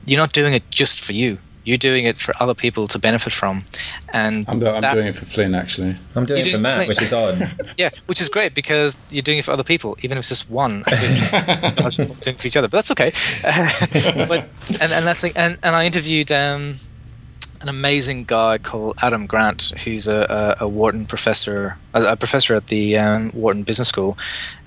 you're 0.05 0.19
not 0.19 0.33
doing 0.33 0.53
it 0.53 0.63
just 0.71 0.99
for 0.99 1.13
you. 1.13 1.37
You're 1.63 1.77
doing 1.77 2.05
it 2.05 2.17
for 2.17 2.33
other 2.39 2.55
people 2.55 2.87
to 2.87 2.97
benefit 2.97 3.31
from, 3.31 3.65
and 4.11 4.45
I'm, 4.49 4.57
do- 4.57 4.67
I'm 4.67 4.81
that- 4.81 4.95
doing 4.95 5.05
it 5.05 5.15
for 5.15 5.25
Flynn, 5.25 5.53
actually. 5.53 5.95
I'm 6.15 6.25
doing 6.25 6.39
you 6.39 6.45
it 6.47 6.51
for 6.53 6.57
do 6.57 6.63
Matt, 6.63 6.77
think- 6.79 6.89
which 6.89 7.01
is 7.03 7.13
odd. 7.13 7.51
yeah, 7.77 7.89
which 8.07 8.19
is 8.19 8.29
great 8.29 8.55
because 8.55 8.97
you're 9.11 9.21
doing 9.21 9.37
it 9.37 9.45
for 9.45 9.51
other 9.51 9.63
people, 9.63 9.95
even 10.01 10.17
if 10.17 10.21
it's 10.23 10.29
just 10.29 10.49
one. 10.49 10.83
Doing 10.89 12.15
it 12.35 12.41
for 12.41 12.47
each 12.47 12.57
other, 12.57 12.67
but 12.67 12.77
that's 12.77 12.89
okay. 12.91 13.11
but 14.27 14.49
and, 14.81 14.91
and 14.91 15.05
that's 15.05 15.21
like, 15.21 15.33
and, 15.37 15.59
and 15.61 15.75
I 15.75 15.85
interviewed 15.85 16.31
um, 16.31 16.77
an 17.61 17.69
amazing 17.69 18.23
guy 18.23 18.57
called 18.57 18.95
Adam 19.01 19.27
Grant, 19.27 19.73
who's 19.83 20.07
a, 20.07 20.57
a, 20.59 20.65
a 20.65 20.67
Wharton 20.67 21.05
professor, 21.05 21.77
a, 21.93 22.03
a 22.03 22.15
professor 22.15 22.55
at 22.55 22.67
the 22.67 22.97
um, 22.97 23.31
Wharton 23.31 23.63
Business 23.63 23.89
School, 23.89 24.17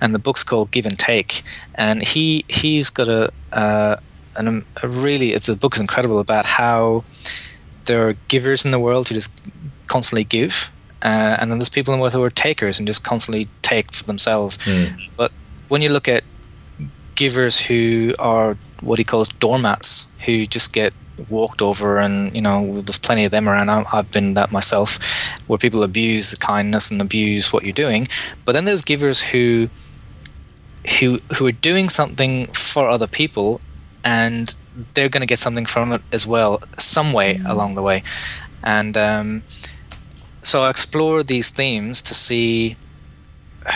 and 0.00 0.14
the 0.14 0.18
book's 0.18 0.44
called 0.44 0.70
Give 0.70 0.86
and 0.86 0.98
Take, 0.98 1.42
and 1.74 2.02
he 2.02 2.44
he's 2.48 2.90
got 2.90 3.08
a. 3.08 3.32
Uh, 3.52 3.96
and 4.36 4.48
um, 4.48 4.66
a 4.82 4.88
really, 4.88 5.32
it's 5.32 5.46
the 5.46 5.54
book 5.54 5.74
is 5.76 5.80
incredible 5.80 6.18
about 6.18 6.44
how 6.44 7.04
there 7.84 8.08
are 8.08 8.14
givers 8.26 8.64
in 8.64 8.72
the 8.72 8.80
world 8.80 9.08
who 9.08 9.14
just 9.14 9.44
constantly 9.86 10.24
give, 10.24 10.70
uh, 11.02 11.36
and 11.38 11.50
then 11.50 11.58
there's 11.58 11.68
people 11.68 11.94
in 11.94 11.98
the 11.98 12.02
world 12.02 12.14
who 12.14 12.22
are 12.22 12.30
takers 12.30 12.78
and 12.78 12.88
just 12.88 13.04
constantly 13.04 13.48
take 13.62 13.92
for 13.92 14.02
themselves. 14.04 14.58
Mm. 14.58 15.08
But 15.16 15.30
when 15.68 15.82
you 15.82 15.88
look 15.88 16.08
at 16.08 16.24
givers 17.14 17.60
who 17.60 18.14
are 18.18 18.56
what 18.80 18.98
he 18.98 19.04
calls 19.04 19.28
doormats, 19.28 20.08
who 20.24 20.46
just 20.46 20.72
get 20.72 20.92
walked 21.28 21.62
over, 21.62 21.98
and 21.98 22.34
you 22.34 22.42
know, 22.42 22.80
there's 22.82 22.98
plenty 22.98 23.24
of 23.24 23.30
them 23.30 23.48
around. 23.48 23.70
I- 23.70 23.84
I've 23.92 24.10
been 24.10 24.34
that 24.34 24.52
myself, 24.52 24.98
where 25.46 25.58
people 25.58 25.82
abuse 25.82 26.30
the 26.30 26.36
kindness 26.36 26.90
and 26.90 27.00
abuse 27.00 27.52
what 27.52 27.64
you're 27.64 27.72
doing. 27.72 28.08
But 28.44 28.52
then 28.52 28.64
there's 28.64 28.82
givers 28.82 29.20
who 29.20 29.68
who 30.98 31.20
who 31.36 31.46
are 31.46 31.52
doing 31.52 31.88
something 31.88 32.46
for 32.48 32.88
other 32.88 33.06
people, 33.06 33.60
and 34.04 34.54
they're 34.94 35.08
going 35.08 35.20
to 35.20 35.26
get 35.26 35.38
something 35.38 35.66
from 35.66 35.92
it 35.92 36.02
as 36.12 36.26
well, 36.26 36.60
some 36.78 37.12
way 37.12 37.40
along 37.46 37.74
the 37.74 37.82
way. 37.82 38.02
And 38.62 38.96
um, 38.96 39.42
so 40.42 40.62
I 40.64 40.70
explore 40.70 41.22
these 41.22 41.48
themes 41.48 42.02
to 42.02 42.14
see 42.14 42.76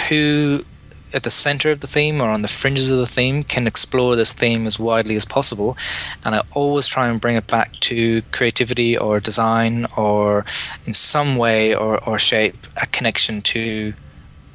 who 0.09 0.65
at 1.13 1.23
the 1.23 1.31
center 1.31 1.71
of 1.71 1.81
the 1.81 1.87
theme 1.87 2.21
or 2.23 2.29
on 2.29 2.43
the 2.43 2.49
fringes 2.49 2.91
of 2.91 2.99
the 2.99 3.07
theme 3.07 3.43
can 3.45 3.67
explore 3.67 4.17
this 4.17 4.33
theme 4.33 4.67
as 4.67 4.79
widely 4.79 5.17
as 5.17 5.25
possible. 5.25 5.77
And 6.25 6.35
I 6.35 6.43
always 6.55 6.87
try 6.87 7.09
and 7.09 7.21
bring 7.21 7.37
it 7.37 7.47
back 7.47 7.73
to 7.81 8.23
creativity 8.33 8.97
or 8.97 9.21
design 9.21 9.87
or 9.97 10.45
in 10.87 10.93
some 10.93 11.37
way 11.37 11.75
or, 11.75 12.03
or 12.09 12.19
shape 12.19 12.57
a 12.83 12.87
connection 12.87 13.43
to 13.43 13.95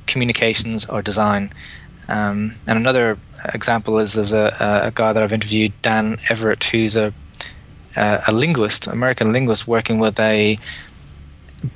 communications 0.07 0.85
or 0.85 1.01
design. 1.01 1.51
Um, 2.07 2.55
and 2.67 2.77
another 2.77 3.17
example 3.53 3.99
is 3.99 4.13
there's 4.13 4.33
a, 4.33 4.55
a 4.59 4.91
guy 4.93 5.13
that 5.13 5.23
I've 5.23 5.33
interviewed, 5.33 5.73
Dan 5.81 6.19
Everett, 6.29 6.63
who's 6.65 6.95
a, 6.95 7.13
a 7.95 8.31
linguist, 8.31 8.87
American 8.87 9.31
linguist, 9.31 9.67
working 9.67 9.99
with 9.99 10.19
a 10.19 10.57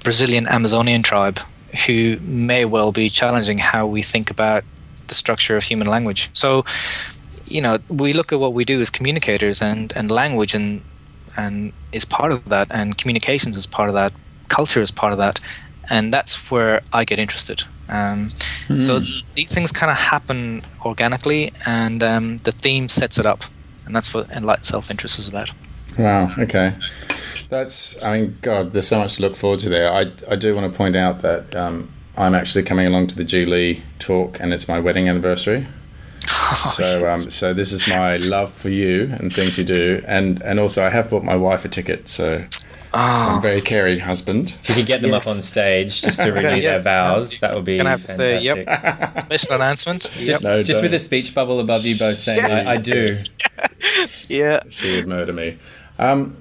Brazilian 0.04 0.48
Amazonian 0.48 1.04
tribe 1.04 1.40
who 1.86 2.18
may 2.22 2.66
well 2.66 2.92
be 2.92 3.10
challenging 3.10 3.58
how 3.58 3.86
we 3.86 4.02
think 4.02 4.30
about 4.30 4.64
the 5.08 5.14
structure 5.14 5.58
of 5.58 5.64
human 5.64 5.88
language. 5.88 6.30
So, 6.34 6.66
you 7.46 7.62
know, 7.62 7.80
we 7.90 8.14
look 8.14 8.34
at 8.34 8.40
what 8.40 8.54
we 8.54 8.66
do 8.66 8.82
as 8.82 8.90
communicators, 8.90 9.62
and, 9.62 9.94
and 9.96 10.12
language 10.12 10.54
and 10.54 10.82
and 11.38 11.72
is 11.92 12.04
part 12.04 12.32
of 12.32 12.50
that, 12.50 12.68
and 12.72 12.98
communications 12.98 13.56
is 13.56 13.68
part 13.68 13.90
of 13.90 13.96
that, 13.96 14.12
culture 14.50 14.82
is 14.82 14.92
part 14.92 15.14
of 15.14 15.20
that, 15.20 15.40
and 15.90 16.12
that's 16.12 16.50
where 16.52 16.82
I 16.92 17.06
get 17.06 17.20
interested. 17.20 17.64
Um, 17.90 18.30
mm. 18.68 18.84
So 18.84 19.00
these 19.36 19.54
things 19.54 19.72
kind 19.72 19.92
of 19.92 19.98
happen 19.98 20.64
organically, 20.84 21.54
and 21.66 22.04
um, 22.04 22.38
the 22.38 22.52
theme 22.52 22.90
sets 22.90 23.18
it 23.18 23.26
up, 23.26 23.44
and 23.86 23.96
that's 23.96 24.14
what 24.14 24.30
Enlightened 24.32 24.66
Self 24.66 24.90
Interest 24.90 25.20
is 25.20 25.28
about. 25.28 25.52
Wow. 25.98 26.32
Okay. 26.38 26.76
That's. 27.50 28.06
I 28.06 28.20
mean, 28.20 28.38
God, 28.42 28.74
there's 28.74 28.88
so 28.88 29.00
much 29.00 29.16
to 29.16 29.22
look 29.22 29.36
forward 29.36 29.60
to 29.62 29.70
there. 29.70 29.92
I 29.92 30.12
I 30.30 30.36
do 30.36 30.56
want 30.56 30.72
to 30.72 30.78
point 30.78 30.96
out 30.96 31.22
that 31.22 31.56
um, 31.56 31.90
I'm 32.18 32.36
actually 32.36 32.64
coming 32.64 32.88
along 32.88 33.08
to 33.08 33.16
the 33.16 33.24
Ji 33.24 33.46
Lee 33.46 33.84
talk, 34.00 34.40
and 34.40 34.54
it's 34.54 34.68
my 34.68 34.80
wedding 34.80 35.08
anniversary. 35.08 35.68
Oh, 36.30 36.74
so 36.76 37.08
um, 37.08 37.20
so 37.20 37.54
this 37.54 37.72
is 37.72 37.88
my 37.88 38.18
love 38.18 38.52
for 38.52 38.70
you 38.70 39.10
and 39.20 39.34
things 39.34 39.58
you 39.58 39.64
do, 39.64 40.02
and 40.06 40.42
and 40.44 40.60
also 40.60 40.86
I 40.86 40.90
have 40.90 41.10
bought 41.10 41.24
my 41.24 41.36
wife 41.36 41.64
a 41.66 41.70
ticket, 41.70 42.10
so 42.10 42.46
Oh. 42.94 42.98
So 42.98 43.30
I'm 43.30 43.42
very 43.42 43.62
caring 43.62 44.00
husband. 44.00 44.58
If 44.64 44.70
you 44.70 44.76
could 44.76 44.86
get 44.86 45.02
them 45.02 45.12
yes. 45.12 45.28
up 45.28 45.32
on 45.32 45.36
stage 45.36 46.02
just 46.02 46.20
to 46.22 46.32
renew 46.34 46.50
yeah, 46.50 46.72
their 46.72 46.82
vows, 46.82 47.40
that 47.40 47.54
would 47.54 47.66
be. 47.66 47.78
Gonna 47.78 47.90
have 47.92 48.02
fantastic. 48.02 48.40
to 48.40 48.42
say, 48.42 49.06
yep. 49.06 49.20
Special 49.20 49.56
announcement. 49.56 50.12
Just, 50.14 50.44
no, 50.44 50.64
just 50.64 50.82
with 50.82 50.94
a 50.94 51.00
speech 51.00 51.36
bubble 51.36 51.60
above 51.60 51.86
you 51.86 51.98
both 51.98 52.18
saying, 52.18 52.46
I, 52.46 52.72
I 52.72 52.76
do. 52.78 53.06
yeah. 54.30 54.62
She 54.70 54.96
would 54.96 55.08
murder 55.08 55.34
me. 55.34 55.58
Um, 56.00 56.38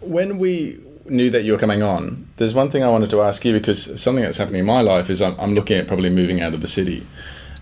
when 0.00 0.38
we 0.38 0.80
knew 1.06 1.30
that 1.30 1.44
you 1.44 1.52
were 1.52 1.58
coming 1.58 1.82
on, 1.82 2.28
there's 2.36 2.54
one 2.54 2.70
thing 2.70 2.82
I 2.82 2.90
wanted 2.90 3.10
to 3.10 3.22
ask 3.22 3.44
you 3.44 3.52
because 3.52 4.00
something 4.00 4.24
that's 4.24 4.36
happening 4.36 4.60
in 4.60 4.66
my 4.66 4.80
life 4.80 5.10
is 5.10 5.22
I'm, 5.22 5.38
I'm 5.40 5.54
looking 5.54 5.78
at 5.78 5.86
probably 5.86 6.10
moving 6.10 6.40
out 6.40 6.54
of 6.54 6.60
the 6.60 6.66
city. 6.66 7.06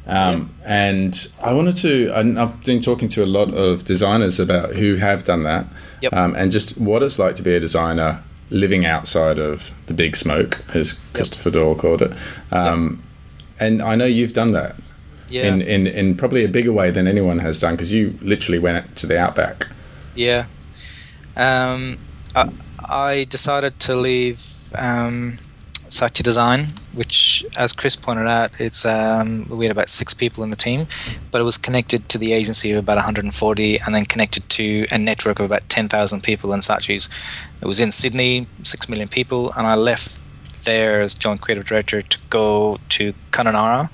Um. 0.07 0.55
And 0.64 1.32
I 1.43 1.53
wanted 1.53 1.76
to, 1.78 2.12
I've 2.14 2.62
been 2.64 2.80
talking 2.80 3.09
to 3.11 3.24
a 3.24 3.26
lot 3.26 3.53
of 3.55 3.84
designers 3.84 4.39
about 4.39 4.74
who 4.74 4.97
have 4.97 5.24
done 5.24 5.43
that 5.45 5.66
yep. 6.01 6.12
um, 6.12 6.37
and 6.37 6.51
just 6.51 6.78
what 6.78 7.03
it's 7.03 7.18
like 7.18 7.34
to 7.37 7.43
be 7.43 7.55
a 7.55 7.61
designer 7.61 8.22
living 8.51 8.87
outside 8.87 9.39
of 9.39 9.72
the 9.87 9.95
big 9.95 10.14
smoke, 10.14 10.62
as 10.74 10.93
Christopher 11.12 11.49
yep. 11.49 11.55
Doyle 11.55 11.74
called 11.74 12.03
it. 12.03 12.12
Um, 12.53 13.03
yep. 13.41 13.41
And 13.59 13.82
I 13.82 13.97
know 13.97 14.05
you've 14.05 14.32
done 14.32 14.53
that 14.53 14.76
yeah. 15.28 15.53
in, 15.53 15.62
in, 15.62 15.87
in 15.87 16.16
probably 16.16 16.45
a 16.45 16.49
bigger 16.49 16.72
way 16.72 16.91
than 16.91 17.09
anyone 17.09 17.39
has 17.41 17.59
done 17.59 17.74
because 17.74 17.93
you 17.93 18.18
literally 18.22 18.59
went 18.59 18.97
to 18.97 19.07
the 19.07 19.18
outback. 19.18 19.66
Yeah. 20.14 20.47
Um, 21.37 21.99
I, 22.89 23.24
decided 23.24 23.80
to 23.80 23.97
leave 23.97 24.70
um, 24.74 25.39
Saatchi 25.89 26.22
Design, 26.22 26.66
which, 26.93 27.45
as 27.57 27.72
Chris 27.72 27.97
pointed 27.97 28.26
out, 28.26 28.51
it's 28.59 28.84
um, 28.84 29.47
we 29.49 29.64
had 29.64 29.72
about 29.72 29.89
six 29.89 30.12
people 30.12 30.45
in 30.45 30.51
the 30.51 30.57
team, 30.57 30.87
but 31.30 31.41
it 31.41 31.45
was 31.45 31.57
connected 31.57 32.09
to 32.11 32.18
the 32.18 32.32
agency 32.32 32.72
of 32.72 32.78
about 32.78 32.97
140, 32.97 33.78
and 33.80 33.95
then 33.95 34.05
connected 34.05 34.49
to 34.51 34.87
a 34.93 34.99
network 34.99 35.39
of 35.39 35.47
about 35.47 35.68
10,000 35.68 36.22
people 36.22 36.53
in 36.53 36.61
Saatchi's. 36.61 37.09
It 37.62 37.66
was 37.66 37.80
in 37.80 37.91
Sydney, 37.91 38.47
six 38.62 38.89
million 38.89 39.09
people, 39.09 39.53
and 39.53 39.66
I 39.66 39.74
left 39.74 40.32
there 40.64 41.01
as 41.01 41.14
joint 41.14 41.41
creative 41.41 41.64
director 41.64 42.03
to 42.03 42.18
go 42.28 42.78
to 42.91 43.14
Kununurra. 43.30 43.89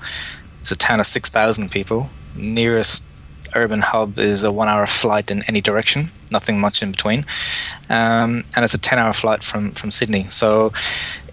It's 0.59 0.71
a 0.71 0.75
town 0.75 0.99
of 0.99 1.05
6,000 1.05 1.71
people. 1.71 2.09
Nearest 2.35 3.03
urban 3.55 3.81
hub 3.81 4.19
is 4.19 4.43
a 4.43 4.51
one-hour 4.51 4.87
flight 4.87 5.31
in 5.31 5.43
any 5.43 5.61
direction, 5.61 6.11
nothing 6.31 6.59
much 6.59 6.83
in 6.83 6.91
between, 6.91 7.25
um, 7.89 8.43
and 8.55 8.63
it's 8.63 8.73
a 8.73 8.77
ten-hour 8.79 9.13
flight 9.13 9.43
from 9.43 9.71
from 9.71 9.91
Sydney. 9.91 10.23
So 10.29 10.71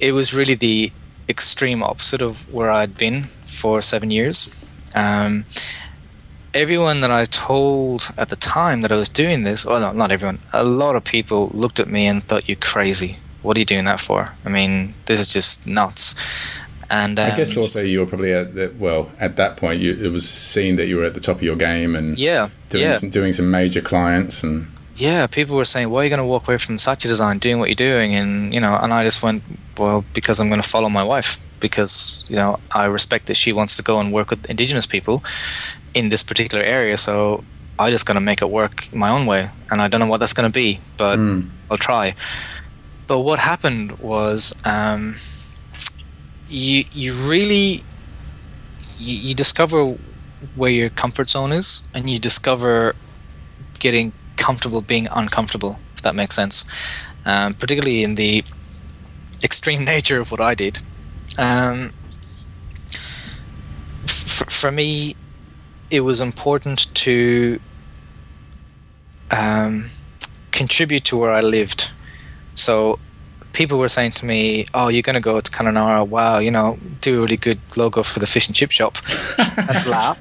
it 0.00 0.12
was 0.12 0.34
really 0.34 0.54
the 0.54 0.92
extreme 1.28 1.82
opposite 1.82 2.22
of 2.22 2.52
where 2.52 2.70
I'd 2.70 2.96
been 2.96 3.24
for 3.44 3.82
seven 3.82 4.10
years. 4.10 4.48
Um, 4.94 5.44
everyone 6.52 7.00
that 7.00 7.10
I 7.10 7.24
told 7.26 8.10
at 8.18 8.28
the 8.28 8.36
time 8.36 8.82
that 8.82 8.92
I 8.92 8.96
was 8.96 9.08
doing 9.08 9.44
this, 9.44 9.64
well, 9.64 9.80
no, 9.80 9.92
not 9.92 10.10
everyone, 10.12 10.40
a 10.52 10.64
lot 10.64 10.96
of 10.96 11.04
people 11.04 11.50
looked 11.54 11.78
at 11.78 11.88
me 11.88 12.06
and 12.06 12.24
thought, 12.24 12.48
you 12.48 12.56
crazy. 12.56 13.18
What 13.42 13.56
are 13.56 13.60
you 13.60 13.66
doing 13.66 13.84
that 13.84 14.00
for? 14.00 14.34
I 14.44 14.48
mean, 14.48 14.94
this 15.06 15.20
is 15.20 15.32
just 15.32 15.66
nuts. 15.66 16.14
And 16.90 17.20
um, 17.20 17.30
I 17.30 17.36
guess 17.36 17.56
also 17.56 17.84
you 17.84 18.00
were 18.00 18.06
probably 18.06 18.32
at 18.32 18.54
the, 18.54 18.74
well 18.78 19.10
at 19.20 19.36
that 19.36 19.56
point. 19.56 19.80
You, 19.80 19.94
it 19.94 20.10
was 20.10 20.28
seen 20.28 20.74
that 20.76 20.88
you 20.88 20.96
were 20.96 21.04
at 21.04 21.14
the 21.14 21.20
top 21.20 21.36
of 21.36 21.42
your 21.42 21.56
game 21.56 21.94
and 21.94 22.18
yeah, 22.18 22.50
doing 22.68 22.84
yeah. 22.84 22.92
Some, 22.94 23.10
doing 23.10 23.32
some 23.32 23.48
major 23.50 23.80
clients 23.80 24.42
and 24.42 24.66
yeah, 24.96 25.26
people 25.26 25.56
were 25.56 25.64
saying, 25.64 25.88
"Why 25.88 26.00
are 26.00 26.04
you 26.04 26.10
going 26.10 26.18
to 26.18 26.24
walk 26.24 26.46
away 26.46 26.58
from 26.58 26.76
Saatchi 26.76 27.04
Design, 27.04 27.38
doing 27.38 27.58
what 27.58 27.68
you're 27.68 27.74
doing?" 27.90 28.14
And 28.14 28.52
you 28.52 28.60
know, 28.60 28.76
and 28.76 28.92
I 28.92 29.04
just 29.04 29.22
went, 29.22 29.42
"Well, 29.78 30.04
because 30.12 30.40
I'm 30.40 30.48
going 30.48 30.60
to 30.60 30.68
follow 30.68 30.88
my 30.88 31.02
wife 31.02 31.38
because 31.60 32.26
you 32.28 32.36
know 32.36 32.58
I 32.72 32.84
respect 32.86 33.26
that 33.26 33.36
she 33.36 33.52
wants 33.52 33.76
to 33.76 33.82
go 33.82 34.00
and 34.00 34.12
work 34.12 34.30
with 34.30 34.48
Indigenous 34.50 34.86
people 34.86 35.22
in 35.94 36.10
this 36.10 36.22
particular 36.22 36.62
area, 36.64 36.96
so 36.96 37.44
I 37.78 37.90
just 37.90 38.04
going 38.04 38.16
to 38.16 38.20
make 38.20 38.42
it 38.42 38.50
work 38.50 38.92
my 38.92 39.08
own 39.08 39.26
way, 39.26 39.48
and 39.70 39.80
I 39.80 39.88
don't 39.88 40.00
know 40.00 40.06
what 40.06 40.20
that's 40.20 40.34
going 40.34 40.50
to 40.50 40.52
be, 40.52 40.80
but 40.96 41.18
mm. 41.18 41.48
I'll 41.70 41.78
try." 41.78 42.14
But 43.06 43.20
what 43.20 43.38
happened 43.38 43.98
was. 44.00 44.54
Um, 44.64 45.16
you 46.50 46.84
you 46.92 47.14
really 47.14 47.84
you, 48.98 49.16
you 49.28 49.34
discover 49.34 49.96
where 50.56 50.70
your 50.70 50.90
comfort 50.90 51.30
zone 51.30 51.52
is, 51.52 51.82
and 51.94 52.10
you 52.10 52.18
discover 52.18 52.94
getting 53.78 54.12
comfortable 54.36 54.80
being 54.80 55.08
uncomfortable. 55.12 55.78
If 55.94 56.02
that 56.02 56.14
makes 56.14 56.34
sense, 56.34 56.64
um, 57.24 57.54
particularly 57.54 58.02
in 58.02 58.16
the 58.16 58.44
extreme 59.42 59.84
nature 59.94 60.20
of 60.20 60.30
what 60.30 60.40
I 60.40 60.54
did. 60.54 60.80
Um, 61.38 61.92
f- 64.04 64.44
for 64.48 64.70
me, 64.70 65.16
it 65.90 66.00
was 66.00 66.20
important 66.20 66.92
to 66.94 67.60
um, 69.30 69.90
contribute 70.50 71.04
to 71.06 71.16
where 71.16 71.30
I 71.30 71.40
lived. 71.40 71.90
So 72.54 72.98
people 73.52 73.78
were 73.78 73.88
saying 73.88 74.12
to 74.12 74.26
me, 74.26 74.64
"Oh, 74.74 74.88
you're 74.88 75.02
going 75.02 75.14
to 75.14 75.20
go 75.20 75.40
to 75.40 75.50
Kununurra? 75.50 76.06
Wow, 76.06 76.38
you 76.38 76.50
know, 76.50 76.78
do 77.00 77.18
a 77.18 77.20
really 77.22 77.36
good 77.36 77.60
logo 77.76 78.02
for 78.02 78.18
the 78.18 78.26
fish 78.26 78.46
and 78.46 78.56
chip 78.56 78.70
shop." 78.70 78.98
and 79.38 79.86
laugh. 79.86 80.20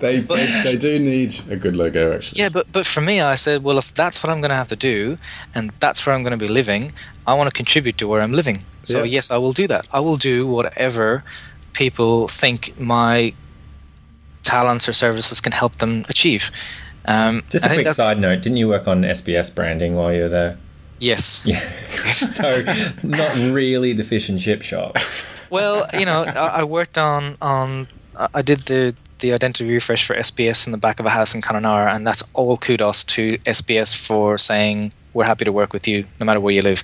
they, 0.00 0.20
but, 0.20 0.36
they, 0.36 0.62
they 0.64 0.76
do 0.76 0.98
need 0.98 1.40
a 1.50 1.56
good 1.56 1.76
logo, 1.76 2.14
actually. 2.14 2.40
Yeah, 2.40 2.48
but 2.48 2.70
but 2.72 2.86
for 2.86 3.00
me, 3.00 3.20
I 3.20 3.34
said, 3.34 3.62
well, 3.62 3.78
if 3.78 3.92
that's 3.94 4.22
what 4.22 4.30
I'm 4.30 4.40
going 4.40 4.50
to 4.50 4.56
have 4.56 4.68
to 4.68 4.76
do, 4.76 5.18
and 5.54 5.72
that's 5.80 6.04
where 6.04 6.14
I'm 6.14 6.22
going 6.22 6.38
to 6.38 6.44
be 6.46 6.48
living, 6.48 6.92
I 7.26 7.34
want 7.34 7.50
to 7.50 7.56
contribute 7.56 7.98
to 7.98 8.08
where 8.08 8.20
I'm 8.22 8.32
living. 8.32 8.64
So 8.82 8.98
yeah. 8.98 9.16
yes, 9.16 9.30
I 9.30 9.36
will 9.36 9.52
do 9.52 9.66
that. 9.68 9.86
I 9.92 10.00
will 10.00 10.16
do 10.16 10.46
whatever 10.46 11.22
people 11.72 12.28
think 12.28 12.78
my 12.78 13.32
talents 14.42 14.88
or 14.88 14.92
services 14.92 15.40
can 15.40 15.52
help 15.52 15.76
them 15.76 16.04
achieve. 16.08 16.50
Um, 17.04 17.42
Just 17.50 17.64
a 17.64 17.68
quick 17.68 17.88
side 17.88 18.18
note: 18.18 18.42
Didn't 18.42 18.58
you 18.58 18.68
work 18.68 18.86
on 18.88 19.02
SBS 19.02 19.54
branding 19.54 19.94
while 19.96 20.12
you 20.12 20.22
were 20.22 20.28
there? 20.28 20.58
Yes. 21.00 21.42
Yeah. 21.44 21.60
so 22.12 22.62
not 23.02 23.34
really 23.36 23.92
the 23.92 24.04
fish 24.04 24.28
and 24.28 24.38
chip 24.38 24.62
shop. 24.62 24.96
Well, 25.48 25.86
you 25.98 26.04
know, 26.04 26.22
I, 26.22 26.60
I, 26.60 26.64
worked 26.64 26.96
on 26.96 27.36
on 27.42 27.88
I 28.34 28.42
did 28.42 28.60
the 28.60 28.94
the 29.18 29.32
identity 29.32 29.70
refresh 29.70 30.06
for 30.06 30.14
SBS 30.14 30.66
in 30.66 30.72
the 30.72 30.78
back 30.78 31.00
of 31.00 31.06
a 31.06 31.10
house 31.10 31.34
in 31.34 31.40
Kununurra, 31.40 31.94
and 31.94 32.06
that's 32.06 32.22
all 32.34 32.56
kudos 32.56 33.04
to 33.04 33.38
SBS 33.38 33.96
for 33.96 34.38
saying 34.38 34.92
we're 35.12 35.24
happy 35.24 35.44
to 35.44 35.52
work 35.52 35.72
with 35.72 35.88
you 35.88 36.06
no 36.20 36.26
matter 36.26 36.40
where 36.40 36.54
you 36.54 36.62
live. 36.62 36.82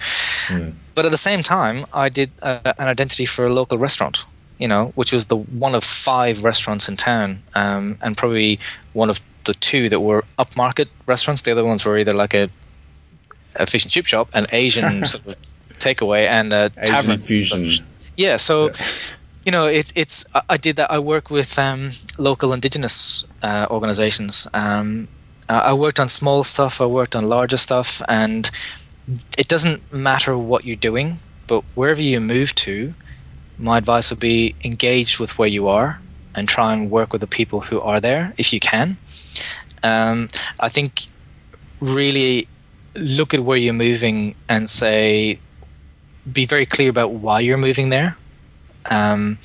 Mm. 0.49 0.75
But 0.95 1.05
at 1.05 1.11
the 1.11 1.17
same 1.19 1.43
time, 1.43 1.87
I 1.93 2.09
did 2.09 2.31
uh, 2.43 2.73
an 2.79 2.89
identity 2.89 3.27
for 3.27 3.47
a 3.47 3.53
local 3.53 3.79
restaurant. 3.79 4.25
You 4.59 4.69
know, 4.69 4.93
which 4.95 5.13
was 5.13 5.27
the 5.27 5.37
one 5.37 5.75
of 5.75 5.85
five 5.85 6.43
restaurants 6.43 6.89
in 6.89 6.97
town, 6.97 7.43
um, 7.55 7.99
and 8.01 8.17
probably 8.17 8.59
one 8.95 9.11
of 9.11 9.21
the 9.45 9.53
two 9.53 9.91
that 9.91 10.01
were 10.01 10.25
upmarket 10.39 10.89
restaurants. 11.07 11.43
The 11.43 11.53
other 11.53 11.65
ones 11.65 11.85
were 11.85 11.99
either 11.99 12.15
like 12.15 12.33
a 12.33 12.49
a 13.59 13.67
fish 13.67 13.85
and 13.85 13.93
chip 13.93 14.07
shop, 14.07 14.29
an 14.33 14.47
Asian 14.53 15.05
sort 15.13 15.27
of 15.27 15.37
takeaway, 15.79 16.27
and 16.27 16.53
a 16.53 16.71
Asian 16.79 16.95
tavern. 16.95 17.19
fusion. 17.19 17.87
Yeah, 18.17 18.37
so. 18.37 18.69
Yeah. 18.69 18.75
You 19.45 19.53
know, 19.53 19.67
it, 19.69 19.93
it's. 19.95 20.25
I 20.49 20.57
did 20.57 20.75
that. 20.75 20.91
I 20.91 20.99
work 20.99 21.31
with 21.31 21.57
um, 21.57 21.93
local 22.19 22.53
indigenous 22.53 23.25
uh, 23.45 23.69
organizations. 23.71 24.49
Um, 24.53 25.07
I 25.49 25.73
worked 25.73 26.01
on 26.01 26.09
small 26.09 26.43
stuff. 26.43 26.81
I 26.81 26.87
worked 26.87 27.15
on 27.15 27.29
larger 27.29 27.57
stuff, 27.57 28.03
and 28.09 28.51
it 29.39 29.49
doesn't 29.49 29.93
matter 29.93 30.37
what 30.37 30.65
you're 30.65 30.77
doing, 30.77 31.21
but 31.47 31.63
wherever 31.75 32.03
you 32.03 32.21
move 32.21 32.55
to, 32.57 32.95
my 33.59 33.79
advice 33.79 34.11
would 34.11 34.21
be 34.21 34.55
engage 34.65 35.19
with 35.21 35.39
where 35.39 35.49
you 35.49 35.69
are 35.69 36.01
and 36.35 36.49
try 36.49 36.73
and 36.73 36.91
work 36.91 37.13
with 37.13 37.21
the 37.21 37.27
people 37.27 37.61
who 37.61 37.81
are 37.81 38.01
there 38.01 38.35
if 38.37 38.53
you 38.53 38.61
can. 38.61 38.97
Um, 39.83 40.29
I 40.59 40.69
think 40.69 41.07
really 41.81 42.49
look 42.99 43.35
at 43.35 43.41
where 43.41 43.57
you're 43.57 43.75
moving 43.75 44.35
and 44.49 44.69
say, 44.69 45.39
be 46.31 46.47
very 46.47 46.67
clear 46.67 46.91
about 46.91 47.13
why 47.13 47.41
you're 47.41 47.59
moving 47.59 47.91
there. 47.91 48.17
Um, 48.87 49.39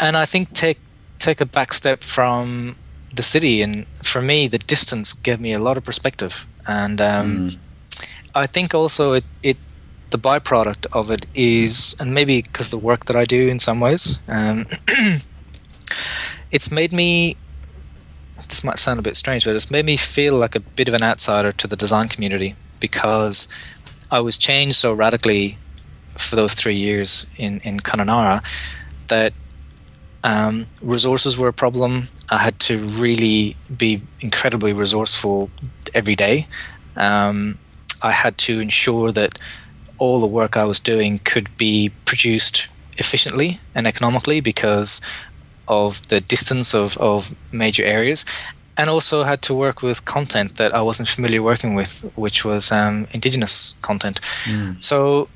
and 0.00 0.16
I 0.16 0.26
think 0.26 0.52
take 0.52 0.78
take 1.18 1.40
a 1.40 1.46
back 1.46 1.72
step 1.72 2.02
from 2.02 2.76
the 3.14 3.22
city. 3.22 3.62
And 3.62 3.86
for 4.02 4.20
me, 4.20 4.48
the 4.48 4.58
distance 4.58 5.12
gave 5.12 5.40
me 5.40 5.52
a 5.52 5.58
lot 5.58 5.76
of 5.76 5.84
perspective. 5.84 6.46
And 6.66 7.00
um, 7.00 7.50
mm. 7.50 8.06
I 8.34 8.46
think 8.46 8.74
also 8.74 9.12
it, 9.12 9.24
it 9.42 9.56
the 10.10 10.18
byproduct 10.18 10.86
of 10.92 11.10
it 11.10 11.26
is, 11.34 11.96
and 11.98 12.14
maybe 12.14 12.42
because 12.42 12.70
the 12.70 12.78
work 12.78 13.06
that 13.06 13.16
I 13.16 13.24
do 13.24 13.48
in 13.48 13.58
some 13.58 13.80
ways, 13.80 14.18
um, 14.28 14.66
it's 16.50 16.70
made 16.70 16.92
me. 16.92 17.36
This 18.48 18.62
might 18.62 18.78
sound 18.78 19.00
a 19.00 19.02
bit 19.02 19.16
strange, 19.16 19.44
but 19.44 19.56
it's 19.56 19.70
made 19.70 19.86
me 19.86 19.96
feel 19.96 20.36
like 20.36 20.54
a 20.54 20.60
bit 20.60 20.86
of 20.86 20.94
an 20.94 21.02
outsider 21.02 21.50
to 21.50 21.66
the 21.66 21.76
design 21.76 22.08
community 22.08 22.54
because 22.88 23.48
I 24.10 24.20
was 24.20 24.36
changed 24.48 24.76
so 24.76 24.92
radically 25.04 25.46
for 26.26 26.36
those 26.36 26.54
three 26.60 26.78
years 26.88 27.26
in 27.44 27.52
in 27.68 27.74
Kununurra 27.88 28.38
that 29.14 29.32
um, 30.32 30.66
resources 30.94 31.32
were 31.40 31.50
a 31.54 31.58
problem. 31.64 31.92
I 32.36 32.38
had 32.46 32.56
to 32.68 32.74
really 33.04 33.56
be 33.84 33.92
incredibly 34.20 34.72
resourceful 34.84 35.38
every 36.00 36.16
day. 36.26 36.36
Um, 36.96 37.36
I 38.10 38.12
had 38.24 38.34
to 38.46 38.52
ensure 38.66 39.12
that 39.12 39.38
all 39.98 40.18
the 40.20 40.32
work 40.40 40.52
I 40.56 40.66
was 40.72 40.80
doing 40.92 41.20
could 41.32 41.48
be 41.56 41.90
produced 42.10 42.68
efficiently 43.02 43.50
and 43.74 43.86
economically 43.86 44.40
because 44.52 45.00
of 45.66 45.90
the 46.08 46.20
distance 46.34 46.74
of, 46.74 46.96
of 46.98 47.34
major 47.52 47.84
areas 47.98 48.24
and 48.76 48.90
also 48.90 49.22
had 49.22 49.42
to 49.42 49.54
work 49.54 49.82
with 49.82 50.04
content 50.04 50.56
that 50.56 50.74
I 50.74 50.82
wasn't 50.82 51.08
familiar 51.08 51.42
working 51.42 51.74
with, 51.74 52.00
which 52.16 52.44
was 52.44 52.72
um, 52.72 53.06
indigenous 53.12 53.74
content. 53.82 54.20
Mm. 54.44 54.82
So 54.82 55.28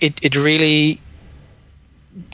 it, 0.00 0.24
it 0.24 0.36
really 0.36 1.00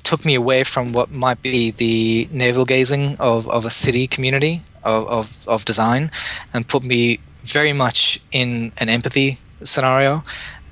took 0.04 0.24
me 0.24 0.34
away 0.34 0.64
from 0.64 0.92
what 0.92 1.10
might 1.10 1.40
be 1.42 1.70
the 1.70 2.28
navel 2.30 2.64
gazing 2.64 3.16
of, 3.18 3.48
of 3.48 3.64
a 3.64 3.70
city 3.70 4.06
community 4.06 4.62
of, 4.84 5.06
of, 5.06 5.48
of 5.48 5.64
design 5.64 6.10
and 6.52 6.66
put 6.66 6.82
me 6.82 7.20
very 7.44 7.72
much 7.72 8.20
in 8.32 8.72
an 8.78 8.88
empathy 8.88 9.38
scenario 9.62 10.24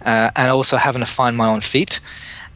uh, 0.05 0.31
and 0.37 0.51
also 0.51 0.77
having 0.77 1.01
to 1.01 1.07
find 1.07 1.37
my 1.37 1.49
own 1.49 1.61
feet. 1.61 2.01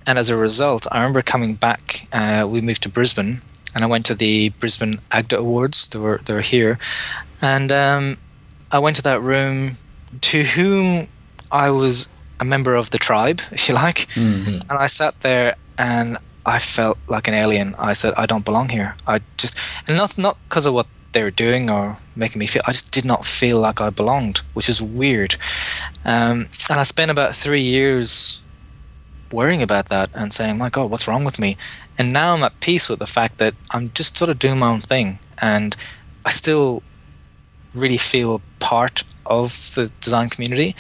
And 0.07 0.19
as 0.19 0.29
a 0.29 0.37
result, 0.37 0.87
I 0.91 0.99
remember 0.99 1.23
coming 1.23 1.55
back, 1.55 2.09
uh, 2.13 2.47
we 2.49 2.61
moved 2.61 2.83
to 2.83 2.89
Brisbane 2.89 3.43
and 3.75 3.85
I 3.85 3.87
went 3.87 4.07
to 4.07 4.15
the 4.15 4.51
Brisbane 4.61 5.01
AGDA 5.11 5.39
Awards. 5.39 5.89
They 5.89 5.99
were, 5.99 6.21
they 6.25 6.35
were 6.35 6.41
here. 6.41 6.79
And 7.41 7.71
um, 7.73 8.19
I 8.71 8.79
went 8.79 8.97
to 8.97 9.03
that 9.03 9.23
room 9.23 9.79
to 10.21 10.43
whom 10.43 11.09
I 11.51 11.71
was 11.71 12.09
a 12.39 12.45
member 12.45 12.75
of 12.75 12.91
the 12.91 12.99
tribe, 12.99 13.41
if 13.51 13.69
you 13.69 13.75
like. 13.75 14.09
Mm-hmm. 14.15 14.69
And 14.69 14.73
I 14.73 14.87
sat 14.87 15.21
there 15.21 15.57
and 15.79 16.19
I 16.47 16.59
felt 16.59 16.99
like 17.09 17.29
an 17.29 17.35
alien. 17.35 17.75
I 17.79 17.93
said, 17.93 18.15
I 18.17 18.27
don't 18.27 18.45
belong 18.45 18.71
here. 18.71 18.97
I 19.07 19.21
just, 19.37 19.57
and 19.87 19.97
not 19.97 20.17
not 20.19 20.37
because 20.49 20.67
of 20.67 20.75
what 20.75 20.87
they 21.13 21.23
were 21.23 21.31
doing 21.31 21.69
or 21.69 21.99
making 22.15 22.39
me 22.39 22.47
feel. 22.47 22.63
I 22.67 22.73
just 22.73 22.93
did 22.93 23.05
not 23.05 23.25
feel 23.25 23.59
like 23.59 23.81
I 23.81 23.91
belonged, 23.91 24.39
which 24.55 24.69
is 24.69 24.81
weird. 24.81 25.37
Um, 26.05 26.49
and 26.69 26.81
I 26.81 26.85
spent 26.85 27.11
about 27.11 27.35
three 27.35 27.61
years 27.61 28.41
worrying 29.33 29.63
about 29.63 29.89
that 29.89 30.11
and 30.15 30.33
saying, 30.33 30.59
"My 30.59 30.71
God, 30.71 30.91
what's 30.91 31.07
wrong 31.07 31.25
with 31.25 31.39
me?" 31.39 31.57
And 32.01 32.15
now 32.15 32.33
I'm 32.33 32.43
at 32.43 32.59
peace 32.61 32.89
with 32.89 32.99
the 32.99 33.07
fact 33.07 33.37
that 33.37 33.55
I'm 33.73 33.91
just 33.93 34.17
sort 34.17 34.31
of 34.31 34.39
doing 34.39 34.59
my 34.59 34.69
own 34.69 34.81
thing, 34.81 35.19
and 35.43 35.77
I 36.25 36.31
still 36.31 36.83
really 37.75 37.99
feel 37.99 38.41
part 38.59 39.05
of 39.27 39.75
the 39.75 39.93
design 40.01 40.31
community. 40.31 40.75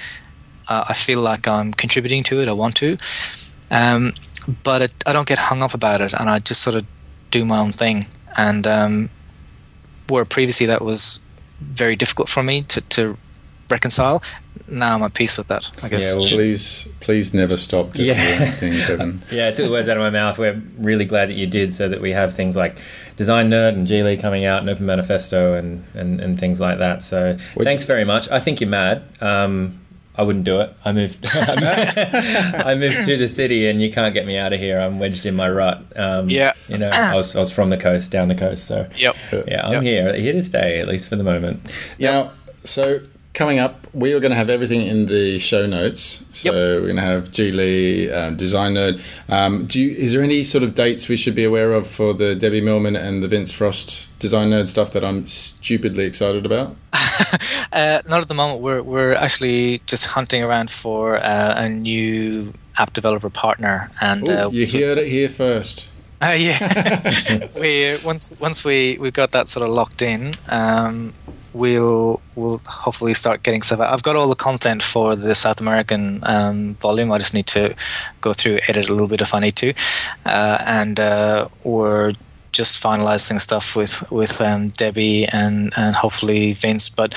Uh, 0.66 0.86
I 0.88 0.94
feel 0.94 1.20
like 1.20 1.46
I'm 1.46 1.74
contributing 1.74 2.22
to 2.22 2.40
it. 2.40 2.48
I 2.48 2.52
want 2.52 2.74
to. 2.76 2.96
Um, 3.70 4.14
but 4.64 4.80
it, 4.80 4.92
I 5.04 5.12
don't 5.12 5.28
get 5.28 5.36
hung 5.36 5.62
up 5.62 5.74
about 5.74 6.00
it, 6.00 6.14
and 6.14 6.30
I 6.30 6.38
just 6.38 6.62
sort 6.62 6.74
of 6.74 6.86
do 7.30 7.44
my 7.44 7.58
own 7.58 7.72
thing. 7.72 8.06
And 8.38 8.66
um, 8.66 9.10
where 10.08 10.24
previously 10.24 10.64
that 10.72 10.80
was 10.80 11.20
very 11.60 11.96
difficult 11.96 12.30
for 12.30 12.42
me 12.42 12.62
to, 12.62 12.80
to 12.96 13.18
reconcile, 13.68 14.22
now 14.70 14.94
I'm 14.94 15.02
at 15.02 15.14
peace 15.14 15.36
with 15.36 15.48
that. 15.48 15.70
I 15.82 15.88
guess. 15.88 16.12
Yeah, 16.12 16.18
well, 16.18 16.28
please, 16.28 17.02
please 17.04 17.34
never 17.34 17.56
stop 17.56 17.92
doing 17.92 18.08
yeah. 18.08 18.50
thing, 18.52 18.72
Kevin. 18.72 19.22
yeah, 19.30 19.48
it 19.48 19.54
took 19.54 19.66
the 19.66 19.70
words 19.70 19.88
out 19.88 19.96
of 19.96 20.02
my 20.02 20.10
mouth. 20.10 20.38
We're 20.38 20.62
really 20.78 21.04
glad 21.04 21.28
that 21.28 21.36
you 21.36 21.46
did, 21.46 21.72
so 21.72 21.88
that 21.88 22.00
we 22.00 22.10
have 22.10 22.34
things 22.34 22.56
like 22.56 22.76
Design 23.16 23.50
Nerd 23.50 23.70
and 23.70 23.86
Ji 23.86 24.02
Lee 24.02 24.16
coming 24.16 24.44
out, 24.44 24.60
and 24.60 24.70
Open 24.70 24.86
Manifesto, 24.86 25.54
and, 25.54 25.84
and, 25.94 26.20
and 26.20 26.38
things 26.38 26.60
like 26.60 26.78
that. 26.78 27.02
So, 27.02 27.36
thanks 27.62 27.84
very 27.84 28.04
much. 28.04 28.30
I 28.30 28.40
think 28.40 28.60
you're 28.60 28.70
mad. 28.70 29.02
Um, 29.20 29.80
I 30.16 30.22
wouldn't 30.22 30.44
do 30.44 30.60
it. 30.60 30.74
I 30.84 30.92
moved. 30.92 31.26
I 31.34 32.74
moved 32.78 33.06
to 33.06 33.16
the 33.16 33.28
city, 33.28 33.66
and 33.68 33.80
you 33.80 33.92
can't 33.92 34.12
get 34.14 34.26
me 34.26 34.36
out 34.36 34.52
of 34.52 34.60
here. 34.60 34.78
I'm 34.78 34.98
wedged 34.98 35.26
in 35.26 35.34
my 35.34 35.48
rut. 35.50 35.82
Um, 35.96 36.24
yeah. 36.26 36.52
You 36.68 36.78
know, 36.78 36.90
I 36.92 37.16
was, 37.16 37.34
I 37.34 37.40
was 37.40 37.50
from 37.50 37.70
the 37.70 37.76
coast, 37.76 38.12
down 38.12 38.28
the 38.28 38.34
coast. 38.34 38.66
So. 38.66 38.88
Yep. 38.96 39.16
Yeah, 39.46 39.66
I'm 39.66 39.72
yep. 39.72 39.82
here, 39.82 40.14
here 40.14 40.32
to 40.32 40.42
stay 40.42 40.80
at 40.80 40.88
least 40.88 41.08
for 41.08 41.16
the 41.16 41.24
moment. 41.24 41.70
Yep. 41.98 42.12
Now, 42.12 42.32
so 42.64 43.00
coming 43.40 43.58
up, 43.58 43.86
we 43.94 44.12
are 44.12 44.20
going 44.20 44.32
to 44.32 44.36
have 44.36 44.50
everything 44.50 44.82
in 44.82 45.06
the 45.06 45.38
show 45.38 45.64
notes. 45.64 46.22
So 46.30 46.52
yep. 46.52 46.54
we're 46.54 46.82
going 46.82 46.96
to 46.96 47.02
have 47.02 47.32
Ji 47.32 47.50
Lee, 47.50 48.12
um, 48.12 48.36
Design 48.36 48.74
Nerd. 48.74 49.02
Um, 49.30 49.64
do 49.64 49.80
you, 49.80 49.96
is 49.96 50.12
there 50.12 50.22
any 50.22 50.44
sort 50.44 50.62
of 50.62 50.74
dates 50.74 51.08
we 51.08 51.16
should 51.16 51.34
be 51.34 51.44
aware 51.44 51.72
of 51.72 51.86
for 51.86 52.12
the 52.12 52.34
Debbie 52.34 52.60
Millman 52.60 52.96
and 52.96 53.22
the 53.22 53.28
Vince 53.28 53.50
Frost 53.50 54.10
Design 54.18 54.50
Nerd 54.50 54.68
stuff 54.68 54.92
that 54.92 55.02
I'm 55.02 55.26
stupidly 55.26 56.04
excited 56.04 56.44
about? 56.44 56.76
uh, 57.72 58.02
not 58.06 58.20
at 58.20 58.28
the 58.28 58.34
moment. 58.34 58.60
We're 58.60 58.82
we're 58.82 59.14
actually 59.14 59.80
just 59.86 60.04
hunting 60.04 60.42
around 60.42 60.70
for 60.70 61.16
uh, 61.16 61.54
a 61.56 61.66
new 61.70 62.52
app 62.76 62.92
developer 62.92 63.30
partner, 63.30 63.90
and 64.02 64.28
Ooh, 64.28 64.32
uh, 64.32 64.50
you 64.50 64.66
heard 64.66 64.98
it 64.98 65.08
here 65.08 65.30
first. 65.30 65.88
Uh, 66.22 66.36
yeah, 66.38 67.48
we 67.58 67.96
once 68.04 68.34
once 68.38 68.62
we 68.62 68.98
we 69.00 69.10
got 69.10 69.30
that 69.32 69.48
sort 69.48 69.66
of 69.66 69.72
locked 69.72 70.02
in, 70.02 70.34
um, 70.50 71.14
we'll 71.52 72.20
we'll 72.34 72.60
hopefully 72.66 73.14
start 73.14 73.42
getting 73.42 73.62
stuff. 73.62 73.80
I've 73.80 74.02
got 74.02 74.16
all 74.16 74.28
the 74.28 74.34
content 74.34 74.82
for 74.82 75.16
the 75.16 75.34
South 75.34 75.60
American 75.60 76.20
um, 76.24 76.74
volume. 76.76 77.12
I 77.12 77.18
just 77.18 77.34
need 77.34 77.46
to 77.48 77.74
go 78.20 78.32
through 78.32 78.58
edit 78.68 78.88
a 78.88 78.92
little 78.92 79.08
bit 79.08 79.20
if 79.20 79.34
I 79.34 79.40
need 79.40 79.56
to, 79.56 79.74
uh, 80.26 80.58
and 80.64 80.98
uh, 81.00 81.48
we're 81.64 82.12
just 82.52 82.82
finalizing 82.82 83.40
stuff 83.40 83.76
with 83.76 84.10
with 84.10 84.40
um, 84.40 84.68
Debbie 84.70 85.26
and 85.26 85.72
and 85.76 85.96
hopefully 85.96 86.52
Vince, 86.52 86.88
but. 86.88 87.14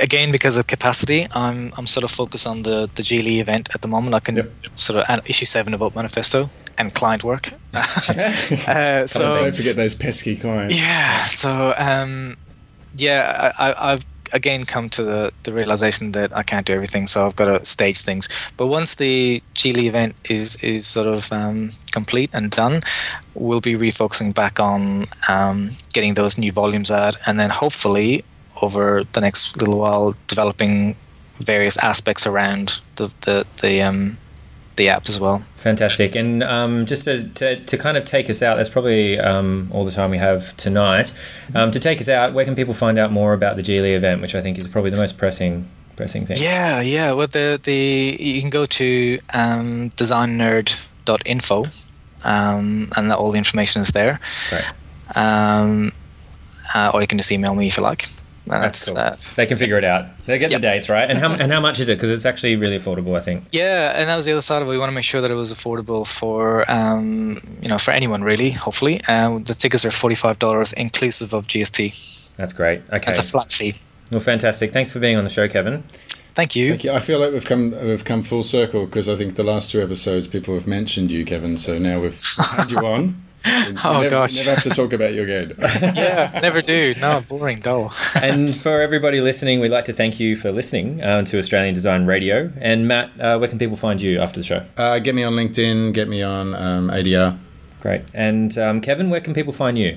Again, 0.00 0.30
because 0.30 0.56
of 0.56 0.68
capacity, 0.68 1.26
I'm 1.32 1.72
I'm 1.76 1.88
sort 1.88 2.04
of 2.04 2.12
focused 2.12 2.46
on 2.46 2.62
the 2.62 2.88
the 2.94 3.02
Ji 3.02 3.22
Lee 3.22 3.40
event 3.40 3.70
at 3.74 3.82
the 3.82 3.88
moment. 3.88 4.14
I 4.14 4.20
can 4.20 4.36
yep. 4.36 4.52
sort 4.76 5.00
of 5.00 5.28
issue 5.28 5.46
seven 5.46 5.74
of 5.74 5.82
Open 5.82 5.96
Manifesto 5.96 6.48
and 6.78 6.94
client 6.94 7.24
work. 7.24 7.52
uh, 7.74 9.04
so 9.06 9.38
don't 9.38 9.54
forget 9.54 9.74
those 9.74 9.96
pesky 9.96 10.36
clients. 10.36 10.76
Yeah. 10.76 11.26
So 11.26 11.74
um, 11.76 12.36
yeah, 12.96 13.52
I, 13.58 13.90
have 13.90 14.06
again 14.32 14.64
come 14.64 14.88
to 14.90 15.02
the, 15.02 15.32
the 15.42 15.52
realization 15.52 16.12
that 16.12 16.36
I 16.36 16.42
can't 16.42 16.66
do 16.66 16.72
everything, 16.72 17.06
so 17.06 17.26
I've 17.26 17.36
got 17.36 17.46
to 17.46 17.64
stage 17.64 18.02
things. 18.02 18.28
But 18.56 18.66
once 18.68 18.94
the 18.94 19.42
Ji 19.54 19.72
Lee 19.72 19.88
event 19.88 20.14
is 20.28 20.56
is 20.56 20.86
sort 20.86 21.06
of 21.06 21.32
um, 21.32 21.72
complete 21.90 22.30
and 22.32 22.50
done, 22.50 22.82
we'll 23.34 23.60
be 23.60 23.74
refocusing 23.74 24.34
back 24.34 24.60
on 24.60 25.06
um, 25.28 25.70
getting 25.92 26.14
those 26.14 26.38
new 26.38 26.52
volumes 26.52 26.90
out, 26.90 27.16
and 27.26 27.38
then 27.38 27.50
hopefully 27.50 28.24
over 28.62 29.04
the 29.12 29.20
next 29.20 29.56
little 29.56 29.78
while 29.78 30.14
developing 30.26 30.94
various 31.38 31.76
aspects 31.78 32.26
around 32.26 32.80
the 32.96 33.12
the 33.22 33.46
the 33.62 33.82
um, 33.82 34.18
the 34.80 34.88
app 34.88 35.08
as 35.08 35.20
well. 35.20 35.44
Fantastic. 35.56 36.16
And 36.16 36.42
um, 36.42 36.86
just 36.86 37.06
as 37.06 37.30
to, 37.32 37.62
to 37.64 37.76
kind 37.76 37.96
of 37.96 38.04
take 38.04 38.30
us 38.30 38.42
out, 38.42 38.56
that's 38.56 38.70
probably 38.70 39.18
um, 39.18 39.68
all 39.72 39.84
the 39.84 39.90
time 39.90 40.10
we 40.10 40.18
have 40.18 40.56
tonight. 40.56 41.12
Um, 41.54 41.70
to 41.70 41.78
take 41.78 42.00
us 42.00 42.08
out, 42.08 42.32
where 42.32 42.44
can 42.44 42.56
people 42.56 42.74
find 42.74 42.98
out 42.98 43.12
more 43.12 43.34
about 43.34 43.56
the 43.56 43.62
Ji 43.62 43.80
Lee 43.80 43.94
event, 43.94 44.22
which 44.22 44.34
I 44.34 44.42
think 44.42 44.58
is 44.58 44.66
probably 44.66 44.90
the 44.90 44.96
most 44.96 45.18
pressing 45.18 45.68
pressing 45.96 46.26
thing? 46.26 46.38
Yeah, 46.38 46.80
yeah. 46.80 47.12
Well, 47.12 47.26
the 47.26 47.60
the 47.62 48.16
you 48.18 48.40
can 48.40 48.50
go 48.50 48.64
to 48.66 49.20
um, 49.34 49.90
designnerd.info, 49.90 51.66
um, 52.24 52.92
and 52.96 53.12
all 53.12 53.30
the 53.30 53.38
information 53.38 53.82
is 53.82 53.88
there. 53.88 54.18
Right. 54.50 54.68
Um, 55.14 55.92
uh, 56.74 56.90
or 56.94 57.02
you 57.02 57.06
can 57.06 57.18
just 57.18 57.30
email 57.30 57.54
me 57.54 57.68
if 57.68 57.76
you 57.76 57.82
like. 57.82 58.08
That's, 58.50 58.92
cool. 58.92 58.98
Uh, 58.98 59.16
they 59.36 59.46
can 59.46 59.56
figure 59.56 59.76
it 59.76 59.84
out. 59.84 60.06
They 60.26 60.38
get 60.38 60.50
yep. 60.50 60.60
the 60.60 60.66
dates 60.66 60.88
right, 60.88 61.08
and 61.08 61.18
how 61.18 61.30
and 61.32 61.52
how 61.52 61.60
much 61.60 61.78
is 61.78 61.88
it? 61.88 61.96
Because 61.96 62.10
it's 62.10 62.24
actually 62.24 62.56
really 62.56 62.78
affordable, 62.78 63.16
I 63.16 63.20
think. 63.20 63.44
Yeah, 63.52 63.92
and 63.94 64.08
that 64.08 64.16
was 64.16 64.24
the 64.24 64.32
other 64.32 64.42
side 64.42 64.62
of 64.62 64.68
it. 64.68 64.70
We 64.70 64.78
want 64.78 64.90
to 64.90 64.94
make 64.94 65.04
sure 65.04 65.20
that 65.20 65.30
it 65.30 65.34
was 65.34 65.52
affordable 65.52 66.06
for 66.06 66.70
um, 66.70 67.40
you 67.62 67.68
know 67.68 67.78
for 67.78 67.92
anyone 67.92 68.22
really. 68.22 68.50
Hopefully, 68.50 69.00
um, 69.04 69.44
the 69.44 69.54
tickets 69.54 69.84
are 69.84 69.90
forty 69.90 70.16
five 70.16 70.38
dollars 70.38 70.72
inclusive 70.72 71.32
of 71.32 71.46
GST. 71.46 71.94
That's 72.36 72.52
great. 72.52 72.82
Okay, 72.92 73.12
that's 73.12 73.18
a 73.18 73.22
flat 73.22 73.50
fee. 73.52 73.74
Well, 74.10 74.20
fantastic. 74.20 74.72
Thanks 74.72 74.90
for 74.90 74.98
being 74.98 75.16
on 75.16 75.24
the 75.24 75.30
show, 75.30 75.46
Kevin. 75.46 75.84
Thank 76.34 76.56
you. 76.56 76.70
Thank 76.70 76.84
you. 76.84 76.92
I 76.92 77.00
feel 77.00 77.18
like 77.18 77.32
we've 77.32 77.44
come 77.44 77.70
we've 77.82 78.04
come 78.04 78.22
full 78.22 78.42
circle 78.42 78.86
because 78.86 79.08
I 79.08 79.16
think 79.16 79.34
the 79.36 79.42
last 79.42 79.70
two 79.70 79.82
episodes 79.82 80.26
people 80.28 80.54
have 80.54 80.66
mentioned 80.66 81.10
you, 81.10 81.24
Kevin. 81.24 81.58
So 81.58 81.78
now 81.78 82.00
we've 82.00 82.18
had 82.38 82.70
you 82.70 82.78
on. 82.78 83.16
Oh, 83.46 84.00
never, 84.02 84.10
gosh. 84.10 84.36
never 84.36 84.50
have 84.50 84.62
to 84.64 84.68
talk 84.68 84.92
about 84.92 85.14
you 85.14 85.22
again. 85.22 85.54
yeah, 85.96 86.38
never 86.42 86.60
do. 86.60 86.92
No, 87.00 87.22
boring, 87.26 87.58
dull. 87.60 87.90
and 88.14 88.54
for 88.54 88.82
everybody 88.82 89.22
listening, 89.22 89.60
we'd 89.60 89.70
like 89.70 89.86
to 89.86 89.94
thank 89.94 90.20
you 90.20 90.36
for 90.36 90.52
listening 90.52 91.02
um, 91.02 91.24
to 91.24 91.38
Australian 91.38 91.72
Design 91.72 92.04
Radio. 92.04 92.52
And 92.58 92.86
Matt, 92.86 93.18
uh, 93.18 93.38
where 93.38 93.48
can 93.48 93.58
people 93.58 93.78
find 93.78 93.98
you 93.98 94.20
after 94.20 94.40
the 94.40 94.44
show? 94.44 94.66
uh, 94.76 94.98
get 94.98 95.14
me 95.14 95.22
on 95.24 95.32
LinkedIn. 95.32 95.94
Get 95.94 96.06
me 96.06 96.22
on 96.22 96.54
um, 96.54 96.90
ADR. 96.90 97.38
Great. 97.80 98.02
And 98.12 98.58
um, 98.58 98.82
Kevin, 98.82 99.08
where 99.08 99.22
can 99.22 99.32
people 99.32 99.54
find 99.54 99.78
you? 99.78 99.96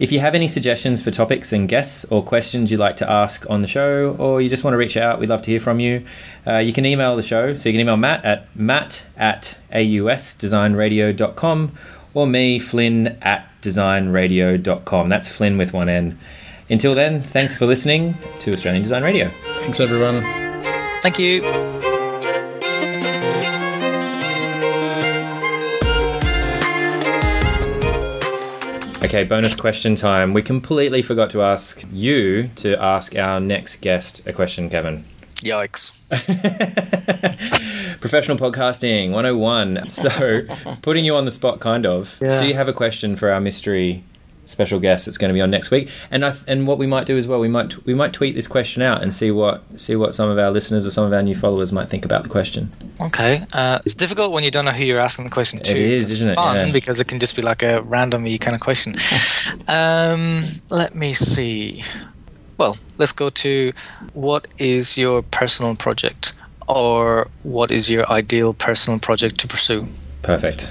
If 0.00 0.10
you 0.10 0.18
have 0.20 0.34
any 0.34 0.48
suggestions 0.48 1.02
for 1.02 1.10
topics 1.10 1.52
and 1.52 1.68
guests 1.68 2.06
or 2.06 2.24
questions 2.24 2.70
you'd 2.70 2.80
like 2.80 2.96
to 2.96 3.08
ask 3.08 3.44
on 3.50 3.60
the 3.60 3.68
show, 3.68 4.16
or 4.18 4.40
you 4.40 4.48
just 4.48 4.64
want 4.64 4.72
to 4.72 4.78
reach 4.78 4.96
out, 4.96 5.20
we'd 5.20 5.28
love 5.28 5.42
to 5.42 5.50
hear 5.50 5.60
from 5.60 5.78
you. 5.78 6.06
Uh, 6.46 6.56
you 6.56 6.72
can 6.72 6.86
email 6.86 7.16
the 7.16 7.22
show. 7.22 7.52
So 7.52 7.68
you 7.68 7.74
can 7.74 7.82
email 7.82 7.98
Matt 7.98 8.24
at 8.24 8.46
matt 8.56 9.02
at 9.18 9.58
ausdesignradio.com 9.70 11.72
or 12.14 12.26
me, 12.26 12.58
Flynn 12.58 13.18
at 13.20 13.46
designradio.com. 13.60 15.10
That's 15.10 15.28
Flynn 15.28 15.58
with 15.58 15.74
one 15.74 15.90
N. 15.90 16.18
Until 16.70 16.94
then, 16.94 17.20
thanks 17.22 17.54
for 17.54 17.66
listening 17.66 18.14
to 18.40 18.54
Australian 18.54 18.82
Design 18.82 19.02
Radio. 19.02 19.28
Thanks, 19.60 19.80
everyone. 19.80 20.22
Thank 21.02 21.18
you. 21.18 21.69
Okay, 29.02 29.24
bonus 29.24 29.56
question 29.56 29.94
time. 29.94 30.34
We 30.34 30.42
completely 30.42 31.00
forgot 31.00 31.30
to 31.30 31.42
ask 31.42 31.84
you 31.90 32.48
to 32.56 32.80
ask 32.80 33.16
our 33.16 33.40
next 33.40 33.76
guest 33.76 34.24
a 34.26 34.32
question, 34.32 34.68
Kevin. 34.68 35.04
Yikes. 35.36 35.92
Professional 38.00 38.36
podcasting 38.36 39.10
101. 39.10 39.88
So, 39.88 40.42
putting 40.82 41.06
you 41.06 41.16
on 41.16 41.24
the 41.24 41.30
spot, 41.30 41.60
kind 41.60 41.86
of. 41.86 42.18
Yeah. 42.20 42.42
Do 42.42 42.48
you 42.48 42.54
have 42.54 42.68
a 42.68 42.74
question 42.74 43.16
for 43.16 43.30
our 43.30 43.40
mystery 43.40 44.04
special 44.50 44.80
guest 44.80 45.06
that's 45.06 45.18
going 45.18 45.30
to 45.30 45.34
be 45.34 45.40
on 45.40 45.50
next 45.50 45.70
week? 45.70 45.88
And 46.10 46.24
I, 46.24 46.34
and 46.46 46.66
what 46.66 46.78
we 46.78 46.86
might 46.86 47.06
do 47.06 47.16
as 47.16 47.26
well, 47.26 47.40
we 47.40 47.48
might 47.48 47.84
we 47.86 47.94
might 47.94 48.12
tweet 48.12 48.34
this 48.34 48.46
question 48.46 48.82
out 48.82 49.02
and 49.02 49.12
see 49.12 49.30
what 49.30 49.62
see 49.80 49.96
what 49.96 50.14
some 50.14 50.28
of 50.28 50.38
our 50.38 50.50
listeners 50.50 50.86
or 50.86 50.90
some 50.90 51.04
of 51.04 51.12
our 51.12 51.22
new 51.22 51.34
followers 51.34 51.72
might 51.72 51.88
think 51.88 52.04
about 52.04 52.22
the 52.22 52.28
question. 52.28 52.72
Okay. 53.00 53.42
Uh, 53.52 53.78
it's 53.84 53.94
difficult 53.94 54.32
when 54.32 54.44
you 54.44 54.50
don't 54.50 54.64
know 54.64 54.72
who 54.72 54.84
you're 54.84 54.98
asking 54.98 55.24
the 55.24 55.30
question 55.30 55.60
to. 55.60 55.76
is, 55.76 56.04
it's 56.04 56.20
isn't 56.20 56.32
it? 56.32 56.36
fun 56.36 56.56
Yeah. 56.56 56.72
because 56.72 57.00
it 57.00 57.08
can 57.08 57.18
just 57.18 57.36
be 57.36 57.42
like 57.42 57.62
a 57.62 57.82
random 57.82 58.24
kind 58.38 58.54
of 58.54 58.60
question. 58.60 58.94
um, 59.68 60.42
let 60.70 60.94
me 60.94 61.12
see. 61.14 61.82
Well, 62.58 62.76
let's 62.98 63.12
go 63.12 63.30
to 63.30 63.72
what 64.12 64.46
is 64.58 64.98
your 64.98 65.22
personal 65.22 65.74
project 65.74 66.34
or 66.68 67.28
what 67.42 67.70
is 67.70 67.90
your 67.90 68.08
ideal 68.10 68.54
personal 68.54 68.98
project 68.98 69.38
to 69.40 69.48
pursue? 69.48 69.88
Perfect. 70.22 70.68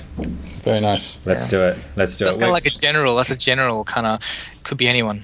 Very 0.64 0.80
nice. 0.80 1.20
Let's 1.26 1.46
Yeah. 1.46 1.50
do 1.52 1.64
it. 1.66 1.78
Let's 1.96 2.16
do 2.18 2.26
That's 2.26 2.38
it. 2.38 2.42
kind 2.42 2.50
of 2.50 2.54
like 2.54 2.66
a 2.66 2.70
general. 2.70 3.16
That's 3.16 3.32
a 3.32 3.38
general 3.38 3.84
kind 3.84 4.06
of 4.08 4.20
could 4.64 4.78
be 4.78 4.88
anyone. 4.88 5.24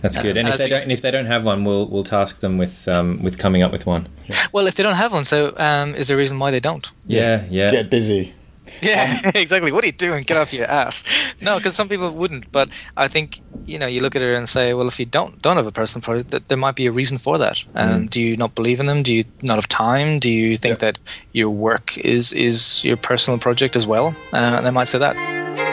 that's 0.00 0.18
good. 0.20 0.36
And 0.36 0.48
if 0.48 0.58
they 0.58 0.64
we- 0.64 0.70
don't 0.70 0.82
and 0.82 0.92
if 0.92 1.02
they 1.02 1.10
don't 1.10 1.26
have 1.26 1.44
one, 1.44 1.64
we'll 1.64 1.86
we'll 1.88 2.04
task 2.04 2.40
them 2.40 2.56
with 2.58 2.86
um, 2.88 3.20
with 3.22 3.36
coming 3.38 3.62
up 3.64 3.72
with 3.72 3.84
one. 3.86 4.08
Well, 4.52 4.66
if 4.66 4.74
they 4.76 4.82
don't 4.82 4.94
have 4.96 5.12
one, 5.12 5.24
so 5.24 5.54
um, 5.56 5.94
is 5.94 6.06
there 6.08 6.16
a 6.16 6.18
reason 6.18 6.38
why 6.38 6.50
they 6.50 6.60
don't? 6.60 6.88
Yeah, 7.06 7.44
yeah. 7.50 7.70
Get 7.70 7.90
busy. 7.90 8.32
Yeah, 8.82 9.30
exactly. 9.34 9.72
What 9.72 9.84
are 9.84 9.86
you 9.86 9.92
doing? 9.92 10.22
Get 10.24 10.36
off 10.36 10.52
your 10.52 10.66
ass. 10.66 11.04
No, 11.40 11.56
because 11.58 11.74
some 11.74 11.88
people 11.88 12.10
wouldn't. 12.10 12.50
But 12.52 12.68
I 12.96 13.08
think 13.08 13.40
you 13.66 13.78
know 13.78 13.86
you 13.86 14.00
look 14.02 14.14
at 14.16 14.22
it 14.22 14.34
and 14.36 14.48
say, 14.48 14.74
well, 14.74 14.88
if 14.88 14.98
you 15.00 15.06
don't 15.06 15.40
don't 15.42 15.56
have 15.56 15.66
a 15.66 15.72
personal 15.72 16.02
project, 16.02 16.30
th- 16.30 16.42
there 16.48 16.58
might 16.58 16.76
be 16.76 16.86
a 16.86 16.92
reason 16.92 17.18
for 17.18 17.38
that. 17.38 17.64
Um, 17.74 18.06
Do 18.06 18.20
you 18.20 18.36
not 18.36 18.54
believe 18.54 18.80
in 18.80 18.86
them? 18.86 19.02
Do 19.02 19.12
you 19.12 19.24
not 19.42 19.56
have 19.56 19.68
time? 19.68 20.18
Do 20.18 20.30
you 20.30 20.56
think 20.56 20.72
Yeah. 20.82 20.90
that 20.92 20.98
your 21.32 21.50
work 21.50 21.96
is 21.98 22.32
is 22.32 22.84
your 22.84 22.96
personal 22.96 23.38
project 23.38 23.76
as 23.76 23.86
well? 23.86 24.14
Uh, 24.32 24.36
and 24.56 24.66
they 24.66 24.70
might 24.70 24.88
say 24.88 24.98
that. 24.98 25.67